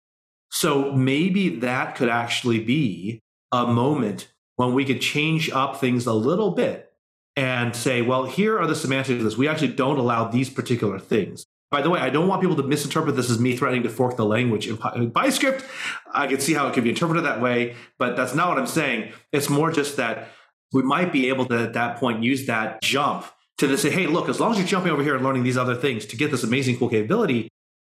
So, 0.50 0.92
maybe 0.94 1.50
that 1.60 1.96
could 1.96 2.10
actually 2.10 2.60
be 2.60 3.20
a 3.52 3.68
moment 3.68 4.32
when 4.56 4.74
we 4.74 4.86
could 4.86 5.02
change 5.02 5.50
up 5.52 5.80
things 5.80 6.06
a 6.06 6.14
little 6.14 6.52
bit 6.52 6.94
and 7.36 7.76
say, 7.76 8.02
well, 8.02 8.26
here 8.26 8.60
are 8.60 8.68
the 8.68 8.76
semantics 8.76 9.18
of 9.18 9.24
this. 9.24 9.38
We 9.38 9.48
actually 9.48 9.74
don't 9.74 9.98
allow 9.98 10.28
these 10.28 10.50
particular 10.50 11.00
things. 11.00 11.46
By 11.74 11.82
the 11.82 11.90
way, 11.90 12.00
I 12.00 12.12
don't 12.12 12.28
want 12.28 12.40
people 12.40 12.56
to 12.58 12.62
misinterpret 12.62 13.16
this 13.16 13.32
as 13.32 13.40
me 13.40 13.58
threatening 13.58 13.82
to 13.82 13.90
fork 13.90 14.16
the 14.16 14.26
language 14.26 14.68
in 14.68 14.78
PyScript. 14.78 15.66
I 16.14 16.28
can 16.28 16.40
see 16.40 16.54
how 16.54 16.68
it 16.68 16.76
could 16.76 16.84
be 16.84 16.92
interpreted 16.92 17.26
that 17.26 17.42
way, 17.42 17.76
but 17.98 18.16
that's 18.16 18.36
not 18.36 18.50
what 18.50 18.60
I'm 18.60 18.68
saying. 18.68 19.12
It's 19.32 19.50
more 19.50 19.72
just 19.72 19.98
that 19.98 20.30
we 20.72 20.84
might 20.84 21.12
be 21.12 21.30
able 21.30 21.48
to, 21.48 21.60
at 21.64 21.74
that 21.74 21.98
point, 21.98 22.22
use 22.22 22.46
that 22.46 22.80
jump 22.84 23.26
to 23.58 23.76
say, 23.76 23.90
hey, 23.90 24.06
look, 24.06 24.30
as 24.30 24.40
long 24.40 24.52
as 24.52 24.60
you're 24.60 24.68
jumping 24.68 24.92
over 24.92 25.02
here 25.02 25.16
and 25.16 25.24
learning 25.24 25.42
these 25.42 25.58
other 25.58 25.74
things 25.74 26.06
to 26.06 26.16
get 26.16 26.30
this 26.30 26.44
amazing, 26.44 26.78
cool 26.78 26.90
capability, 26.90 27.50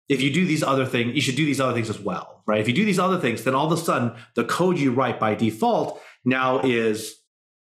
if 0.10 0.24
you 0.24 0.34
do 0.34 0.48
these 0.48 0.64
other 0.64 0.88
things, 0.88 1.14
you 1.14 1.22
should 1.22 1.36
do 1.36 1.46
these 1.46 1.62
other 1.62 1.76
things 1.76 1.92
as 1.92 2.00
well, 2.00 2.42
right? 2.48 2.60
If 2.60 2.68
you 2.68 2.74
do 2.74 2.84
these 2.84 2.98
other 2.98 3.20
things, 3.20 3.44
then 3.44 3.54
all 3.54 3.72
of 3.72 3.78
a 3.78 3.80
sudden 3.80 4.14
the 4.34 4.44
code 4.44 4.80
you 4.80 4.92
write 4.92 5.20
by 5.20 5.36
default 5.36 6.02
now 6.26 6.62
is 6.62 7.17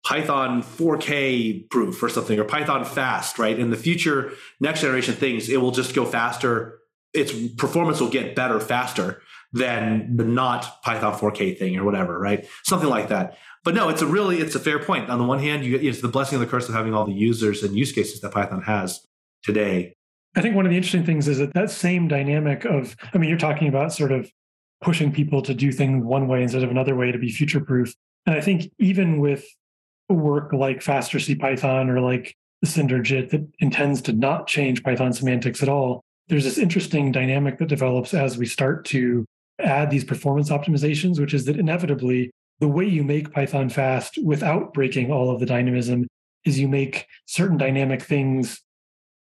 Python 0.07 0.63
4K 0.63 1.69
proof 1.69 2.01
or 2.01 2.09
something, 2.09 2.39
or 2.39 2.45
Python 2.45 2.85
fast, 2.85 3.41
right? 3.41 3.59
In 3.59 3.71
the 3.71 3.77
future, 3.77 4.33
next 4.61 4.83
generation 4.83 5.15
things, 5.15 5.49
it 5.49 5.57
will 5.57 5.73
just 5.73 5.97
go 5.97 6.05
faster. 6.05 6.79
Its 7.13 7.33
performance 7.55 8.01
will 8.01 8.09
get 8.09 8.37
better 8.37 8.61
faster 8.61 9.21
than 9.53 10.17
the 10.17 10.25
not 10.25 10.81
Python 10.83 11.13
4K 11.13 11.59
thing 11.59 11.77
or 11.77 11.85
whatever, 11.85 12.21
right? 12.21 12.47
Something 12.63 12.89
like 12.89 13.09
that. 13.09 13.37
But 13.65 13.75
no, 13.75 13.89
it's 13.89 14.01
a 14.01 14.07
really, 14.07 14.39
it's 14.39 14.55
a 14.55 14.61
fair 14.61 14.79
point. 14.79 15.11
On 15.11 15.19
the 15.19 15.25
one 15.25 15.41
hand, 15.41 15.65
you, 15.65 15.77
it's 15.77 16.01
the 16.01 16.09
blessing 16.09 16.39
and 16.39 16.47
the 16.47 16.51
curse 16.51 16.69
of 16.69 16.75
having 16.75 16.95
all 16.95 17.05
the 17.05 17.13
users 17.13 17.65
and 17.65 17.77
use 17.77 17.91
cases 17.91 18.21
that 18.21 18.31
Python 18.31 18.63
has 18.63 19.05
today. 19.43 19.97
I 20.37 20.41
think 20.41 20.55
one 20.55 20.67
of 20.67 20.71
the 20.71 20.77
interesting 20.77 21.05
things 21.05 21.27
is 21.27 21.39
that 21.39 21.53
that 21.55 21.71
same 21.71 22.07
dynamic 22.07 22.65
of, 22.65 22.95
I 23.13 23.19
mean, 23.19 23.29
you're 23.29 23.39
talking 23.39 23.67
about 23.67 23.93
sort 23.93 24.13
of 24.13 24.31
pushing 24.83 25.11
people 25.11 25.43
to 25.43 25.55
do 25.55 25.73
things 25.73 26.05
one 26.05 26.29
way 26.29 26.45
instead 26.45 26.63
of 26.63 26.71
another 26.71 26.95
way 26.95 27.11
to 27.11 27.19
be 27.19 27.29
future 27.29 27.61
proof. 27.61 27.93
And 28.25 28.37
I 28.37 28.41
think 28.41 28.71
even 28.79 29.19
with 29.19 29.45
work 30.15 30.53
like 30.53 30.83
faster 30.83 31.19
C 31.19 31.35
Python 31.35 31.91
or 31.91 32.01
like 32.01 32.35
the 32.63 32.69
Cinder 32.69 33.03
JIT 33.03 33.31
that 33.31 33.49
intends 33.59 34.01
to 34.03 34.13
not 34.13 34.47
change 34.47 34.83
Python 34.83 35.13
semantics 35.13 35.63
at 35.63 35.69
all, 35.69 36.03
there's 36.29 36.45
this 36.45 36.59
interesting 36.59 37.13
dynamic 37.13 37.59
that 37.59 37.69
develops 37.69 38.15
as 38.15 38.39
we 38.39 38.47
start 38.47 38.85
to 38.87 39.25
add 39.61 39.91
these 39.91 40.05
performance 40.05 40.51
optimizations, 40.51 41.21
which 41.21 41.35
is 41.35 41.45
that 41.47 41.59
inevitably 41.59 42.31
the 42.61 42.69
way 42.69 42.85
you 42.85 43.05
make 43.05 43.33
Python 43.33 43.69
fast 43.69 44.19
without 44.23 44.73
breaking 44.73 45.13
all 45.13 45.31
of 45.31 45.41
the 45.41 45.47
dynamism 45.47 46.07
is 46.45 46.59
you 46.59 46.69
make 46.69 47.07
certain 47.27 47.57
dynamic 47.57 48.03
things 48.03 48.63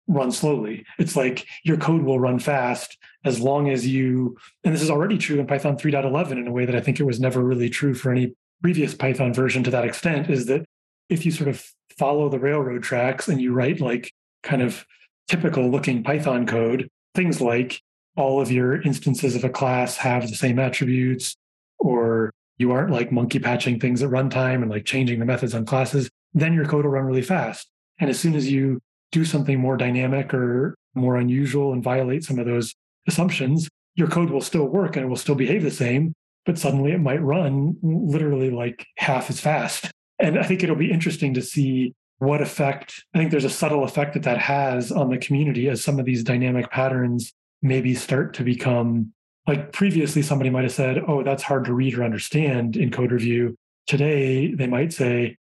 run 0.08 0.30
slowly. 0.30 0.84
It's 0.98 1.16
like 1.16 1.46
your 1.64 1.76
code 1.76 2.02
will 2.02 2.20
run 2.20 2.38
fast 2.38 2.96
as 3.24 3.40
long 3.40 3.68
as 3.68 3.86
you, 3.86 4.36
and 4.64 4.72
this 4.72 4.82
is 4.82 4.90
already 4.90 5.18
true 5.18 5.40
in 5.40 5.46
Python 5.46 5.76
3.11 5.76 6.32
in 6.32 6.46
a 6.46 6.52
way 6.52 6.64
that 6.64 6.76
I 6.76 6.80
think 6.80 7.00
it 7.00 7.04
was 7.04 7.20
never 7.20 7.42
really 7.42 7.68
true 7.68 7.92
for 7.94 8.12
any 8.12 8.34
previous 8.62 8.94
Python 8.94 9.34
version 9.34 9.64
to 9.64 9.70
that 9.70 9.84
extent, 9.84 10.30
is 10.30 10.46
that 10.46 10.64
if 11.08 11.24
you 11.24 11.32
sort 11.32 11.48
of 11.48 11.64
follow 11.98 12.28
the 12.28 12.38
railroad 12.38 12.82
tracks 12.82 13.28
and 13.28 13.40
you 13.40 13.52
write 13.52 13.80
like 13.80 14.12
kind 14.42 14.62
of 14.62 14.84
typical 15.28 15.68
looking 15.70 16.02
Python 16.02 16.46
code, 16.46 16.88
things 17.14 17.40
like 17.40 17.80
all 18.16 18.40
of 18.40 18.50
your 18.50 18.80
instances 18.82 19.34
of 19.34 19.44
a 19.44 19.48
class 19.48 19.96
have 19.96 20.28
the 20.28 20.36
same 20.36 20.58
attributes, 20.58 21.36
or 21.78 22.30
you 22.58 22.72
aren't 22.72 22.90
like 22.90 23.12
monkey 23.12 23.38
patching 23.38 23.78
things 23.78 24.02
at 24.02 24.10
runtime 24.10 24.62
and 24.62 24.70
like 24.70 24.84
changing 24.84 25.18
the 25.18 25.24
methods 25.24 25.54
on 25.54 25.66
classes, 25.66 26.08
then 26.32 26.54
your 26.54 26.64
code 26.64 26.84
will 26.84 26.92
run 26.92 27.04
really 27.04 27.22
fast. 27.22 27.68
And 27.98 28.08
as 28.08 28.18
soon 28.18 28.34
as 28.34 28.50
you 28.50 28.80
do 29.12 29.24
something 29.24 29.58
more 29.58 29.76
dynamic 29.76 30.32
or 30.32 30.74
more 30.94 31.16
unusual 31.16 31.72
and 31.72 31.82
violate 31.82 32.24
some 32.24 32.38
of 32.38 32.46
those 32.46 32.74
assumptions, 33.06 33.68
your 33.94 34.08
code 34.08 34.30
will 34.30 34.40
still 34.40 34.66
work 34.66 34.96
and 34.96 35.04
it 35.04 35.08
will 35.08 35.16
still 35.16 35.34
behave 35.34 35.62
the 35.62 35.70
same, 35.70 36.14
but 36.44 36.58
suddenly 36.58 36.92
it 36.92 37.00
might 37.00 37.22
run 37.22 37.76
literally 37.82 38.50
like 38.50 38.86
half 38.96 39.30
as 39.30 39.40
fast. 39.40 39.90
And 40.18 40.38
I 40.38 40.42
think 40.42 40.62
it'll 40.62 40.76
be 40.76 40.90
interesting 40.90 41.34
to 41.34 41.42
see 41.42 41.94
what 42.18 42.40
effect, 42.40 43.04
I 43.14 43.18
think 43.18 43.30
there's 43.30 43.44
a 43.44 43.50
subtle 43.50 43.84
effect 43.84 44.14
that 44.14 44.22
that 44.22 44.38
has 44.38 44.90
on 44.90 45.10
the 45.10 45.18
community 45.18 45.68
as 45.68 45.84
some 45.84 45.98
of 45.98 46.06
these 46.06 46.24
dynamic 46.24 46.70
patterns 46.70 47.32
maybe 47.62 47.94
start 47.94 48.34
to 48.34 48.44
become 48.44 49.12
like 49.46 49.72
previously 49.72 50.22
somebody 50.22 50.50
might 50.50 50.64
have 50.64 50.72
said, 50.72 51.02
oh, 51.06 51.22
that's 51.22 51.42
hard 51.42 51.64
to 51.66 51.72
read 51.72 51.96
or 51.96 52.04
understand 52.04 52.76
in 52.76 52.90
code 52.90 53.12
review. 53.12 53.54
Today, 53.86 54.52
they 54.52 54.66
might 54.66 54.92
say, 54.92 55.36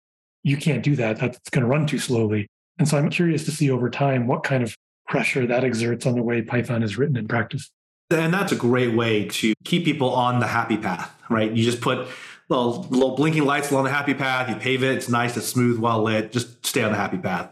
you 0.44 0.58
can't 0.58 0.84
do 0.84 0.96
that. 0.98 1.20
That's 1.20 1.50
going 1.50 1.62
to 1.62 1.70
run 1.70 1.88
too 1.88 2.00
slowly. 2.00 2.48
And 2.80 2.88
so 2.88 2.98
I'm 2.98 3.10
curious 3.10 3.46
to 3.46 3.52
see 3.52 3.70
over 3.70 3.90
time 3.90 4.28
what 4.28 4.44
kind 4.44 4.64
of 4.64 4.76
pressure 5.08 5.48
that 5.48 5.64
exerts 5.64 6.06
on 6.06 6.16
the 6.16 6.24
way 6.24 6.42
Python 6.42 6.84
is 6.84 6.98
written 6.98 7.16
in 7.16 7.28
practice. 7.28 7.70
And 8.10 8.34
that's 8.34 8.52
a 8.52 8.58
great 8.58 8.94
way 8.94 9.26
to 9.26 9.54
keep 9.64 9.86
people 9.86 10.10
on 10.10 10.40
the 10.40 10.48
happy 10.48 10.78
path, 10.78 11.16
right? 11.30 11.52
You 11.52 11.64
just 11.64 11.82
put 11.82 12.08
little, 12.50 12.84
little 12.90 13.16
blinking 13.16 13.46
lights 13.46 13.72
along 13.72 13.86
the 13.86 13.90
happy 13.90 14.14
path, 14.14 14.50
you 14.50 14.56
pave 14.56 14.84
it, 14.84 14.96
it's 14.96 15.10
nice, 15.10 15.36
it's 15.38 15.48
smooth, 15.48 15.80
well 15.80 16.04
lit, 16.04 16.32
just 16.32 16.66
stay 16.66 16.84
on 16.84 16.92
the 16.92 16.98
happy 16.98 17.18
path. 17.18 17.52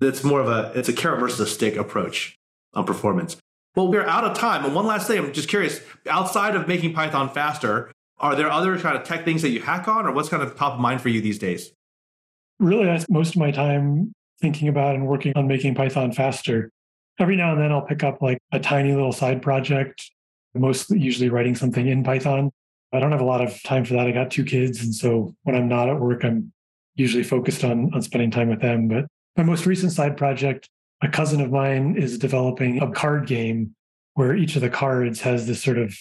It's 0.00 0.24
more 0.24 0.40
of 0.40 0.48
a 0.48 0.72
it's 0.78 0.88
a 0.88 0.92
carrot 0.92 1.20
versus 1.20 1.40
a 1.40 1.46
stick 1.46 1.76
approach 1.76 2.38
on 2.74 2.84
performance. 2.84 3.36
Well, 3.76 3.88
we're 3.88 4.06
out 4.06 4.24
of 4.24 4.36
time. 4.36 4.64
And 4.64 4.74
one 4.74 4.86
last 4.86 5.06
thing, 5.06 5.18
I'm 5.18 5.32
just 5.32 5.48
curious, 5.48 5.80
outside 6.08 6.56
of 6.56 6.66
making 6.66 6.92
Python 6.92 7.28
faster, 7.28 7.92
are 8.18 8.34
there 8.34 8.50
other 8.50 8.76
kind 8.78 8.96
of 8.96 9.04
tech 9.04 9.24
things 9.24 9.42
that 9.42 9.50
you 9.50 9.60
hack 9.60 9.88
on 9.88 10.06
or 10.06 10.12
what's 10.12 10.28
kind 10.28 10.42
of 10.42 10.56
top 10.56 10.74
of 10.74 10.80
mind 10.80 11.00
for 11.00 11.08
you 11.08 11.20
these 11.20 11.38
days? 11.38 11.72
Really, 12.58 12.90
I 12.90 13.02
most 13.08 13.34
of 13.34 13.40
my 13.40 13.50
time 13.50 14.12
thinking 14.40 14.68
about 14.68 14.94
and 14.94 15.06
working 15.06 15.32
on 15.36 15.46
making 15.46 15.74
Python 15.74 16.12
faster. 16.12 16.70
Every 17.18 17.36
now 17.36 17.52
and 17.52 17.60
then 17.60 17.70
I'll 17.70 17.82
pick 17.82 18.02
up 18.02 18.22
like 18.22 18.38
a 18.52 18.58
tiny 18.58 18.92
little 18.92 19.12
side 19.12 19.42
project, 19.42 20.10
mostly 20.54 20.98
usually 20.98 21.28
writing 21.28 21.54
something 21.54 21.86
in 21.86 22.02
Python. 22.02 22.50
I 22.92 23.00
don't 23.00 23.12
have 23.12 23.20
a 23.20 23.24
lot 23.24 23.40
of 23.40 23.62
time 23.62 23.84
for 23.84 23.94
that. 23.94 24.06
I 24.06 24.12
got 24.12 24.30
two 24.30 24.44
kids. 24.44 24.82
And 24.82 24.94
so 24.94 25.34
when 25.42 25.54
I'm 25.54 25.68
not 25.68 25.88
at 25.88 26.00
work, 26.00 26.24
I'm 26.24 26.52
usually 26.96 27.22
focused 27.22 27.64
on, 27.64 27.92
on 27.94 28.02
spending 28.02 28.30
time 28.30 28.48
with 28.48 28.60
them. 28.60 28.88
But 28.88 29.06
my 29.36 29.42
most 29.42 29.66
recent 29.66 29.92
side 29.92 30.16
project, 30.16 30.68
a 31.02 31.08
cousin 31.08 31.40
of 31.40 31.50
mine 31.50 31.96
is 31.96 32.18
developing 32.18 32.82
a 32.82 32.90
card 32.90 33.26
game 33.26 33.74
where 34.14 34.34
each 34.34 34.56
of 34.56 34.62
the 34.62 34.70
cards 34.70 35.20
has 35.20 35.46
this 35.46 35.62
sort 35.62 35.78
of 35.78 35.96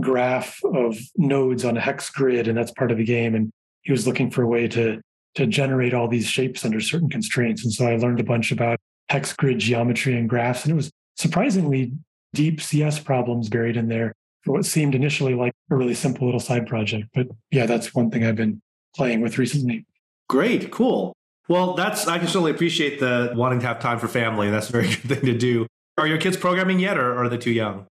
graph 0.00 0.60
of 0.64 0.98
nodes 1.16 1.64
on 1.64 1.76
a 1.76 1.80
hex 1.80 2.10
grid, 2.10 2.48
and 2.48 2.58
that's 2.58 2.72
part 2.72 2.90
of 2.90 2.98
the 2.98 3.04
game. 3.04 3.34
And 3.34 3.50
he 3.82 3.92
was 3.92 4.06
looking 4.06 4.30
for 4.30 4.42
a 4.42 4.48
way 4.48 4.68
to 4.68 5.00
to 5.34 5.46
generate 5.46 5.94
all 5.94 6.08
these 6.08 6.26
shapes 6.26 6.62
under 6.62 6.78
certain 6.78 7.08
constraints. 7.08 7.64
And 7.64 7.72
so 7.72 7.86
I 7.86 7.96
learned 7.96 8.20
a 8.20 8.24
bunch 8.24 8.52
about 8.52 8.78
hex 9.08 9.32
grid 9.32 9.60
geometry 9.60 10.14
and 10.14 10.28
graphs, 10.28 10.64
and 10.64 10.72
it 10.72 10.76
was 10.76 10.90
surprisingly 11.16 11.92
deep 12.34 12.60
CS 12.60 12.98
problems 12.98 13.48
buried 13.48 13.76
in 13.76 13.88
there 13.88 14.12
for 14.42 14.52
what 14.52 14.64
seemed 14.64 14.94
initially 14.94 15.34
like 15.34 15.52
a 15.70 15.76
really 15.76 15.94
simple 15.94 16.26
little 16.26 16.40
side 16.40 16.66
project. 16.66 17.08
But 17.14 17.28
yeah, 17.50 17.66
that's 17.66 17.94
one 17.94 18.10
thing 18.10 18.24
I've 18.24 18.36
been 18.36 18.60
playing 18.94 19.20
with 19.20 19.38
recently. 19.38 19.86
Great, 20.28 20.70
cool. 20.70 21.14
Well, 21.48 21.74
that's 21.74 22.06
I 22.06 22.18
can 22.18 22.26
certainly 22.28 22.50
appreciate 22.50 23.00
the 23.00 23.32
wanting 23.34 23.60
to 23.60 23.66
have 23.66 23.78
time 23.78 23.98
for 23.98 24.08
family. 24.08 24.50
That's 24.50 24.68
a 24.68 24.72
very 24.72 24.86
good 24.88 25.08
thing 25.08 25.26
to 25.26 25.36
do. 25.36 25.66
Are 25.98 26.06
your 26.06 26.18
kids 26.18 26.36
programming 26.36 26.80
yet, 26.80 26.98
or 26.98 27.16
are 27.16 27.28
they 27.28 27.38
too 27.38 27.50
young? 27.50 27.86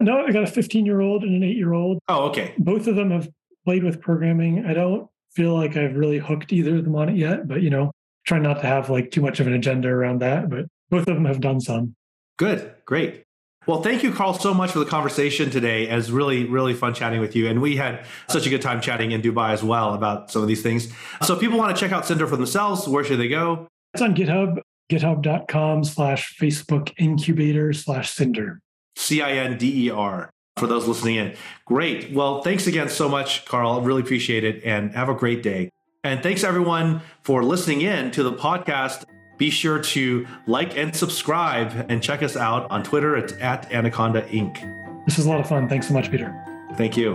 No, 0.00 0.24
I 0.26 0.30
got 0.30 0.42
a 0.42 0.46
15 0.46 0.86
year 0.86 1.00
old 1.00 1.22
and 1.22 1.34
an 1.34 1.42
eight 1.42 1.56
year 1.56 1.72
old. 1.72 1.98
Oh, 2.08 2.26
okay. 2.28 2.54
Both 2.58 2.86
of 2.86 2.96
them 2.96 3.10
have 3.10 3.28
played 3.64 3.84
with 3.84 4.00
programming. 4.00 4.64
I 4.64 4.74
don't 4.74 5.08
feel 5.32 5.54
like 5.54 5.76
I've 5.76 5.96
really 5.96 6.18
hooked 6.18 6.52
either 6.52 6.76
of 6.76 6.84
them 6.84 6.96
on 6.96 7.08
it 7.08 7.16
yet, 7.16 7.46
but 7.46 7.62
you 7.62 7.70
know, 7.70 7.92
try 8.26 8.38
not 8.38 8.60
to 8.60 8.66
have 8.66 8.90
like 8.90 9.10
too 9.10 9.20
much 9.20 9.40
of 9.40 9.46
an 9.46 9.52
agenda 9.52 9.88
around 9.88 10.20
that. 10.20 10.48
But 10.48 10.66
both 10.90 11.06
of 11.08 11.14
them 11.14 11.24
have 11.24 11.40
done 11.40 11.60
some. 11.60 11.94
Good, 12.38 12.74
great. 12.84 13.25
Well, 13.66 13.82
thank 13.82 14.04
you, 14.04 14.12
Carl, 14.12 14.34
so 14.34 14.54
much 14.54 14.70
for 14.70 14.78
the 14.78 14.84
conversation 14.84 15.50
today. 15.50 15.88
It 15.88 15.94
was 15.94 16.12
really, 16.12 16.44
really 16.44 16.72
fun 16.72 16.94
chatting 16.94 17.20
with 17.20 17.34
you. 17.34 17.48
And 17.48 17.60
we 17.60 17.76
had 17.76 18.04
such 18.28 18.46
a 18.46 18.50
good 18.50 18.62
time 18.62 18.80
chatting 18.80 19.10
in 19.10 19.22
Dubai 19.22 19.50
as 19.50 19.64
well 19.64 19.94
about 19.94 20.30
some 20.30 20.40
of 20.40 20.48
these 20.48 20.62
things. 20.62 20.88
So 21.22 21.34
if 21.34 21.40
people 21.40 21.58
want 21.58 21.76
to 21.76 21.80
check 21.80 21.90
out 21.90 22.06
Cinder 22.06 22.28
for 22.28 22.36
themselves, 22.36 22.86
where 22.86 23.02
should 23.02 23.18
they 23.18 23.28
go? 23.28 23.66
It's 23.92 24.02
on 24.02 24.14
GitHub, 24.14 24.60
github.com 24.90 25.82
slash 25.82 26.36
Facebook 26.38 26.92
incubator 26.98 27.72
slash 27.72 28.10
Cinder. 28.10 28.60
C 28.94 29.20
I 29.20 29.32
N 29.32 29.58
D 29.58 29.86
E 29.86 29.90
R 29.90 30.30
for 30.56 30.66
those 30.66 30.86
listening 30.86 31.16
in. 31.16 31.34
Great. 31.66 32.12
Well, 32.12 32.42
thanks 32.42 32.66
again 32.66 32.88
so 32.88 33.08
much, 33.08 33.44
Carl. 33.46 33.80
Really 33.82 34.02
appreciate 34.02 34.44
it 34.44 34.62
and 34.64 34.94
have 34.94 35.08
a 35.08 35.14
great 35.14 35.42
day. 35.42 35.70
And 36.04 36.22
thanks 36.22 36.44
everyone 36.44 37.02
for 37.22 37.42
listening 37.42 37.80
in 37.80 38.12
to 38.12 38.22
the 38.22 38.32
podcast. 38.32 39.04
Be 39.38 39.50
sure 39.50 39.78
to 39.78 40.26
like 40.46 40.76
and 40.76 40.94
subscribe 40.96 41.86
and 41.90 42.02
check 42.02 42.22
us 42.22 42.36
out 42.36 42.70
on 42.70 42.82
Twitter. 42.82 43.16
It's 43.16 43.34
at 43.40 43.70
Anaconda 43.72 44.22
Inc. 44.22 45.04
This 45.04 45.18
is 45.18 45.26
a 45.26 45.28
lot 45.28 45.40
of 45.40 45.48
fun. 45.48 45.68
Thanks 45.68 45.88
so 45.88 45.94
much, 45.94 46.10
Peter. 46.10 46.34
Thank 46.76 46.96
you. 46.96 47.14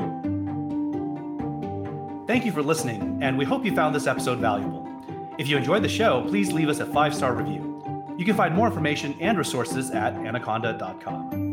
Thank 2.28 2.46
you 2.46 2.52
for 2.52 2.62
listening, 2.62 3.18
and 3.22 3.38
we 3.38 3.44
hope 3.44 3.66
you 3.66 3.76
found 3.76 3.94
this 3.96 4.08
episode 4.08 4.38
valuable. 4.40 4.88
If 5.38 5.48
you 5.48 5.58
enjoyed 5.58 5.84
the 5.84 5.90
show, 5.90 6.24
please 6.28 6.52
leave 6.54 6.70
us 6.70 6.80
a 6.80 6.86
five 6.86 7.14
star 7.16 7.34
review. 7.34 7.68
You 8.18 8.26
can 8.26 8.36
find 8.36 8.54
more 8.54 8.68
information 8.68 9.16
and 9.20 9.38
resources 9.38 9.90
at 9.92 10.14
anaconda.com. 10.14 11.50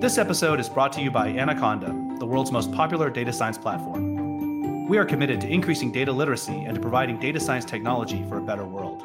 This 0.00 0.18
episode 0.18 0.58
is 0.58 0.68
brought 0.68 0.92
to 0.94 1.00
you 1.00 1.10
by 1.10 1.28
Anaconda, 1.28 1.94
the 2.18 2.26
world's 2.26 2.50
most 2.50 2.72
popular 2.72 3.10
data 3.10 3.32
science 3.32 3.56
platform. 3.58 4.88
We 4.88 4.98
are 4.98 5.04
committed 5.04 5.40
to 5.42 5.48
increasing 5.48 5.92
data 5.92 6.10
literacy 6.10 6.64
and 6.64 6.74
to 6.74 6.80
providing 6.80 7.20
data 7.20 7.38
science 7.38 7.64
technology 7.64 8.24
for 8.28 8.38
a 8.38 8.42
better 8.42 8.64
world. 8.66 9.04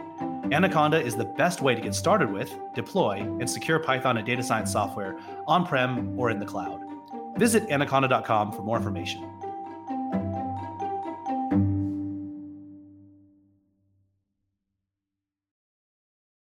Anaconda 0.52 1.02
is 1.02 1.16
the 1.16 1.26
best 1.26 1.62
way 1.62 1.74
to 1.76 1.82
get 1.82 1.96
started 1.96 2.32
with, 2.32 2.54
deploy, 2.74 3.18
and 3.18 3.50
secure 3.50 3.80
Python 3.80 4.18
and 4.18 4.26
data 4.26 4.44
science 4.44 4.72
software 4.72 5.18
on 5.48 5.66
prem 5.66 6.18
or 6.20 6.30
in 6.30 6.40
the 6.40 6.46
cloud. 6.46 6.82
Visit 7.38 7.70
anaconda.com 7.70 8.52
for 8.52 8.62
more 8.62 8.78
information. 8.78 9.35